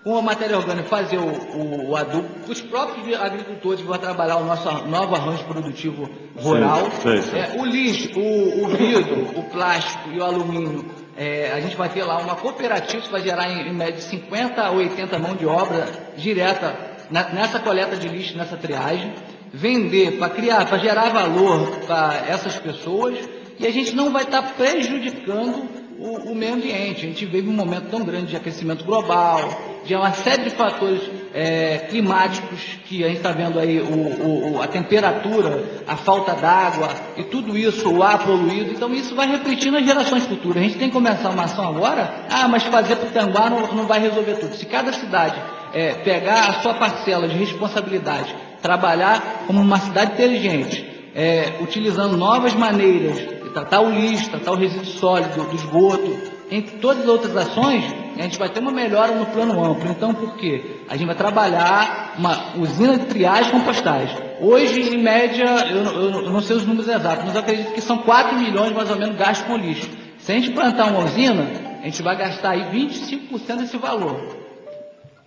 com 0.03 0.16
a 0.16 0.23
matéria 0.23 0.57
orgânica 0.57 0.88
fazer 0.88 1.18
o, 1.18 1.29
o, 1.29 1.90
o 1.90 1.96
adubo, 1.96 2.29
os 2.49 2.61
próprios 2.62 3.20
agricultores 3.20 3.83
vão 3.83 3.99
trabalhar 3.99 4.37
o 4.37 4.44
nosso 4.44 4.68
novo 4.87 5.14
arranjo 5.14 5.44
produtivo 5.44 6.09
rural. 6.37 6.90
Sim, 7.03 7.20
sim, 7.20 7.31
sim. 7.31 7.37
É, 7.37 7.55
o 7.59 7.64
lixo, 7.66 8.18
o, 8.18 8.64
o, 8.64 8.68
vidro, 8.68 9.38
o 9.38 9.42
plástico 9.44 10.11
e 10.11 10.18
o 10.18 10.25
alumínio, 10.25 10.87
é, 11.16 11.53
a 11.53 11.61
gente 11.61 11.77
vai 11.77 11.90
ter 11.90 12.03
lá 12.03 12.18
uma 12.18 12.35
cooperativa 12.35 13.03
que 13.03 13.12
vai 13.12 13.20
gerar 13.20 13.51
em, 13.51 13.68
em 13.68 13.75
média 13.75 14.01
50 14.01 14.62
a 14.62 14.70
80 14.70 15.18
mão 15.18 15.37
de 15.37 15.44
obra 15.44 15.87
direta 16.16 16.75
na, 17.11 17.29
nessa 17.29 17.59
coleta 17.59 17.94
de 17.96 18.09
lixo, 18.09 18.38
nessa 18.38 18.57
triagem, 18.57 19.12
vender 19.53 20.12
para 20.12 20.31
criar, 20.31 20.66
para 20.66 20.79
gerar 20.79 21.11
valor 21.11 21.81
para 21.87 22.25
essas 22.27 22.57
pessoas 22.57 23.18
e 23.61 23.66
a 23.66 23.70
gente 23.70 23.94
não 23.94 24.11
vai 24.11 24.23
estar 24.23 24.40
tá 24.40 24.49
prejudicando 24.57 25.68
o, 25.99 26.31
o, 26.31 26.35
meio 26.35 26.55
ambiente. 26.55 27.05
A 27.05 27.09
gente 27.09 27.27
vive 27.27 27.46
um 27.46 27.53
momento 27.53 27.90
tão 27.90 28.03
grande 28.03 28.29
de 28.29 28.37
aquecimento 28.37 28.85
global, 28.85 29.83
de 29.85 29.94
uma 29.94 30.12
série 30.12 30.44
de 30.44 30.51
fatores 30.51 31.03
é, 31.35 31.87
climáticos 31.90 32.59
que 32.87 33.05
a 33.05 33.09
gente 33.09 33.18
está 33.18 33.33
vendo 33.33 33.59
aí, 33.59 33.79
o, 33.79 34.55
o, 34.55 34.62
a 34.62 34.66
temperatura, 34.66 35.62
a 35.87 35.94
falta 35.94 36.33
d'água 36.33 36.88
e 37.18 37.25
tudo 37.25 37.57
isso, 37.57 37.87
o 37.92 38.03
ar 38.03 38.25
poluído. 38.25 38.73
Então 38.73 38.94
isso 38.94 39.14
vai 39.14 39.29
refletir 39.29 39.70
nas 39.70 39.85
gerações 39.85 40.25
futuras. 40.25 40.62
A 40.62 40.66
gente 40.66 40.79
tem 40.79 40.88
que 40.88 40.94
começar 40.94 41.29
uma 41.29 41.44
ação 41.44 41.68
agora, 41.68 42.27
ah, 42.31 42.49
mas 42.49 42.62
fazer 42.62 42.96
para 42.96 43.09
o 43.09 43.12
Tanguá 43.12 43.51
não, 43.51 43.75
não 43.75 43.87
vai 43.87 44.01
resolver 44.01 44.37
tudo. 44.37 44.57
Se 44.57 44.64
cada 44.64 44.90
cidade 44.90 45.38
é, 45.75 45.92
pegar 45.96 46.49
a 46.49 46.62
sua 46.62 46.73
parcela 46.73 47.29
de 47.29 47.37
responsabilidade, 47.37 48.35
trabalhar 48.62 49.44
como 49.46 49.61
uma 49.61 49.79
cidade 49.79 50.12
inteligente, 50.14 51.11
é, 51.14 51.59
utilizando 51.61 52.16
novas 52.16 52.55
maneiras 52.55 53.39
tratar 53.50 53.80
o 53.80 53.90
lixo, 53.90 54.30
tratar 54.30 54.52
o 54.52 54.56
resíduo 54.56 54.86
sólido, 54.86 55.44
do 55.44 55.54
esgoto, 55.54 56.40
entre 56.50 56.78
todas 56.78 57.02
as 57.04 57.08
outras 57.08 57.36
ações, 57.36 57.84
a 58.18 58.22
gente 58.22 58.38
vai 58.38 58.48
ter 58.48 58.60
uma 58.60 58.72
melhora 58.72 59.14
no 59.14 59.26
plano 59.26 59.64
amplo. 59.64 59.88
Então, 59.88 60.12
por 60.12 60.36
quê? 60.36 60.82
A 60.88 60.96
gente 60.96 61.06
vai 61.06 61.14
trabalhar 61.14 62.14
uma 62.18 62.56
usina 62.56 62.98
de 62.98 63.06
triagem 63.06 63.52
compostagem. 63.52 64.18
Hoje, 64.40 64.94
em 64.94 64.98
média, 64.98 65.44
eu, 65.70 65.84
eu, 65.84 66.10
eu, 66.24 66.30
não 66.30 66.40
sei 66.42 66.56
os 66.56 66.66
números 66.66 66.88
exatos, 66.88 67.24
mas 67.24 67.34
eu 67.34 67.40
acredito 67.40 67.72
que 67.72 67.80
são 67.80 67.98
4 67.98 68.36
milhões 68.36 68.72
mais 68.72 68.90
ou 68.90 68.96
menos 68.96 69.16
gastos 69.16 69.46
com 69.46 69.56
lixo. 69.56 69.88
Se 70.18 70.32
a 70.32 70.34
gente 70.34 70.50
plantar 70.50 70.86
uma 70.86 71.04
usina, 71.04 71.46
a 71.80 71.84
gente 71.84 72.02
vai 72.02 72.16
gastar 72.16 72.50
aí 72.50 72.64
25% 72.72 73.56
desse 73.56 73.76
valor. 73.76 74.38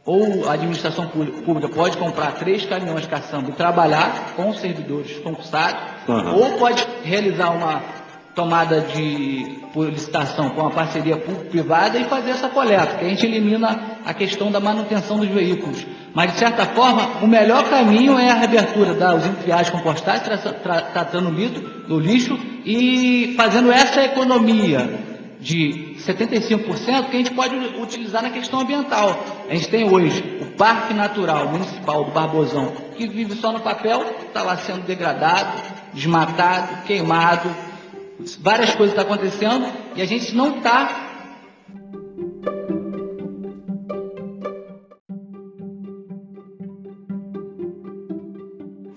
ou 0.05 0.49
a 0.49 0.53
administração 0.53 1.07
pública 1.07 1.69
pode 1.69 1.97
comprar 1.97 2.33
três 2.33 2.65
caminhões 2.65 3.07
caçamba 3.07 3.49
e 3.49 3.53
trabalhar 3.53 4.33
com 4.36 4.53
servidores 4.53 5.17
concursados, 5.19 5.81
uhum. 6.07 6.36
ou 6.36 6.57
pode 6.59 6.86
realizar 7.03 7.51
uma 7.51 8.03
tomada 8.36 8.82
de 8.82 9.62
licitação 9.76 10.50
com 10.52 10.67
a 10.67 10.69
parceria 10.69 11.17
público-privada 11.17 12.00
e 12.00 12.06
fazer 12.06 12.32
essa 12.32 12.50
coleta, 12.50 12.98
que 12.98 13.06
a 13.06 13.10
gente 13.10 13.26
elimina 13.26 14.00
a 14.06 14.13
questão 14.13 14.52
da 14.52 14.60
manutenção 14.60 15.19
dos 15.19 15.30
veículos. 15.30 15.86
Mas, 16.13 16.34
de 16.34 16.39
certa 16.39 16.65
forma, 16.65 17.24
o 17.24 17.28
melhor 17.28 17.67
caminho 17.69 18.17
é 18.19 18.30
a 18.30 18.36
reabertura 18.36 18.93
da 18.93 19.15
usina 19.15 19.34
de 19.36 19.46
viagem 19.46 19.72
compostais, 19.72 20.22
tratando 20.93 21.30
o 21.30 21.32
lixo, 21.32 21.62
do 21.88 22.00
lixo 22.00 22.39
e 22.65 23.34
fazendo 23.36 23.72
essa 23.72 24.04
economia 24.04 25.13
de 25.39 25.98
75% 26.00 27.10
que 27.10 27.15
a 27.15 27.19
gente 27.19 27.32
pode 27.32 27.56
utilizar 27.56 28.24
na 28.24 28.30
questão 28.30 28.62
ambiental. 28.62 29.26
A 29.50 29.54
gente 29.54 29.67
tem 29.67 29.89
hoje 29.89 30.39
o 30.41 30.46
Parque 30.56 30.93
Natural 30.93 31.50
Municipal 31.50 32.06
do 32.06 32.12
Barbosão, 32.12 32.72
que 32.96 33.08
vive 33.08 33.36
só 33.36 33.52
no 33.52 33.60
papel, 33.60 34.06
está 34.26 34.41
lá 34.41 34.56
sendo 34.56 34.86
degradado, 34.86 35.62
desmatado, 35.93 36.84
queimado, 36.86 37.50
várias 38.41 38.75
coisas 38.75 38.97
estão 38.97 39.13
acontecendo 39.13 39.65
e 39.95 40.01
a 40.01 40.05
gente 40.05 40.36
não 40.36 40.57
está 40.57 41.09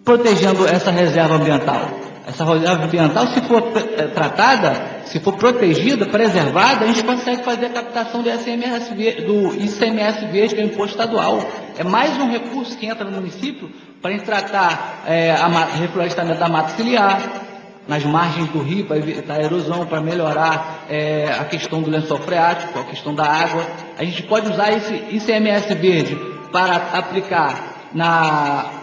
protegendo 0.04 0.66
essa 0.66 0.90
reserva 0.90 1.34
ambiental 1.34 2.06
essa 2.26 2.44
reserva 2.44 2.84
ambiental, 2.84 3.26
se 3.28 3.40
for 3.42 3.62
é, 3.96 4.08
tratada, 4.08 5.04
se 5.04 5.20
for 5.20 5.34
protegida, 5.34 6.06
preservada, 6.06 6.84
a 6.84 6.88
gente 6.88 7.04
consegue 7.04 7.44
fazer 7.44 7.66
a 7.66 7.70
captação 7.70 8.20
do 8.20 8.28
ICMS, 8.28 8.92
do 9.24 9.54
ICMS 9.54 10.26
verde, 10.26 10.54
que 10.56 10.60
é 10.60 10.64
o 10.64 10.66
imposto 10.66 10.98
estadual. 10.98 11.38
É 11.78 11.84
mais 11.84 12.18
um 12.18 12.28
recurso 12.28 12.76
que 12.76 12.86
entra 12.86 13.04
no 13.04 13.12
município 13.12 13.70
para 14.02 14.18
tratar 14.18 15.04
é, 15.06 15.30
a 15.30 15.46
reflorestamento 15.46 16.40
da 16.40 16.48
mata 16.48 16.70
ciliar, 16.70 17.45
nas 17.87 18.05
margens 18.05 18.49
do 18.51 18.61
rio 18.61 18.85
para 18.85 18.96
evitar 18.96 19.38
a 19.38 19.42
erosão, 19.42 19.87
para 19.87 20.01
melhorar 20.01 20.85
é, 20.88 21.35
a 21.38 21.44
questão 21.44 21.83
do 21.83 21.90
lençol 21.90 22.18
freático, 22.18 22.79
a 22.79 22.85
questão 22.85 23.14
da 23.14 23.25
água. 23.25 23.66
A 23.99 24.05
gente 24.05 24.22
pode 24.25 24.51
usar 24.51 24.72
esse 24.72 24.94
ICMS 25.11 25.75
verde 25.75 26.16
para 26.51 26.77
aplicar 26.92 27.90
na 27.92 28.77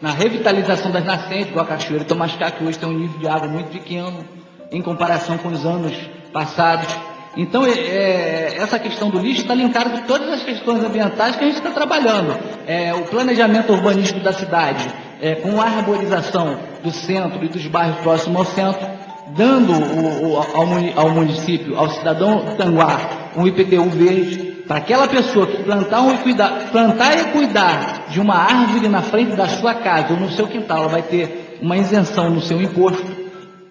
na 0.00 0.12
revitalização 0.12 0.90
das 0.90 1.04
nascentes, 1.04 1.48
igual 1.48 1.64
a 1.64 1.68
Cachoeira 1.68 2.04
Tomascá, 2.04 2.50
que 2.50 2.64
hoje 2.64 2.78
tem 2.78 2.88
um 2.88 2.96
nível 2.96 3.18
de 3.18 3.26
água 3.26 3.48
muito 3.48 3.70
pequeno 3.70 4.24
em 4.70 4.80
comparação 4.80 5.36
com 5.38 5.48
os 5.48 5.66
anos 5.66 5.92
passados. 6.32 6.88
Então, 7.36 7.66
é, 7.66 7.70
é 7.70 8.56
essa 8.58 8.78
questão 8.78 9.10
do 9.10 9.18
lixo 9.18 9.42
está 9.42 9.54
linkada 9.54 9.90
com 9.90 10.00
todas 10.02 10.28
as 10.32 10.42
questões 10.42 10.84
ambientais 10.84 11.36
que 11.36 11.44
a 11.44 11.46
gente 11.46 11.58
está 11.58 11.70
trabalhando. 11.70 12.36
É, 12.66 12.94
o 12.94 13.02
planejamento 13.02 13.72
urbanístico 13.72 14.20
da 14.20 14.32
cidade, 14.32 14.88
é, 15.20 15.34
com 15.36 15.60
a 15.60 15.64
arborização 15.64 16.58
do 16.82 16.90
centro 16.90 17.44
e 17.44 17.48
dos 17.48 17.66
bairros 17.66 17.98
próximos 18.00 18.36
ao 18.36 18.44
centro, 18.46 18.86
dando 19.36 19.72
o, 19.72 20.32
o, 20.32 20.36
ao, 20.36 21.06
ao, 21.06 21.10
município, 21.10 21.76
ao 21.76 21.90
cidadão 21.90 22.56
Tanguá, 22.56 23.30
um 23.36 23.46
IPTU 23.46 23.90
verde, 23.90 24.48
para 24.66 24.78
aquela 24.78 25.08
pessoa 25.08 25.46
que 25.46 25.62
plantar, 25.62 26.02
um, 26.02 26.16
cuidar, 26.18 26.70
plantar 26.70 27.18
e 27.18 27.24
cuidar 27.32 28.06
de 28.10 28.20
uma 28.20 28.34
árvore 28.34 28.88
na 28.88 29.02
frente 29.02 29.34
da 29.34 29.48
sua 29.48 29.74
casa 29.74 30.12
ou 30.12 30.20
no 30.20 30.30
seu 30.30 30.46
quintal, 30.46 30.78
ela 30.78 30.88
vai 30.88 31.02
ter 31.02 31.58
uma 31.62 31.76
isenção 31.76 32.30
no 32.30 32.40
seu 32.40 32.60
imposto 32.60 33.16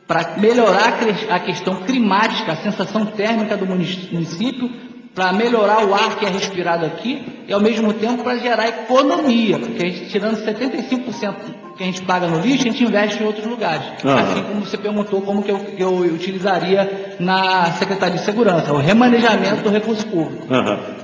para 0.07 0.37
melhorar 0.37 0.99
a 1.29 1.39
questão 1.39 1.83
climática, 1.83 2.53
a 2.53 2.55
sensação 2.55 3.05
térmica 3.05 3.57
do 3.57 3.65
município, 3.65 4.71
para 5.17 5.33
melhorar 5.33 5.83
o 5.83 5.95
ar 5.95 6.15
que 6.15 6.25
é 6.27 6.29
respirado 6.29 6.85
aqui 6.85 7.25
e 7.47 7.51
ao 7.51 7.59
mesmo 7.59 7.91
tempo 7.91 8.23
para 8.23 8.37
gerar 8.37 8.67
economia, 8.67 9.57
porque 9.57 9.83
a 9.83 9.89
gente 9.89 10.09
tirando 10.09 10.37
75% 10.37 11.33
que 11.75 11.83
a 11.83 11.85
gente 11.87 12.03
paga 12.03 12.27
no 12.27 12.39
lixo, 12.39 12.67
a 12.67 12.71
gente 12.71 12.83
investe 12.83 13.23
em 13.23 13.25
outros 13.25 13.45
lugares. 13.47 13.83
Assim 14.03 14.43
como 14.43 14.63
você 14.63 14.77
perguntou 14.77 15.19
como 15.21 15.41
que 15.41 15.49
eu, 15.49 15.57
que 15.57 15.81
eu 15.81 15.89
utilizaria 15.89 17.15
na 17.19 17.71
Secretaria 17.73 18.19
de 18.19 18.25
Segurança, 18.25 18.71
o 18.71 18.77
remanejamento 18.77 19.63
do 19.63 19.69
recurso 19.71 20.05
público. 20.05 20.45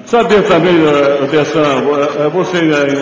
Saber 0.05 0.43
também, 0.43 0.75
eh, 0.75 2.29
você 2.31 2.59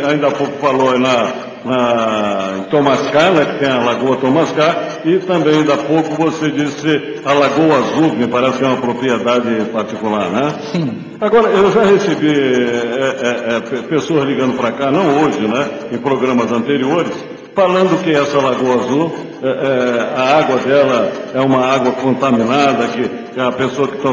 ainda 0.07 0.27
há 0.27 0.31
pouco 0.31 0.57
falou 0.59 0.97
na, 0.97 1.50
na, 1.65 2.65
Tomascar, 2.69 3.31
né, 3.33 3.45
que 3.45 3.59
tem 3.59 3.69
a 3.69 3.83
Lagoa 3.83 4.17
Tomascar, 4.17 4.99
e 5.05 5.17
também 5.19 5.59
ainda 5.59 5.73
há 5.73 5.77
pouco 5.77 6.15
você 6.15 6.49
disse 6.49 7.19
a 7.25 7.33
Lagoa 7.33 7.77
Azul, 7.77 8.11
que 8.11 8.15
me 8.15 8.27
parece 8.27 8.57
que 8.57 8.63
é 8.63 8.67
uma 8.67 8.77
propriedade 8.77 9.65
particular, 9.71 10.29
né? 10.29 10.55
Sim. 10.71 10.97
Agora, 11.19 11.49
eu 11.49 11.71
já 11.71 11.83
recebi 11.83 12.33
é, 12.33 13.15
é, 13.21 13.57
é, 13.57 13.81
pessoas 13.83 14.25
ligando 14.25 14.57
para 14.57 14.71
cá, 14.71 14.91
não 14.91 15.23
hoje, 15.23 15.47
né, 15.47 15.69
em 15.91 15.97
programas 15.97 16.51
anteriores, 16.51 17.13
falando 17.53 18.01
que 18.03 18.11
essa 18.11 18.39
Lagoa 18.39 18.75
Azul, 18.75 19.11
é, 19.43 19.47
é, 19.47 20.19
a 20.19 20.37
água 20.39 20.57
dela 20.57 21.11
é 21.33 21.41
uma 21.41 21.65
água 21.65 21.91
contaminada, 21.93 22.87
que 22.87 23.39
a 23.39 23.51
pessoa 23.51 23.87
que 23.87 23.97
está 23.97 24.09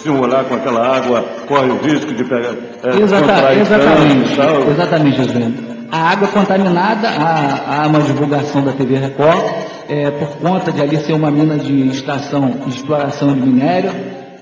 se 0.00 0.08
molhar 0.08 0.44
com 0.44 0.54
aquela 0.54 0.96
água 0.96 1.24
corre 1.46 1.70
o 1.70 1.78
risco 1.78 2.12
de 2.14 2.24
pegar. 2.24 2.54
É, 2.84 3.00
Exata, 3.00 3.54
exatamente, 3.54 4.36
tal. 4.36 4.70
exatamente, 4.70 5.16
José. 5.16 5.77
A 5.90 6.10
água 6.10 6.28
contaminada, 6.28 7.08
há, 7.08 7.84
há 7.84 7.86
uma 7.86 8.02
divulgação 8.02 8.62
da 8.62 8.72
TV 8.72 8.98
Record, 8.98 9.44
é, 9.88 10.10
por 10.10 10.36
conta 10.36 10.70
de 10.70 10.82
ali 10.82 10.98
ser 10.98 11.14
uma 11.14 11.30
mina 11.30 11.56
de 11.56 11.88
extração, 11.88 12.50
de 12.66 12.76
exploração 12.76 13.32
de 13.32 13.40
minério, 13.40 13.90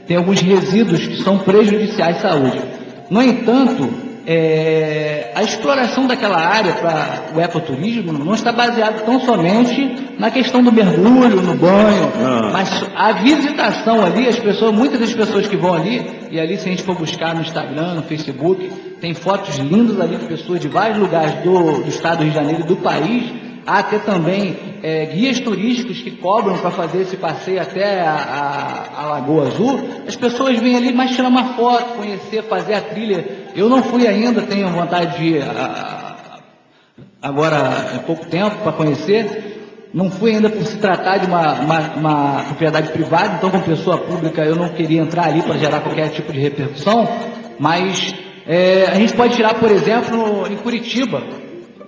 tem 0.07 0.17
alguns 0.17 0.41
resíduos 0.41 1.07
que 1.07 1.23
são 1.23 1.39
prejudiciais 1.39 2.17
à 2.25 2.31
saúde. 2.31 2.61
No 3.09 3.23
entanto, 3.23 3.89
é, 4.27 5.31
a 5.37 5.43
exploração 5.43 6.07
daquela 6.07 6.37
área 6.37 6.73
para 6.73 7.27
o 7.33 7.41
ecoturismo 7.41 8.13
não 8.13 8.35
está 8.35 8.51
baseada 8.51 9.03
tão 9.03 9.21
somente 9.21 10.15
na 10.19 10.33
questão 10.33 10.65
do 10.65 10.73
mergulho, 10.73 11.41
no 11.41 11.55
banho, 11.55 12.13
ah. 12.17 12.51
mas 12.53 12.69
a 12.97 13.13
visitação 13.13 14.05
ali, 14.05 14.27
as 14.27 14.39
pessoas, 14.39 14.75
muitas 14.75 14.99
das 14.99 15.15
pessoas 15.15 15.47
que 15.47 15.57
vão 15.57 15.75
ali, 15.75 16.11
e 16.31 16.41
ali 16.41 16.59
se 16.59 16.67
a 16.67 16.71
gente 16.71 16.83
for 16.83 16.97
buscar 16.97 17.37
no 17.37 17.43
Instagram, 17.43 17.95
no 17.95 18.03
Facebook, 18.03 18.69
tem 19.01 19.15
fotos 19.15 19.59
lindas 19.59 20.01
ali 20.01 20.17
de 20.17 20.27
pessoas 20.27 20.59
de 20.59 20.67
vários 20.67 20.99
lugares 20.99 21.35
do, 21.45 21.83
do 21.83 21.89
estado 21.89 22.19
do 22.19 22.25
Rio 22.25 22.33
de 22.33 22.37
Janeiro 22.37 22.63
e 22.63 22.67
do 22.67 22.77
país, 22.77 23.46
Há 23.67 23.81
até 23.81 23.99
também 23.99 24.57
é, 24.81 25.07
guias 25.07 25.41
turísticos 25.41 26.01
que 26.01 26.13
cobram 26.13 26.57
para 26.59 26.71
fazer 26.71 27.03
esse 27.03 27.17
passeio 27.17 27.61
até 27.61 28.01
a, 28.01 28.13
a, 28.13 29.03
a, 29.03 29.07
Lagoa 29.07 29.49
Azul. 29.49 29.81
As 30.07 30.15
pessoas 30.15 30.57
vêm 30.61 30.77
ali 30.77 30.93
mais 30.93 31.11
tirar 31.11 31.27
uma 31.27 31.55
foto, 31.55 31.95
conhecer, 31.95 32.45
fazer 32.45 32.75
a 32.75 32.81
trilha. 32.81 33.27
Eu 33.57 33.69
não 33.69 33.83
fui 33.83 34.07
ainda, 34.07 34.43
tenho 34.43 34.69
vontade 34.69 35.19
de 35.19 35.25
ir 35.25 35.43
a, 35.43 36.39
agora 37.21 37.57
há 37.97 37.99
pouco 38.07 38.27
tempo 38.27 38.57
para 38.63 38.71
conhecer. 38.71 39.89
Não 39.93 40.13
fui 40.13 40.37
ainda 40.37 40.49
por 40.49 40.65
se 40.65 40.77
tratar 40.79 41.19
de 41.19 41.27
uma, 41.27 41.55
uma, 41.55 41.81
uma, 41.97 42.45
propriedade 42.45 42.91
privada, 42.91 43.35
então 43.37 43.51
como 43.51 43.65
pessoa 43.65 43.99
pública 43.99 44.45
eu 44.45 44.55
não 44.55 44.69
queria 44.69 45.01
entrar 45.01 45.25
ali 45.25 45.43
para 45.43 45.59
gerar 45.59 45.81
qualquer 45.81 46.11
tipo 46.11 46.33
de 46.33 46.39
repercussão, 46.39 47.09
mas 47.59 48.15
é, 48.47 48.85
a 48.87 48.95
gente 48.95 49.15
pode 49.15 49.35
tirar, 49.35 49.55
por 49.55 49.71
exemplo, 49.73 50.47
em 50.49 50.57
Curitiba, 50.57 51.23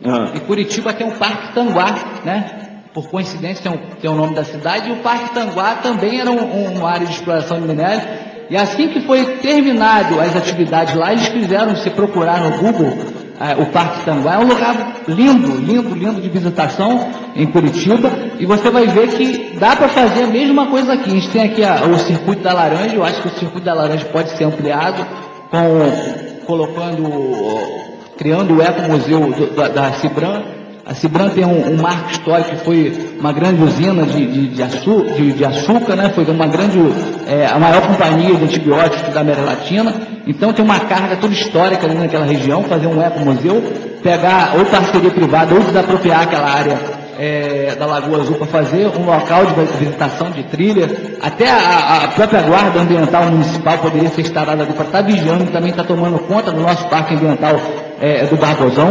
ah. 0.05 0.31
E 0.35 0.41
Curitiba 0.41 0.93
tem 0.93 1.09
o 1.09 1.13
Parque 1.13 1.55
Tanguá, 1.55 1.95
né? 2.25 2.69
Por 2.95 3.09
coincidência 3.09 3.63
tem 3.63 3.73
o, 3.73 3.97
tem 4.01 4.11
o 4.11 4.15
nome 4.15 4.35
da 4.35 4.45
cidade, 4.45 4.89
e 4.89 4.93
o 4.93 4.97
Parque 4.97 5.35
Tanguá 5.35 5.77
também 5.77 6.21
era 6.21 6.31
um, 6.31 6.77
uma 6.77 6.91
área 6.91 7.07
de 7.07 7.13
exploração 7.13 7.61
de 7.61 7.67
minério. 7.67 8.03
E 8.51 8.57
assim 8.57 8.89
que 8.89 9.03
foi 9.03 9.25
terminado 9.37 10.19
as 10.21 10.35
atividades 10.35 10.95
lá, 10.95 11.13
eles 11.13 11.29
fizeram, 11.29 11.77
se 11.77 11.91
procurar 11.91 12.41
no 12.41 12.59
Google, 12.59 12.89
uh, 12.89 13.63
o 13.63 13.67
Parque 13.67 14.05
Tanguá, 14.05 14.35
é 14.35 14.39
um 14.39 14.49
lugar 14.49 15.03
lindo, 15.07 15.57
lindo, 15.59 15.95
lindo 15.95 16.21
de 16.21 16.29
visitação 16.31 17.09
em 17.37 17.47
Curitiba, 17.47 18.11
e 18.39 18.47
você 18.47 18.71
vai 18.71 18.87
ver 18.87 19.09
que 19.09 19.59
dá 19.59 19.77
para 19.77 19.89
fazer 19.89 20.25
a 20.25 20.29
mesma 20.29 20.69
coisa 20.69 20.95
aqui. 20.95 21.11
A 21.11 21.15
gente 21.15 21.29
tem 21.29 21.43
aqui 21.43 21.63
a, 21.63 21.85
o 21.85 21.99
Circuito 21.99 22.43
da 22.43 22.55
Laranja, 22.55 22.97
eu 22.97 23.05
acho 23.05 23.21
que 23.21 23.29
o 23.29 23.39
Circuito 23.39 23.67
da 23.67 23.75
Laranja 23.75 24.07
pode 24.07 24.31
ser 24.31 24.45
ampliado, 24.45 25.07
com, 25.51 26.47
colocando 26.47 27.88
criando 28.19 28.57
o 28.57 28.63
Ecomuseu 28.63 29.53
da, 29.57 29.69
da 29.69 29.93
Cibran. 29.95 30.43
A 30.85 30.95
Cibran 30.95 31.29
tem 31.31 31.45
um, 31.45 31.73
um, 31.73 31.77
marco 31.77 32.11
histórico 32.11 32.51
que 32.51 32.65
foi 32.65 33.15
uma 33.21 33.33
grande 33.33 33.63
usina 33.63 34.05
de, 34.05 34.27
de, 34.27 34.49
de, 34.49 34.63
açu, 34.63 35.05
de, 35.17 35.33
de 35.33 35.45
açúcar, 35.45 35.95
né? 35.95 36.11
foi 36.15 36.25
uma 36.25 36.47
grande, 36.47 36.79
é, 37.27 37.47
a 37.47 37.59
maior 37.59 37.87
companhia 37.87 38.35
de 38.35 38.45
antibióticos 38.45 39.15
da 39.15 39.21
América 39.21 39.45
Latina. 39.47 39.95
Então 40.27 40.53
tem 40.53 40.65
uma 40.65 40.81
carga 40.81 41.17
toda 41.17 41.33
histórica 41.33 41.87
ali 41.87 41.95
naquela 41.95 42.25
região, 42.25 42.65
fazer 42.65 42.87
um 42.87 43.01
ecomuseu, 43.03 43.63
pegar 44.03 44.55
ou 44.59 44.65
parceria 44.65 45.11
privada 45.11 45.55
ou 45.55 45.61
desapropriar 45.61 46.23
aquela 46.23 46.51
área 46.51 46.98
é, 47.19 47.75
da 47.75 47.85
Lagoa 47.85 48.21
Azul 48.23 48.37
para 48.37 48.47
fazer 48.47 48.87
um 48.87 49.05
local 49.05 49.45
de 49.47 49.85
visitação 49.85 50.31
de 50.31 50.45
trilha, 50.45 50.89
até 51.21 51.51
a, 51.51 52.05
a 52.05 52.09
própria 52.09 52.43
guarda 52.43 52.81
ambiental 52.81 53.25
municipal 53.25 53.77
poderia 53.79 54.09
ser 54.11 54.21
instalada 54.21 54.63
ali 54.63 54.73
para 54.73 54.85
estar 54.85 55.03
tá 55.03 55.05
vigiando 55.05 55.45
e 55.45 55.49
também 55.49 55.71
estar 55.71 55.83
tá 55.83 55.89
tomando 55.89 56.19
conta 56.21 56.53
do 56.53 56.61
nosso 56.61 56.87
parque 56.87 57.15
ambiental 57.15 57.61
é, 58.01 58.25
do 58.27 58.37
Barbosão, 58.37 58.91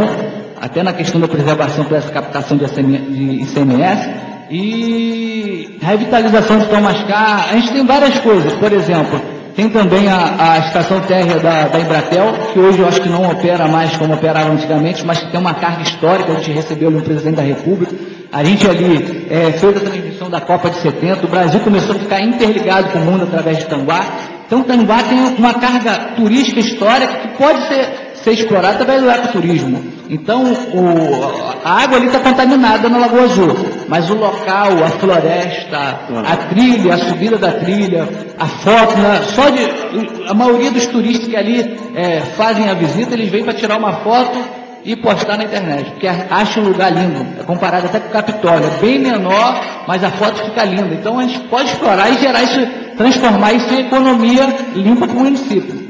até 0.60 0.82
na 0.82 0.92
questão 0.92 1.20
da 1.20 1.26
preservação 1.26 1.84
para 1.86 1.96
essa 1.96 2.10
captação 2.10 2.56
de 2.56 2.64
ICMS 2.64 4.10
e 4.50 5.78
revitalização 5.80 6.58
de 6.58 6.66
Tomascar. 6.66 7.48
A 7.50 7.54
gente 7.54 7.72
tem 7.72 7.86
várias 7.86 8.18
coisas, 8.20 8.52
por 8.54 8.72
exemplo, 8.72 9.37
Tem 9.58 9.68
também 9.68 10.06
a, 10.06 10.52
a 10.52 10.58
estação 10.58 11.00
térrea 11.00 11.40
da, 11.40 11.66
da, 11.66 11.80
Embratel, 11.80 12.32
que 12.52 12.60
hoje 12.60 12.78
eu 12.78 12.86
acho 12.86 13.00
que 13.00 13.08
não 13.08 13.28
opera 13.28 13.66
mais 13.66 13.96
como 13.96 14.14
operava 14.14 14.52
antigamente, 14.52 15.04
mas 15.04 15.18
que 15.18 15.32
tem 15.32 15.40
uma 15.40 15.52
carga 15.52 15.82
histórica, 15.82 16.30
a 16.30 16.36
gente 16.36 16.52
recebeu 16.52 16.88
ali 16.88 16.98
um 16.98 17.00
presidente 17.00 17.34
da 17.34 17.42
República. 17.42 17.92
A 18.30 18.44
gente 18.44 18.68
ali 18.68 19.26
é, 19.28 19.50
fez 19.50 19.76
a 19.76 19.80
transmissão 19.80 20.30
da 20.30 20.40
Copa 20.40 20.70
de 20.70 20.76
70, 20.76 21.26
o 21.26 21.28
Brasil 21.28 21.58
começou 21.58 21.96
a 21.96 21.98
ficar 21.98 22.20
interligado 22.20 22.90
com 22.90 23.00
o 23.00 23.04
mundo 23.04 23.24
através 23.24 23.58
de 23.58 23.64
Tanguá. 23.64 24.00
Então 24.46 24.62
Tanguá 24.62 25.02
tem 25.02 25.18
uma 25.36 25.54
carga 25.54 26.12
turística 26.14 26.60
histórica 26.60 27.14
que 27.14 27.36
pode 27.36 27.60
ser 27.66 28.12
ser 28.22 28.34
explorado 28.34 28.74
através 28.74 29.02
do 29.02 29.10
ecoturismo. 29.10 29.97
Então, 30.08 30.42
o, 30.42 31.58
a 31.62 31.82
água 31.82 31.98
ali 31.98 32.06
está 32.06 32.20
contaminada 32.20 32.88
na 32.88 32.98
Lagoa 32.98 33.24
Azul, 33.24 33.54
mas 33.88 34.08
o 34.08 34.14
local, 34.14 34.82
a 34.82 34.88
floresta, 34.88 36.00
a 36.24 36.36
trilha, 36.48 36.94
a 36.94 36.98
subida 36.98 37.36
da 37.36 37.52
trilha, 37.52 38.08
a 38.38 38.46
foto, 38.46 38.96
né, 38.96 39.20
só 39.34 39.50
de. 39.50 40.28
A 40.28 40.32
maioria 40.32 40.70
dos 40.70 40.86
turistas 40.86 41.28
que 41.28 41.36
ali 41.36 41.78
é, 41.94 42.20
fazem 42.20 42.70
a 42.70 42.74
visita, 42.74 43.14
eles 43.14 43.28
vêm 43.28 43.44
para 43.44 43.52
tirar 43.52 43.76
uma 43.76 43.92
foto 44.02 44.38
e 44.84 44.96
postar 44.96 45.36
na 45.36 45.44
internet, 45.44 45.90
porque 45.90 46.06
acha 46.06 46.60
um 46.60 46.68
lugar 46.68 46.90
lindo, 46.90 47.26
é 47.38 47.42
comparado 47.42 47.86
até 47.86 48.00
com 48.00 48.08
o 48.08 48.12
Capitólio, 48.12 48.66
é 48.66 48.80
bem 48.80 48.98
menor, 48.98 49.60
mas 49.86 50.02
a 50.02 50.10
foto 50.10 50.42
fica 50.42 50.64
linda. 50.64 50.94
Então 50.94 51.18
a 51.18 51.22
gente 51.22 51.40
pode 51.48 51.70
explorar 51.70 52.08
e 52.10 52.18
gerar 52.18 52.42
isso, 52.42 52.66
transformar 52.96 53.52
isso 53.52 53.74
em 53.74 53.80
economia 53.80 54.46
limpa 54.74 55.06
para 55.06 55.16
o 55.16 55.20
município. 55.20 55.88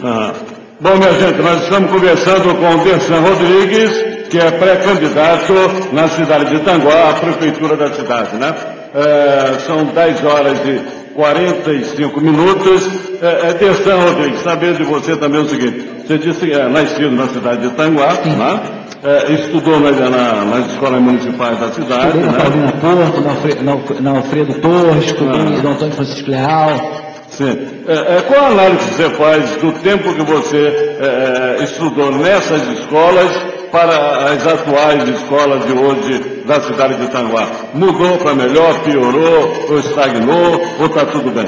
Bom, 0.81 0.97
minha 0.97 1.13
gente, 1.13 1.43
nós 1.43 1.65
estamos 1.65 1.91
conversando 1.91 2.55
com 2.55 2.77
o 2.77 2.85
Dersan 2.85 3.19
Rodrigues, 3.19 3.91
que 4.31 4.39
é 4.39 4.49
pré-candidato 4.49 5.53
na 5.93 6.07
cidade 6.07 6.51
de 6.51 6.61
Tanguá, 6.61 7.11
à 7.11 7.15
prefeitura 7.15 7.77
da 7.77 7.93
cidade, 7.93 8.37
né? 8.37 8.55
É, 8.95 9.59
são 9.67 9.87
10 9.87 10.25
horas 10.25 10.59
e 10.65 10.81
45 11.17 12.21
minutos. 12.21 12.89
É, 13.21 13.49
é 13.49 13.55
Dersan 13.55 13.97
Rodrigues, 13.97 14.41
sabendo 14.43 14.77
de 14.77 14.85
você 14.85 15.17
também 15.17 15.41
o 15.41 15.49
seguinte, 15.49 15.85
você 16.07 16.17
disse 16.17 16.47
que 16.47 16.53
é 16.53 16.69
nascido 16.69 17.11
na 17.11 17.27
cidade 17.27 17.69
de 17.69 17.75
Tanguá, 17.75 18.13
né? 18.13 18.61
É, 19.03 19.33
estudou 19.33 19.81
na, 19.81 19.91
na, 19.91 20.45
nas 20.45 20.71
escolas 20.71 21.01
municipais 21.01 21.59
da 21.59 21.73
cidade. 21.73 22.07
Estudei 22.07 22.27
na 22.27 22.33
né? 22.33 22.39
Paulina 22.39 22.73
Porto, 22.73 23.21
na, 23.21 23.31
Alfredo, 23.33 24.03
na 24.03 24.11
Alfredo 24.11 24.55
Torres, 24.61 25.05
estudei 25.07 25.41
ah. 25.41 25.61
no 25.61 25.71
Antônio 25.71 25.95
Francisco 25.95 26.31
Leal. 26.31 27.08
Sim. 27.39 27.57
É, 27.87 28.17
é, 28.17 28.23
qual 28.23 28.47
a 28.47 28.49
análise 28.49 28.85
você 28.91 29.11
faz 29.11 29.49
do 29.59 29.71
tempo 29.75 30.13
que 30.13 30.23
você 30.23 30.59
é, 30.59 31.57
é, 31.61 31.63
estudou 31.63 32.11
nessas 32.11 32.67
escolas 32.81 33.31
para 33.71 34.33
as 34.33 34.45
atuais 34.45 35.09
escolas 35.09 35.65
de 35.65 35.73
hoje 35.73 36.43
da 36.45 36.61
cidade 36.61 36.97
de 36.97 37.07
Tanguá? 37.13 37.47
Mudou 37.73 38.19
para 38.19 38.35
melhor, 38.35 38.81
piorou, 38.83 39.67
ou 39.71 39.79
estagnou, 39.79 40.61
ou 40.81 40.87
está 40.87 41.07
tudo 41.07 41.31
bem? 41.31 41.47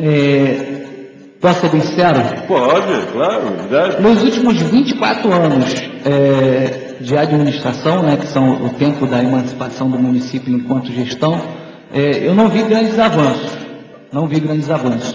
É, 0.00 0.56
posso 1.38 1.60
ser 1.60 1.68
sincero? 1.72 2.20
Pode, 2.48 3.06
claro. 3.12 3.50
Deve. 3.68 4.00
Nos 4.00 4.22
últimos 4.22 4.62
24 4.62 5.30
anos 5.30 5.74
é, 6.06 6.94
de 6.98 7.18
administração, 7.18 8.02
né, 8.02 8.16
que 8.16 8.28
são 8.28 8.64
o 8.64 8.70
tempo 8.70 9.06
da 9.06 9.22
emancipação 9.22 9.90
do 9.90 9.98
município 9.98 10.54
enquanto 10.54 10.90
gestão, 10.90 11.38
é, 11.92 12.26
eu 12.26 12.34
não 12.34 12.48
vi 12.48 12.62
grandes 12.62 12.98
avanços 12.98 13.60
não 14.12 14.26
vi 14.26 14.40
grandes 14.40 14.70
avanços. 14.70 15.14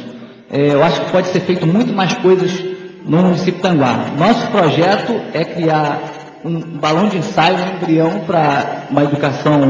É, 0.51 0.73
eu 0.73 0.83
acho 0.83 1.01
que 1.01 1.11
pode 1.11 1.27
ser 1.27 1.41
feito 1.41 1.67
muito 1.67 1.93
mais 1.93 2.13
coisas 2.15 2.51
no 3.05 3.17
município 3.17 3.61
Tanguá. 3.61 4.05
Nosso 4.17 4.47
projeto 4.47 5.13
é 5.33 5.43
criar 5.43 5.99
um 6.43 6.59
balão 6.59 7.07
de 7.07 7.17
ensaio, 7.17 7.57
um 7.57 7.77
embrião 7.77 8.19
para 8.25 8.87
uma 8.89 9.03
educação 9.03 9.61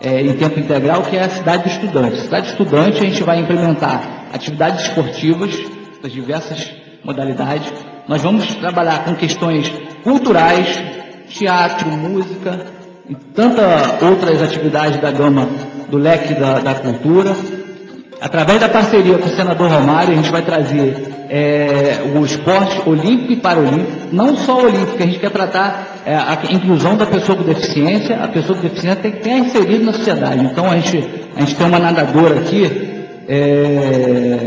é, 0.00 0.20
em 0.20 0.32
tempo 0.34 0.58
integral, 0.58 1.02
que 1.02 1.16
é 1.16 1.24
a 1.24 1.30
cidade 1.30 1.64
do 1.64 1.68
estudante. 1.68 2.20
Cidade 2.20 2.46
do 2.46 2.50
estudante, 2.50 2.98
a 2.98 3.06
gente 3.06 3.22
vai 3.22 3.40
implementar 3.40 4.26
atividades 4.32 4.86
esportivas 4.86 5.54
das 6.02 6.12
diversas 6.12 6.70
modalidades. 7.04 7.72
Nós 8.08 8.20
vamos 8.22 8.54
trabalhar 8.56 9.04
com 9.04 9.14
questões 9.14 9.72
culturais, 10.02 10.82
teatro, 11.28 11.88
música 11.88 12.66
e 13.08 13.14
tantas 13.14 14.02
outras 14.02 14.42
atividades 14.42 15.00
da 15.00 15.10
gama 15.10 15.48
do 15.88 15.96
leque 15.96 16.34
da, 16.34 16.58
da 16.58 16.74
cultura. 16.74 17.34
Através 18.20 18.60
da 18.60 18.68
parceria 18.68 19.18
com 19.18 19.26
o 19.26 19.36
senador 19.36 19.70
Romário, 19.70 20.12
a 20.12 20.16
gente 20.16 20.30
vai 20.30 20.42
trazer 20.42 21.14
é, 21.28 22.00
o 22.14 22.24
esporte 22.24 22.80
olímpico 22.88 23.32
e 23.32 23.36
paralímpico, 23.36 23.90
não 24.12 24.36
só 24.36 24.62
olímpico, 24.62 25.02
a 25.02 25.06
gente 25.06 25.18
quer 25.18 25.30
tratar 25.30 26.00
é, 26.06 26.14
a 26.14 26.38
inclusão 26.50 26.96
da 26.96 27.06
pessoa 27.06 27.36
com 27.36 27.44
deficiência, 27.44 28.16
a 28.22 28.28
pessoa 28.28 28.56
com 28.56 28.62
deficiência 28.62 29.02
tem 29.02 29.12
que 29.12 29.20
ter 29.20 29.30
inserido 29.30 29.84
na 29.84 29.92
sociedade. 29.92 30.44
Então 30.44 30.70
a 30.70 30.76
gente, 30.78 31.04
a 31.36 31.40
gente 31.40 31.54
tem 31.54 31.66
uma 31.66 31.78
nadadora 31.78 32.40
aqui, 32.40 32.64
é, 33.28 34.38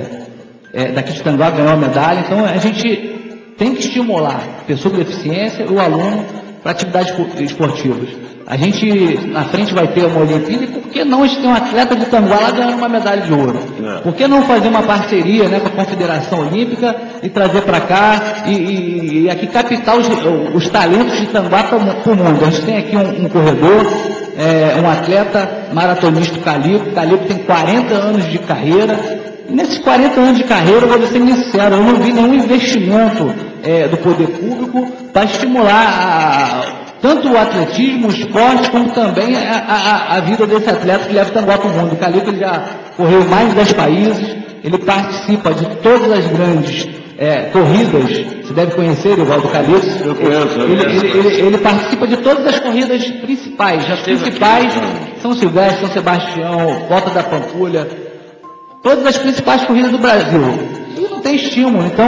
é, 0.73 0.91
daqui 0.91 1.13
de 1.13 1.21
Tanguá, 1.21 1.49
ganhou 1.49 1.73
a 1.73 1.77
medalha, 1.77 2.21
então 2.21 2.45
a 2.45 2.57
gente 2.57 3.53
tem 3.57 3.73
que 3.73 3.81
estimular 3.81 4.41
a 4.61 4.63
pessoa 4.63 4.93
com 4.93 4.99
deficiência 5.03 5.65
o 5.69 5.79
aluno 5.79 6.46
para 6.67 6.71
atividades 6.73 7.13
esportivas. 7.39 8.09
A 8.45 8.57
gente 8.57 9.27
na 9.27 9.43
frente 9.45 9.73
vai 9.73 9.87
ter 9.87 10.05
uma 10.05 10.21
Olimpíada 10.21 10.63
e 10.63 10.67
por 10.67 10.83
que 10.83 11.03
não 11.03 11.23
a 11.23 11.27
gente 11.27 11.39
tem 11.41 11.49
um 11.49 11.53
atleta 11.53 11.95
de 11.95 12.05
Tanguá 12.05 12.39
lá 12.41 12.51
ganhando 12.51 12.77
uma 12.77 12.89
medalha 12.89 13.21
de 13.21 13.33
ouro? 13.33 13.57
É. 13.81 13.99
Por 13.99 14.13
que 14.13 14.27
não 14.27 14.41
fazer 14.41 14.67
uma 14.67 14.83
parceria 14.83 15.47
né, 15.47 15.59
com 15.59 15.67
a 15.67 15.71
Confederação 15.71 16.47
Olímpica 16.47 16.95
e 17.23 17.29
trazer 17.29 17.61
para 17.61 17.81
cá 17.81 18.21
e, 18.45 18.51
e, 18.51 19.23
e, 19.23 19.29
aqui 19.29 19.47
captar 19.47 19.97
os, 19.97 20.07
os 20.53 20.69
talentos 20.69 21.17
de 21.17 21.27
Tanguá 21.27 21.63
para 21.63 21.77
o 21.77 21.81
mundo? 22.15 22.45
A 22.45 22.49
gente 22.49 22.65
tem 22.65 22.77
aqui 22.77 22.95
um, 22.95 23.25
um 23.25 23.29
corredor, 23.29 23.85
é, 24.37 24.81
um 24.81 24.89
atleta 24.89 25.67
maratonista 25.73 26.37
Calico. 26.39 26.91
Calico 26.91 27.25
tem 27.25 27.37
40 27.37 27.93
anos 27.93 28.29
de 28.29 28.39
carreira. 28.39 29.16
Nesses 29.49 29.79
40 29.79 30.19
anos 30.19 30.37
de 30.37 30.43
carreira, 30.43 30.85
eu 30.85 30.89
vou 30.89 31.07
ser 31.07 31.19
sincero, 31.19 31.75
eu 31.75 31.83
não 31.83 31.95
vi 31.95 32.11
nenhum 32.11 32.33
investimento 32.33 33.33
é, 33.63 33.87
do 33.87 33.97
poder 33.97 34.27
público 34.27 34.91
para 35.13 35.25
estimular 35.25 35.87
a 35.87 36.87
tanto 37.01 37.29
o 37.29 37.37
atletismo, 37.37 38.07
o 38.07 38.11
esporte, 38.11 38.69
como 38.71 38.89
também 38.89 39.35
a, 39.37 39.63
a, 39.67 40.17
a 40.17 40.19
vida 40.21 40.47
desse 40.47 40.69
atleta 40.69 41.05
que 41.05 41.13
leva 41.13 41.29
o 41.29 41.33
Tanguá 41.33 41.57
para 41.57 41.69
o 41.69 41.73
mundo. 41.73 41.93
O 41.93 41.97
Calico 41.97 42.29
ele 42.29 42.39
já 42.39 42.63
correu 42.95 43.23
mais 43.25 43.49
de 43.49 43.55
10 43.55 43.73
países, 43.73 44.35
ele 44.63 44.77
participa 44.79 45.53
de 45.53 45.65
todas 45.77 46.11
as 46.11 46.27
grandes 46.27 46.87
é, 47.17 47.43
corridas, 47.51 48.37
você 48.43 48.53
deve 48.53 48.75
conhecer, 48.75 49.17
Evaldo 49.17 49.47
Calixto. 49.49 50.03
Eu 50.03 50.15
conheço, 50.15 50.59
ele, 50.61 50.81
ele, 50.83 51.07
ele, 51.07 51.41
ele, 51.47 51.57
participa 51.57 52.07
de 52.07 52.17
todas 52.17 52.45
as 52.47 52.59
corridas 52.59 53.05
principais. 53.05 53.91
As 53.91 54.01
principais 54.01 54.73
São 55.21 55.33
Silvestre, 55.33 55.81
São 55.81 55.93
Sebastião, 55.93 56.85
Volta 56.87 57.09
da 57.11 57.23
Pampulha, 57.23 57.87
todas 58.87 59.05
as 59.05 59.17
principais 59.17 59.65
corridas 59.65 59.91
do 59.91 59.97
Brasil 59.97 60.77
não 60.97 61.19
tem 61.19 61.35
estímulo. 61.35 61.85
Então, 61.85 62.07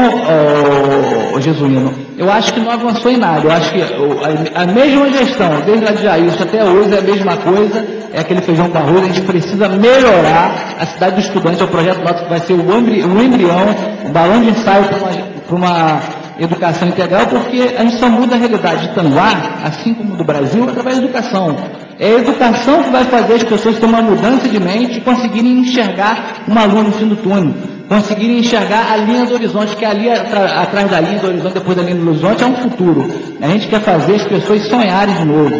oh, 1.36 1.42
Jesuíno, 1.42 1.94
eu 2.18 2.32
acho 2.32 2.54
que 2.54 2.60
não 2.62 2.72
avançou 2.72 3.12
em 3.12 3.18
nada. 3.18 3.46
Eu 3.46 3.52
acho 3.52 3.74
que 3.74 3.82
a, 3.82 4.62
a 4.62 4.66
mesma 4.66 5.10
gestão, 5.12 5.62
desde 5.66 5.86
a 5.86 5.92
de 5.92 6.04
Jair 6.04 6.42
até 6.42 6.64
hoje, 6.64 6.96
é 6.96 7.00
a 7.00 7.02
mesma 7.02 7.36
coisa, 7.38 7.86
é 8.14 8.20
aquele 8.22 8.42
feijão 8.42 8.70
com 8.70 8.78
arroz. 8.78 9.04
A 9.04 9.08
gente 9.08 9.22
precisa 9.22 9.68
melhorar 9.68 10.76
a 10.80 10.86
cidade 10.86 11.16
do 11.16 11.22
estudante. 11.22 11.62
É 11.62 11.66
o 11.66 11.68
projeto 11.68 12.02
nosso 12.02 12.24
que 12.24 12.30
vai 12.30 12.40
ser 12.40 12.54
o, 12.54 12.78
embri, 12.78 13.04
o 13.04 13.22
embrião, 13.22 13.76
o 14.06 14.10
balão 14.10 14.42
de 14.42 14.52
ensaio 14.52 14.86
para 14.86 14.98
uma, 14.98 15.12
uma 15.56 16.00
educação 16.40 16.88
integral, 16.88 17.28
porque 17.28 17.76
a 17.78 17.84
gente 17.84 17.98
só 17.98 18.10
muda 18.10 18.36
a 18.36 18.38
realidade 18.38 18.88
de 18.88 18.96
Tanguá, 18.96 19.60
assim 19.64 19.94
como 19.94 20.16
do 20.16 20.24
Brasil, 20.24 20.64
através 20.64 20.98
da 20.98 21.04
educação. 21.04 21.56
É 22.00 22.08
a 22.08 22.20
educação 22.20 22.84
que 22.84 22.90
vai 22.90 23.04
fazer 23.06 23.34
as 23.34 23.44
pessoas 23.44 23.78
ter 23.78 23.86
uma 23.86 24.02
mudança 24.02 24.48
de 24.48 24.60
mente 24.60 24.98
e 24.98 25.02
conseguirem 25.02 25.60
enxergar 25.60 26.44
uma 26.48 26.64
luz 26.64 26.86
no 26.86 26.92
fim 26.94 27.08
do 27.08 27.16
túnel 27.18 27.54
conseguirem 27.90 28.38
enxergar 28.38 28.92
a 28.92 28.98
linha 28.98 29.26
do 29.26 29.34
horizonte, 29.34 29.76
que 29.76 29.84
ali 29.84 30.10
atrás 30.12 30.90
da 30.92 31.02
linha 31.02 31.18
do 31.18 31.28
horizonte, 31.28 31.54
depois 31.56 31.76
da 31.76 31.82
linha 31.82 31.96
do 31.96 32.08
horizonte, 32.08 32.44
é 32.44 32.46
um 32.46 32.56
futuro. 32.56 33.12
A 33.42 33.48
gente 33.48 33.68
quer 33.68 33.82
fazer 33.82 34.16
as 34.16 34.24
pessoas 34.24 34.62
sonharem 34.68 35.16
de 35.16 35.26
novo. 35.26 35.56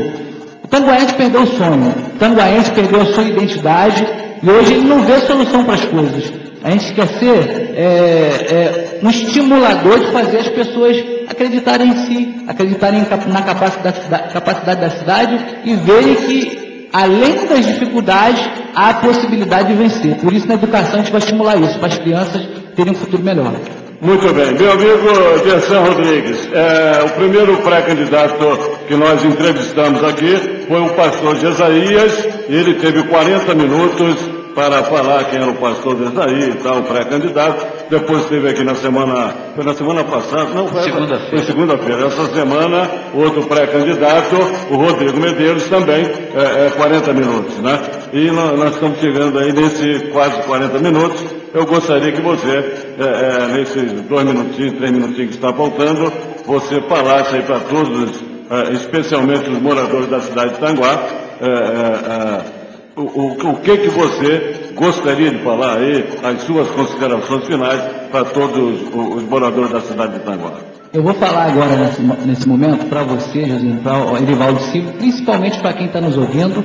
O 0.64 0.68
tanguaense 0.68 1.14
perdeu 1.16 1.42
o 1.42 1.48
sonho, 1.48 1.90
o 1.90 2.20
tanguaense 2.20 2.70
perdeu 2.72 3.02
a 3.02 3.06
sua 3.08 3.24
identidade 3.24 4.06
e 4.44 4.48
hoje 4.50 4.74
ele 4.74 4.88
não 4.88 5.02
vê 5.02 5.20
solução 5.22 5.64
para 5.64 5.74
as 5.74 5.86
coisas. 5.86 6.32
A 6.64 6.72
gente 6.72 6.94
quer 6.94 7.08
ser 7.08 7.74
é, 7.76 7.82
é, 7.82 9.00
um 9.02 9.10
estimulador 9.10 10.00
de 10.00 10.12
fazer 10.12 10.40
as 10.40 10.50
pessoas 10.50 10.98
acreditarem 11.30 11.90
em 11.90 11.96
si, 12.06 12.36
acreditarem 12.48 13.06
na 13.28 13.42
capacidade 13.42 14.10
da, 14.10 14.20
capacidade 14.20 14.82
da 14.82 14.90
cidade 14.90 15.46
e 15.64 15.76
verem 15.76 16.16
que 16.16 16.60
além 16.92 17.46
das 17.48 17.66
dificuldades, 17.66 18.50
há 18.76 18.90
a 18.90 18.94
possibilidade 18.96 19.70
de 19.70 19.76
vencer. 19.76 20.16
Por 20.16 20.34
isso, 20.34 20.48
na 20.48 20.56
educação, 20.56 20.96
a 20.96 20.98
gente 20.98 21.12
vai 21.12 21.20
estimular 21.20 21.58
isso, 21.58 21.78
para 21.80 21.88
as 21.88 21.98
crianças 21.98 22.48
terem 22.76 22.94
um 22.94 22.96
futuro 22.96 23.24
melhor. 23.24 23.54
Muito 24.02 24.34
bem. 24.34 24.54
Meu 24.54 24.72
amigo 24.72 25.44
Gerson 25.44 25.82
Rodrigues, 25.82 26.50
é, 26.54 27.04
o 27.04 27.10
primeiro 27.10 27.58
pré-candidato 27.58 28.80
que 28.88 28.96
nós 28.96 29.24
entrevistamos 29.26 30.04
aqui 30.04 30.66
foi 30.68 30.80
o 30.80 30.90
pastor 30.92 31.36
Jesaías, 31.36 32.28
ele 32.48 32.76
teve 32.76 33.04
40 33.04 33.54
minutos 33.56 34.39
para 34.60 34.84
falar 34.84 35.24
quem 35.24 35.42
era 35.42 35.50
o 35.50 35.56
pastor 35.56 35.96
desse 35.96 36.20
aí 36.20 36.50
e 36.50 36.56
tal, 36.56 36.84
pré-candidato. 36.84 37.66
Depois 37.90 38.26
teve 38.26 38.50
aqui 38.50 38.62
na 38.62 38.76
semana, 38.76 39.34
foi 39.56 39.64
na 39.64 39.74
semana 39.74 40.04
passada, 40.04 40.50
não, 40.54 40.68
foi 40.68 40.84
segunda-feira. 40.84 41.30
Foi 41.30 41.40
segunda-feira. 41.40 42.08
Essa 42.08 42.26
semana, 42.34 42.92
outro 43.14 43.44
pré-candidato, 43.44 44.36
o 44.70 44.76
Rodrigo 44.76 45.18
Medeiros, 45.18 45.64
também, 45.70 46.04
é, 46.04 46.68
é 46.68 46.72
40 46.76 47.14
minutos, 47.14 47.58
né? 47.60 47.80
E 48.12 48.30
nós, 48.32 48.60
nós, 48.60 48.74
estamos 48.74 49.00
chegando 49.00 49.40
aí 49.40 49.54
nesse 49.54 50.08
quase 50.12 50.42
40 50.44 50.80
minutos. 50.80 51.24
Eu 51.54 51.66
gostaria 51.66 52.12
que 52.12 52.22
você, 52.22 52.74
é, 53.00 53.04
é, 53.04 53.48
nesses 53.54 53.94
dois 54.10 54.26
minutinhos, 54.26 54.74
três 54.74 54.92
minutinhos 54.92 55.30
que 55.30 55.36
está 55.36 55.54
faltando, 55.54 56.12
você 56.46 56.82
falasse 56.82 57.34
aí 57.34 57.44
para 57.44 57.62
todos, 57.62 58.22
é, 58.52 58.74
especialmente 58.74 59.50
os 59.50 59.62
moradores 59.62 60.10
da 60.10 60.20
cidade 60.20 60.56
de 60.56 60.60
Tanguá, 60.60 61.02
é, 61.42 61.48
é, 61.48 62.59
o, 63.00 63.04
o, 63.04 63.52
o, 63.52 63.56
que 63.62 63.78
que 63.78 63.90
você 63.90 64.74
gostaria 64.76 65.32
de 65.32 65.38
falar 65.38 65.78
aí, 65.78 66.06
as 66.22 66.42
suas 66.44 66.70
considerações 66.72 67.46
finais 67.46 67.82
para 68.12 68.26
todos 68.26 68.82
os, 68.94 69.24
moradores 69.24 69.72
da 69.72 69.80
cidade 69.80 70.14
de 70.14 70.20
Tanguá? 70.20 70.60
Eu 70.92 71.04
vou 71.04 71.14
falar 71.14 71.46
agora 71.52 71.76
nesse, 71.78 72.02
nesse 72.02 72.50
momento 72.50 72.86
para 72.88 73.04
você, 73.04 73.46
Josinho, 73.46 73.78
para 73.82 74.06
o 74.06 74.18
Erivaldo 74.18 74.60
Silva, 74.64 74.92
principalmente 74.94 75.60
para 75.60 75.74
quem 75.74 75.86
está 75.86 76.02
nos 76.02 76.18
ouvindo 76.18 76.64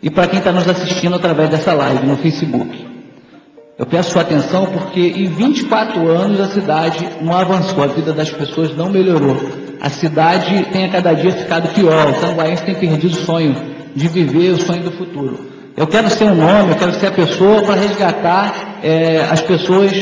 e 0.00 0.08
para 0.08 0.28
quem 0.28 0.38
está 0.38 0.52
nos 0.52 0.68
assistindo 0.68 1.16
através 1.16 1.50
dessa 1.50 1.72
live 1.72 2.06
no 2.06 2.16
Facebook. 2.16 2.88
Eu 3.76 3.86
peço 3.86 4.12
sua 4.12 4.22
atenção 4.22 4.66
porque 4.66 5.00
em 5.00 5.26
24 5.26 6.06
anos 6.06 6.38
a 6.38 6.48
cidade 6.48 7.08
não 7.22 7.32
avançou, 7.32 7.82
a 7.82 7.86
vida 7.86 8.12
das 8.12 8.30
pessoas 8.30 8.76
não 8.76 8.90
melhorou. 8.90 9.36
A 9.80 9.88
cidade 9.88 10.66
tem 10.66 10.84
a 10.84 10.90
cada 10.90 11.14
dia 11.14 11.32
ficado 11.32 11.72
pior, 11.74 12.10
o 12.10 12.20
Tanguaense 12.20 12.62
tem 12.62 12.74
perdido 12.74 13.14
o 13.14 13.24
sonho 13.24 13.79
de 13.94 14.08
viver 14.08 14.50
o 14.50 14.58
sonho 14.58 14.82
do 14.82 14.92
futuro. 14.92 15.50
Eu 15.76 15.86
quero 15.86 16.10
ser 16.10 16.24
um 16.24 16.34
nome, 16.34 16.72
eu 16.72 16.76
quero 16.76 16.92
ser 16.94 17.06
a 17.06 17.12
pessoa 17.12 17.62
para 17.62 17.74
resgatar 17.80 18.80
é, 18.82 19.22
as 19.30 19.40
pessoas, 19.40 19.92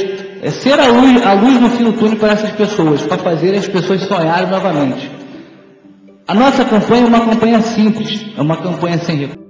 é, 0.42 0.50
ser 0.50 0.78
a 0.80 0.88
luz, 0.88 1.24
a 1.24 1.34
luz 1.34 1.60
no 1.60 1.70
fim 1.70 1.84
do 1.84 1.92
túnel 1.92 2.16
para 2.16 2.32
essas 2.32 2.50
pessoas, 2.50 3.02
para 3.02 3.18
fazer 3.18 3.54
as 3.54 3.68
pessoas 3.68 4.02
sonharem 4.02 4.50
novamente. 4.50 5.10
A 6.26 6.34
nossa 6.34 6.64
campanha 6.64 7.04
é 7.04 7.06
uma 7.06 7.20
campanha 7.20 7.60
simples, 7.60 8.26
é 8.36 8.40
uma 8.40 8.56
campanha 8.56 8.98
sem 8.98 9.16
recursos. 9.16 9.48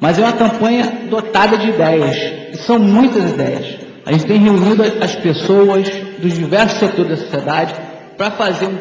Mas 0.00 0.18
é 0.18 0.22
uma 0.22 0.32
campanha 0.32 1.06
dotada 1.08 1.56
de 1.56 1.68
ideias, 1.70 2.16
e 2.52 2.56
são 2.58 2.78
muitas 2.78 3.30
ideias. 3.30 3.78
A 4.04 4.12
gente 4.12 4.26
tem 4.26 4.38
reunido 4.38 4.82
as 4.82 5.14
pessoas 5.16 5.88
dos 6.24 6.32
diversos 6.32 6.78
setores 6.78 7.10
da 7.10 7.16
sociedade 7.18 7.74
para 8.16 8.30
fazer 8.30 8.66
um 8.66 8.78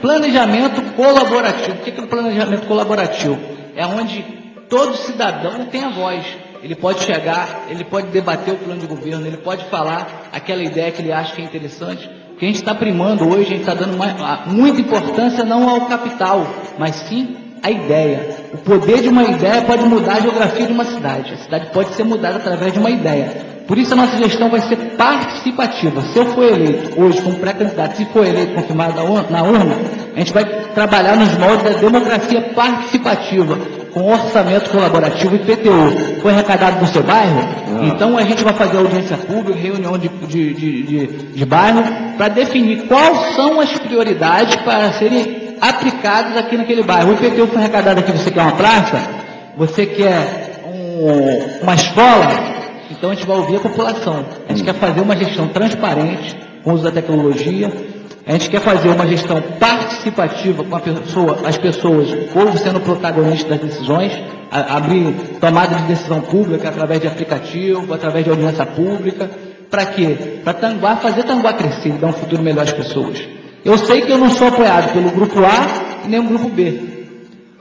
planejamento 0.00 0.82
colaborativo. 0.96 1.76
O 1.76 1.82
que 1.84 2.00
é 2.00 2.02
um 2.02 2.06
planejamento 2.08 2.66
colaborativo? 2.66 3.38
É 3.76 3.86
onde 3.86 4.22
todo 4.68 4.96
cidadão 4.96 5.66
tem 5.66 5.84
a 5.84 5.90
voz. 5.90 6.24
Ele 6.62 6.74
pode 6.74 7.04
chegar, 7.04 7.66
ele 7.68 7.84
pode 7.84 8.08
debater 8.08 8.54
o 8.54 8.56
plano 8.56 8.80
de 8.80 8.86
governo, 8.86 9.26
ele 9.26 9.36
pode 9.36 9.64
falar 9.66 10.30
aquela 10.32 10.62
ideia 10.62 10.90
que 10.90 11.02
ele 11.02 11.12
acha 11.12 11.34
que 11.34 11.42
é 11.42 11.44
interessante. 11.44 12.10
O 12.32 12.36
que 12.36 12.44
a 12.46 12.48
gente 12.48 12.56
está 12.56 12.74
primando 12.74 13.28
hoje, 13.28 13.42
a 13.42 13.50
gente 13.50 13.60
está 13.60 13.74
dando 13.74 13.96
muita 14.46 14.80
importância 14.80 15.44
não 15.44 15.68
ao 15.68 15.82
capital, 15.82 16.44
mas 16.78 16.96
sim 16.96 17.36
à 17.62 17.70
ideia. 17.70 18.36
O 18.52 18.58
poder 18.58 19.02
de 19.02 19.08
uma 19.08 19.24
ideia 19.24 19.62
pode 19.62 19.84
mudar 19.84 20.16
a 20.16 20.20
geografia 20.20 20.66
de 20.66 20.72
uma 20.72 20.84
cidade. 20.84 21.34
A 21.34 21.36
cidade 21.36 21.66
pode 21.70 21.94
ser 21.94 22.04
mudada 22.04 22.36
através 22.36 22.72
de 22.72 22.78
uma 22.78 22.90
ideia. 22.90 23.43
Por 23.66 23.78
isso 23.78 23.94
a 23.94 23.96
nossa 23.96 24.18
gestão 24.18 24.50
vai 24.50 24.60
ser 24.60 24.76
participativa. 24.96 26.02
Se 26.12 26.18
eu 26.18 26.26
for 26.26 26.44
eleito 26.44 27.00
hoje 27.00 27.22
como 27.22 27.36
pré-candidato, 27.36 27.96
se 27.96 28.04
for 28.06 28.26
eleito 28.26 28.54
confirmado 28.54 28.94
na 29.30 29.42
urna, 29.42 29.76
a 30.14 30.18
gente 30.18 30.32
vai 30.34 30.44
trabalhar 30.74 31.16
nos 31.16 31.32
moldes 31.38 31.64
da 31.64 31.80
democracia 31.80 32.42
participativa, 32.54 33.58
com 33.92 34.12
orçamento 34.12 34.70
colaborativo 34.70 35.36
e 35.36 35.38
PTU. 35.38 36.20
Foi 36.20 36.32
arrecadado 36.32 36.80
no 36.80 36.86
seu 36.88 37.02
bairro? 37.02 37.40
Ah. 37.40 37.84
Então 37.86 38.18
a 38.18 38.22
gente 38.22 38.44
vai 38.44 38.52
fazer 38.52 38.76
audiência 38.76 39.16
pública, 39.16 39.58
reunião 39.58 39.96
de, 39.96 40.08
de, 40.08 40.52
de, 40.52 40.82
de, 40.82 41.06
de 41.06 41.44
bairro, 41.46 41.82
para 42.18 42.28
definir 42.28 42.82
quais 42.86 43.34
são 43.34 43.60
as 43.60 43.72
prioridades 43.78 44.56
para 44.56 44.92
serem 44.92 45.56
aplicadas 45.58 46.36
aqui 46.36 46.56
naquele 46.58 46.82
bairro. 46.82 47.12
O 47.12 47.14
IPTU 47.14 47.46
foi 47.46 47.58
arrecadado 47.58 48.00
aqui, 48.00 48.12
você 48.12 48.30
quer 48.30 48.42
uma 48.42 48.52
praça? 48.52 49.00
Você 49.56 49.86
quer 49.86 50.60
um, 50.66 51.62
uma 51.62 51.74
escola? 51.74 52.53
Então 52.90 53.10
a 53.10 53.14
gente 53.14 53.26
vai 53.26 53.36
ouvir 53.36 53.56
a 53.56 53.60
população. 53.60 54.24
A 54.48 54.52
gente 54.52 54.64
quer 54.64 54.74
fazer 54.74 55.00
uma 55.00 55.16
gestão 55.16 55.48
transparente, 55.48 56.36
com 56.62 56.70
o 56.70 56.74
uso 56.74 56.84
da 56.84 56.90
tecnologia. 56.90 57.70
A 58.26 58.32
gente 58.32 58.48
quer 58.48 58.60
fazer 58.60 58.88
uma 58.88 59.06
gestão 59.06 59.40
participativa 59.60 60.64
com 60.64 60.80
pessoa, 60.80 61.38
as 61.46 61.58
pessoas, 61.58 62.10
o 62.10 62.16
povo 62.32 62.56
sendo 62.56 62.80
protagonista 62.80 63.50
das 63.50 63.60
decisões, 63.60 64.12
a, 64.50 64.76
abrir 64.76 65.14
tomada 65.40 65.76
de 65.76 65.82
decisão 65.82 66.22
pública 66.22 66.70
através 66.70 67.00
de 67.00 67.06
aplicativo, 67.06 67.92
através 67.92 68.24
de 68.24 68.30
audiência 68.30 68.64
pública. 68.64 69.30
Para 69.70 69.86
quê? 69.86 70.40
Para 70.42 70.54
Tanguá, 70.54 70.96
fazer 70.96 71.24
Tanguá 71.24 71.52
crescer 71.52 71.90
e 71.90 71.92
dar 71.92 72.08
um 72.08 72.12
futuro 72.12 72.42
melhor 72.42 72.62
às 72.62 72.72
pessoas. 72.72 73.20
Eu 73.64 73.76
sei 73.78 74.02
que 74.02 74.12
eu 74.12 74.18
não 74.18 74.30
sou 74.30 74.48
apoiado 74.48 74.92
pelo 74.92 75.10
grupo 75.10 75.40
A 75.40 76.06
nem 76.08 76.20
o 76.20 76.24
grupo 76.24 76.48
B. 76.48 76.94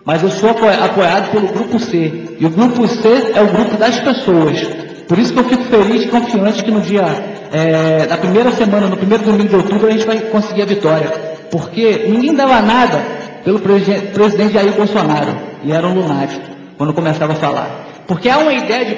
Mas 0.06 0.22
eu 0.22 0.30
sou 0.30 0.50
apoiado 0.50 1.32
pelo 1.32 1.48
grupo 1.48 1.80
C. 1.80 2.36
E 2.40 2.46
o 2.46 2.50
grupo 2.50 2.88
C 2.88 3.32
é 3.34 3.42
o 3.42 3.48
grupo 3.48 3.78
das 3.78 4.00
pessoas. 4.00 4.62
Por 5.08 5.20
isso 5.20 5.34
que 5.34 5.40
eu 5.40 5.44
fico 5.44 5.64
feliz 5.66 6.04
e 6.04 6.08
confiante 6.08 6.64
que 6.64 6.72
no 6.72 6.82
dia, 6.82 7.04
é, 7.52 8.08
na 8.08 8.18
primeira 8.18 8.52
semana, 8.52 8.88
no 8.88 8.98
primeiro 8.98 9.24
domingo 9.24 9.50
de 9.50 9.56
outubro, 9.56 9.88
a 9.88 9.92
gente 9.92 10.06
vai 10.06 10.20
conseguir 10.20 10.62
a 10.62 10.66
vitória. 10.66 11.10
Porque 11.52 12.06
ninguém 12.08 12.34
dava 12.34 12.62
nada 12.62 13.00
pelo 13.44 13.60
presidente 13.60 14.54
Jair 14.54 14.74
Bolsonaro. 14.74 15.36
E 15.64 15.72
era 15.72 15.86
um 15.86 15.94
lunático, 15.94 16.42
quando 16.78 16.94
começava 16.94 17.34
a 17.34 17.36
falar. 17.36 17.86
Porque 18.08 18.30
há 18.30 18.38
uma 18.38 18.54
ideia 18.54 18.86
de 18.86 18.96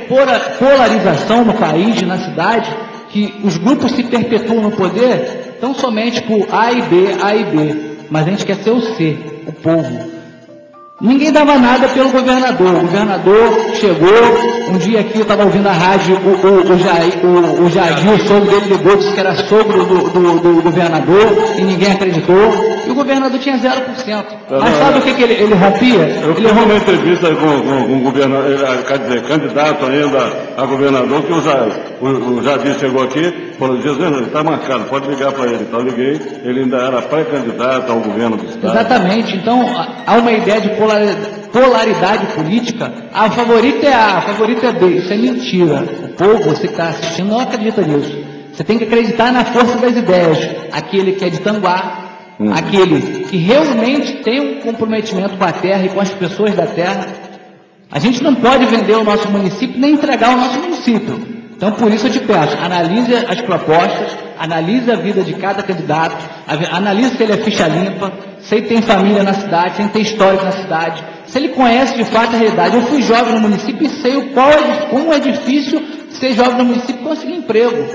polarização 0.57 1.43
no 1.43 1.53
país, 1.53 2.01
na 2.01 2.17
cidade, 2.17 2.75
que 3.09 3.33
os 3.43 3.57
grupos 3.57 3.91
se 3.91 4.03
perpetuam 4.03 4.61
no 4.61 4.71
poder 4.71 5.57
tão 5.59 5.73
somente 5.73 6.21
por 6.23 6.47
A 6.51 6.71
e 6.71 6.81
B, 6.81 7.15
A 7.21 7.35
e 7.35 7.43
B. 7.43 7.75
Mas 8.09 8.27
a 8.27 8.29
gente 8.29 8.45
quer 8.45 8.57
ser 8.57 8.71
o 8.71 8.81
C, 8.81 9.17
o 9.47 9.51
povo. 9.51 10.14
Ninguém 11.01 11.29
dava 11.29 11.57
nada 11.57 11.89
pelo 11.89 12.09
governador. 12.09 12.75
O 12.75 12.81
governador 12.81 13.75
chegou, 13.75 14.69
um 14.69 14.77
dia 14.77 15.01
aqui 15.01 15.17
eu 15.17 15.23
estava 15.23 15.43
ouvindo 15.43 15.67
a 15.67 15.73
rádio, 15.73 16.15
o, 16.15 16.29
o, 16.29 16.73
o, 16.73 16.79
Jair, 16.79 17.25
o, 17.25 17.63
o 17.65 17.69
Jair, 17.69 18.13
o 18.13 18.19
sogro 18.25 18.49
dele 18.49 18.73
ligou, 18.73 18.95
disse 18.95 19.11
que 19.11 19.19
era 19.19 19.35
sogro 19.35 19.83
do, 19.83 20.09
do, 20.09 20.39
do, 20.39 20.61
governador 20.61 21.55
e 21.57 21.63
ninguém 21.63 21.91
acreditou. 21.91 22.74
E 22.85 22.91
o 22.91 22.95
governador 22.95 23.39
tinha 23.39 23.57
0%. 23.57 24.25
Mas 24.49 24.75
sabe 24.75 24.99
o 24.99 25.01
que, 25.01 25.13
que 25.13 25.23
ele, 25.23 25.33
ele 25.33 25.53
rompia? 25.55 26.21
Eu 26.23 26.35
fiz 26.35 26.51
uma 26.51 26.75
entrevista 26.75 27.27
com, 27.35 27.61
com, 27.61 27.87
com 27.87 27.97
o 27.97 27.99
governador, 28.01 28.51
eh, 28.51 28.83
quer 28.87 28.99
dizer, 28.99 29.21
candidato 29.23 29.85
ainda 29.85 30.19
a 30.57 30.65
governador, 30.65 31.23
que 31.23 31.31
o, 31.31 32.05
o, 32.05 32.39
o 32.39 32.43
Jair 32.43 32.79
chegou 32.79 33.03
aqui, 33.03 33.53
falou, 33.57 33.81
Jesus, 33.81 33.99
ele 33.99 34.25
está 34.25 34.43
marcado, 34.43 34.85
pode 34.85 35.07
ligar 35.07 35.31
para 35.31 35.45
ele. 35.45 35.63
Então 35.63 35.79
eu 35.79 35.85
liguei, 35.87 36.21
ele 36.43 36.61
ainda 36.61 36.77
era 36.77 37.01
pré-candidato 37.01 37.91
ao 37.91 37.99
governo 37.99 38.37
do 38.37 38.45
Estado. 38.45 38.75
Exatamente. 38.75 39.35
Então 39.35 39.65
há 40.05 40.13
uma 40.15 40.31
ideia 40.31 40.61
de 40.61 40.69
polaridade 41.51 42.27
política, 42.33 42.91
a 43.13 43.29
favorita 43.31 43.87
é 43.87 43.93
A, 43.93 44.17
a 44.17 44.21
favorita 44.21 44.67
é 44.67 44.73
B. 44.73 44.87
Isso 44.87 45.13
é 45.13 45.17
mentira. 45.17 45.83
O 46.03 46.09
povo, 46.09 46.43
você 46.43 46.67
que 46.67 46.73
está 46.73 46.89
assistindo, 46.89 47.29
não 47.29 47.39
acredita 47.39 47.81
nisso. 47.81 48.35
Você 48.53 48.63
tem 48.63 48.77
que 48.77 48.85
acreditar 48.85 49.33
na 49.33 49.43
força 49.43 49.77
das 49.77 49.97
ideias. 49.97 50.49
Aquele 50.71 51.13
que 51.13 51.25
é 51.25 51.29
de 51.29 51.39
Tanguá, 51.39 52.14
hum. 52.39 52.51
aquele 52.53 53.25
que 53.25 53.37
realmente 53.37 54.17
tem 54.17 54.39
um 54.39 54.61
comprometimento 54.61 55.37
com 55.37 55.43
a 55.43 55.51
terra 55.51 55.85
e 55.85 55.89
com 55.89 55.99
as 55.99 56.09
pessoas 56.09 56.55
da 56.55 56.65
terra. 56.65 57.07
A 57.91 57.99
gente 57.99 58.23
não 58.23 58.35
pode 58.35 58.65
vender 58.65 58.95
o 58.95 59.03
nosso 59.03 59.29
município 59.29 59.79
nem 59.79 59.93
entregar 59.93 60.33
o 60.33 60.37
nosso 60.37 60.59
município. 60.59 61.35
Então, 61.55 61.71
por 61.71 61.91
isso 61.91 62.07
eu 62.07 62.11
te 62.11 62.19
peço, 62.19 62.57
analise 62.57 63.15
as 63.15 63.39
propostas, 63.41 64.17
analise 64.37 64.91
a 64.91 64.95
vida 64.95 65.21
de 65.23 65.33
cada 65.35 65.63
candidato, 65.63 66.17
analise 66.71 67.15
se 67.15 67.23
ele 67.23 67.31
é 67.31 67.37
ficha 67.37 67.65
limpa, 67.67 68.11
se 68.39 68.55
ele 68.55 68.67
tem 68.67 68.81
família 68.81 69.23
na 69.23 69.33
cidade, 69.33 69.75
se 69.75 69.81
ele 69.81 69.89
tem 69.89 70.01
história 70.01 70.41
na 70.41 70.51
cidade, 70.51 71.03
se 71.25 71.37
ele 71.37 71.49
conhece 71.49 71.95
de 71.95 72.03
fato 72.03 72.35
a 72.35 72.39
realidade. 72.39 72.75
Eu 72.75 72.81
fui 72.83 73.01
jovem 73.01 73.33
no 73.35 73.39
município 73.39 73.87
e 73.87 73.89
sei 73.89 74.17
o 74.17 74.33
qual 74.33 74.49
é, 74.49 74.87
como 74.89 75.13
é 75.13 75.19
difícil 75.19 75.81
ser 76.09 76.33
jovem 76.33 76.57
no 76.57 76.65
município 76.65 77.01
e 77.01 77.03
conseguir 77.03 77.35
emprego. 77.35 77.85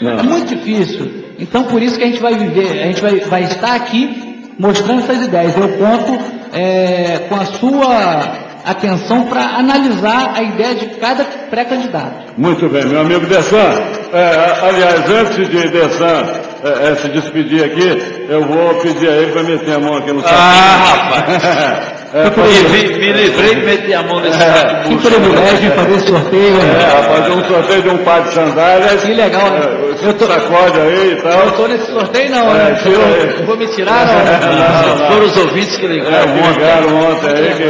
Não. 0.00 0.18
É 0.18 0.22
muito 0.22 0.54
difícil. 0.54 1.31
Então, 1.42 1.64
por 1.64 1.82
isso 1.82 1.98
que 1.98 2.04
a 2.04 2.06
gente 2.06 2.22
vai 2.22 2.34
viver, 2.36 2.82
a 2.82 2.86
gente 2.86 3.02
vai, 3.02 3.18
vai 3.18 3.42
estar 3.42 3.74
aqui 3.74 4.46
mostrando 4.56 5.00
essas 5.00 5.24
ideias. 5.24 5.56
Eu 5.56 5.70
conto 5.70 6.16
é, 6.52 7.26
com 7.28 7.34
a 7.34 7.44
sua 7.46 8.42
atenção 8.64 9.24
para 9.24 9.56
analisar 9.56 10.34
a 10.36 10.42
ideia 10.42 10.76
de 10.76 10.86
cada 11.00 11.24
pré-candidato. 11.24 12.32
Muito 12.38 12.68
bem, 12.68 12.86
meu 12.86 13.00
amigo 13.00 13.26
Dessan. 13.26 13.74
É, 14.12 14.68
aliás, 14.68 15.10
antes 15.10 15.48
de 15.48 15.68
Dessan 15.68 16.26
é, 16.62 16.90
é, 16.90 16.94
se 16.94 17.08
despedir 17.08 17.64
aqui, 17.64 18.24
eu 18.28 18.44
vou 18.44 18.74
pedir 18.76 19.08
a 19.08 19.16
ele 19.16 19.32
para 19.32 19.42
meter 19.42 19.74
a 19.74 19.80
mão 19.80 19.96
aqui 19.96 20.12
no 20.12 20.22
saco. 20.22 20.34
Ah, 20.38 21.10
rapaz! 21.10 22.01
É, 22.14 22.24
me, 22.24 22.98
me 22.98 23.10
livrei 23.12 23.54
de 23.54 23.64
meter 23.64 23.94
a 23.94 24.02
mão 24.02 24.20
nesse 24.20 24.36
é, 24.36 24.82
Que 24.86 24.94
privilégio 24.96 25.70
fazer 25.72 26.00
sorteio, 26.00 26.42
hein? 26.42 26.58
É, 26.78 26.80
fazer 27.16 27.32
um 27.32 27.42
sorteio 27.44 27.82
de 27.82 27.88
um 27.88 27.96
par 27.98 28.22
de 28.22 28.34
sandálias. 28.34 29.02
Que 29.02 29.14
legal, 29.14 29.50
né? 29.50 29.60
É, 29.62 29.66
eu 30.08 30.12
tô... 30.12 30.26
Sacode 30.26 30.78
aí 30.78 31.12
e 31.12 31.16
tal. 31.22 31.32
Eu 31.32 31.52
tô 31.52 31.66
nesse 31.68 31.86
sorteio 31.86 32.30
não, 32.30 32.50
é, 32.50 32.54
né? 32.54 32.78
Eu, 32.84 33.46
vou 33.46 33.56
me 33.56 33.66
tirar 33.68 34.04
não? 34.06 34.12
não, 34.12 34.96
não 34.98 35.06
Foram 35.10 35.24
os 35.24 35.36
ouvintes 35.38 35.74
que 35.78 35.86
ligaram 35.86 36.16
é, 36.16 36.20
ontem. 36.20 36.52
Ligaram 36.52 36.94
ontem 36.96 37.28
aí. 37.28 37.54
Que... 37.54 37.64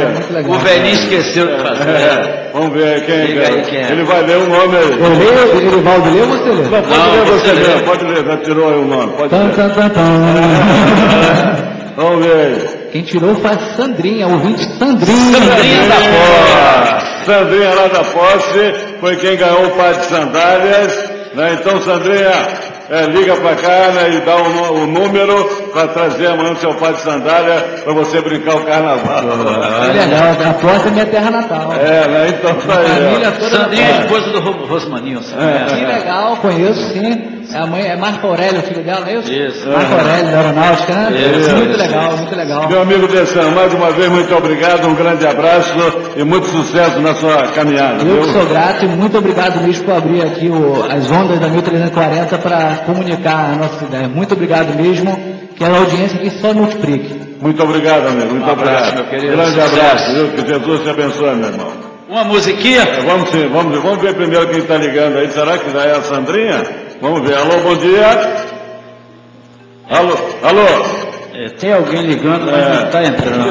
O 0.49 0.59
velhinho 0.59 0.93
esqueceu 0.93 1.47
de 1.47 1.57
fazer. 1.63 1.89
É, 1.89 2.49
vamos 2.51 2.73
ver 2.73 3.05
quem, 3.05 3.25
Liga 3.25 3.47
aí, 3.47 3.61
quem 3.61 3.79
é. 3.79 3.91
Ele 3.91 4.03
vai 4.03 4.23
ler 4.23 4.39
o 4.39 4.49
nome 4.49 4.75
aí. 4.75 4.91
Eu 4.91 5.19
leio, 5.19 5.57
Edivaldo 5.67 6.09
lê 6.13 6.19
ou 6.19 6.27
você 6.27 6.49
lê? 6.49 6.63
Não, 6.63 6.81
pode 6.83 7.15
ler 7.15 7.25
você, 7.25 7.47
você 7.47 7.53
ler, 7.53 7.81
pode 7.83 8.03
ler, 8.03 8.25
já 8.25 8.35
tirou 8.37 8.67
aí 8.67 8.75
o 8.75 8.85
nome. 8.85 9.13
Pode 9.13 9.33
ler. 9.33 9.43
Vamos 11.95 12.25
ver 12.25 12.35
aí. 12.35 12.72
Quem 12.93 13.01
tirou 13.01 13.33
foi 13.33 13.49
a 13.49 13.57
Sandrinha, 13.75 14.27
ouvinte 14.27 14.63
Sandrinha. 14.77 15.41
Sandrinha 15.41 15.87
da 15.87 15.95
Posse. 15.95 17.25
Sandrinha 17.25 17.73
lá 17.73 17.87
da 17.87 18.03
Posse 18.03 18.73
foi 18.99 19.15
quem 19.15 19.35
ganhou 19.35 19.65
o 19.65 19.71
par 19.71 19.95
de 19.95 20.05
sandálias. 20.05 21.09
Né? 21.33 21.57
Então, 21.59 21.81
Sandrinha, 21.81 22.31
é, 22.91 23.05
liga 23.07 23.35
para 23.37 23.55
cá 23.55 23.91
né, 23.93 24.11
e 24.13 24.19
dá 24.19 24.35
o, 24.35 24.83
o 24.83 24.85
número 24.85 25.43
para 25.73 25.87
trazer 25.87 26.27
amanhã 26.27 26.51
o 26.51 26.57
seu 26.57 26.75
pai 26.75 26.93
de 26.93 27.01
sandália 27.01 27.81
para 27.83 27.93
você 27.93 28.21
brincar 28.21 28.57
o 28.57 28.63
carnaval. 28.63 29.23
Ah, 29.63 29.87
é 29.87 29.93
legal, 29.93 30.51
a 30.51 30.53
porta 30.53 30.89
é 30.89 30.91
minha 30.91 31.05
terra 31.07 31.31
natal. 31.31 31.73
É, 31.73 32.07
né? 32.07 32.27
Então 32.29 32.53
tá 32.53 32.79
aí. 32.79 33.05
Família 33.05 33.31
toda 33.31 33.57
Sandrinha 33.57 33.87
é 33.87 33.99
esposa 34.01 34.29
do 34.29 34.39
Rosmaninho. 34.67 35.19
É, 35.39 35.65
que 35.65 35.83
legal, 35.83 36.37
conheço 36.37 36.93
sim. 36.93 37.42
É 37.51 37.57
a 37.57 37.67
mãe, 37.67 37.83
é 37.87 37.95
Marco 37.95 38.27
Aurélio, 38.27 38.59
o 38.59 38.63
filho 38.63 38.83
dela, 38.83 39.09
é 39.09 39.15
isso? 39.15 39.31
Isso. 39.31 39.67
Marco 39.69 39.93
Aurélio, 39.93 40.31
da 40.31 40.37
Aeronáutica, 40.39 40.93
né? 40.93 41.11
Isso. 41.39 41.55
Muito 41.55 41.77
legal, 41.77 42.17
muito 42.17 42.35
legal. 42.35 42.69
Meu 42.69 42.81
amigo 42.81 43.07
Dessan, 43.07 43.51
mais 43.51 43.73
uma 43.73 43.91
vez, 43.91 44.09
muito 44.09 44.35
obrigado, 44.35 44.87
um 44.87 44.95
grande 44.95 45.25
abraço 45.27 45.73
e 46.15 46.23
muito 46.23 46.47
sucesso 46.47 46.99
na 46.99 47.13
sua 47.15 47.47
caminhada. 47.47 48.03
Eu 48.03 48.21
que 48.21 48.31
sou 48.31 48.45
grato 48.45 48.85
e 48.85 48.87
muito 48.87 49.17
obrigado, 49.17 49.61
Luiz, 49.63 49.79
por 49.79 49.95
abrir 49.95 50.21
aqui 50.21 50.49
o, 50.49 50.85
as 50.89 51.09
ondas 51.11 51.39
da 51.39 51.47
1340 51.47 52.37
para 52.37 52.75
comunicar 52.85 53.51
a 53.53 53.55
nossa 53.55 53.83
ideia. 53.83 54.07
Muito 54.07 54.33
obrigado 54.33 54.75
mesmo, 54.75 55.17
que 55.55 55.63
a 55.63 55.69
audiência 55.69 56.17
aqui 56.17 56.29
só 56.29 56.53
multiplique. 56.53 57.21
Muito 57.41 57.61
obrigado, 57.61 58.07
amigo, 58.07 58.29
muito 58.31 58.47
um 58.47 58.51
abraço, 58.51 58.89
obrigado. 58.89 58.95
Meu 58.95 59.05
querido. 59.05 59.37
Grande 59.37 59.61
abraço, 59.61 60.13
viu? 60.13 60.27
Que 60.29 60.47
Jesus 60.47 60.81
te 60.81 60.89
abençoe, 60.89 61.35
meu 61.35 61.49
irmão. 61.49 61.93
Uma 62.09 62.23
musiquinha? 62.25 62.81
É, 62.83 63.01
vamos 63.01 63.29
sim, 63.29 63.49
vamos, 63.51 63.79
vamos 63.81 64.01
ver 64.01 64.13
primeiro 64.13 64.47
quem 64.47 64.59
está 64.59 64.77
ligando 64.77 65.17
aí. 65.17 65.29
Será 65.29 65.57
que 65.57 65.69
já 65.71 65.83
é 65.83 65.97
a 65.97 66.01
Sandrinha? 66.03 66.61
Vamos 67.03 67.27
ver. 67.27 67.35
Alô, 67.35 67.59
bom 67.63 67.75
dia. 67.75 68.07
Alô, 69.89 70.13
alô. 70.41 70.61
É, 71.33 71.49
tem 71.49 71.73
alguém 71.73 72.01
ligando, 72.03 72.49
mas 72.49 72.65
é. 72.65 72.69
não 72.69 72.85
está 72.85 73.03
entrando. 73.03 73.41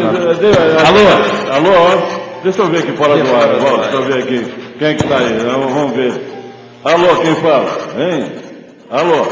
alô? 0.87 1.69
Alô? 1.69 2.03
Deixa 2.43 2.63
eu 2.63 2.69
ver 2.69 2.79
aqui 2.79 2.93
fora 2.93 3.15
do 3.19 3.37
ar. 3.37 3.49
Deixa 3.81 3.95
eu 3.95 4.05
ver 4.05 4.23
aqui. 4.23 4.55
Quem 4.79 4.89
é 4.89 4.95
que 4.95 5.03
está 5.05 5.19
aí? 5.19 5.39
Vamos 5.39 5.93
ver. 5.95 6.19
Alô, 6.83 7.17
quem 7.17 7.35
fala? 7.37 7.79
Hein? 7.99 8.33
Alô? 8.91 9.27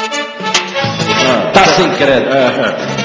Ah, 0.00 1.50
tá 1.52 1.64
sem 1.66 1.88
crédito. 1.92 2.34
É. 2.34 3.03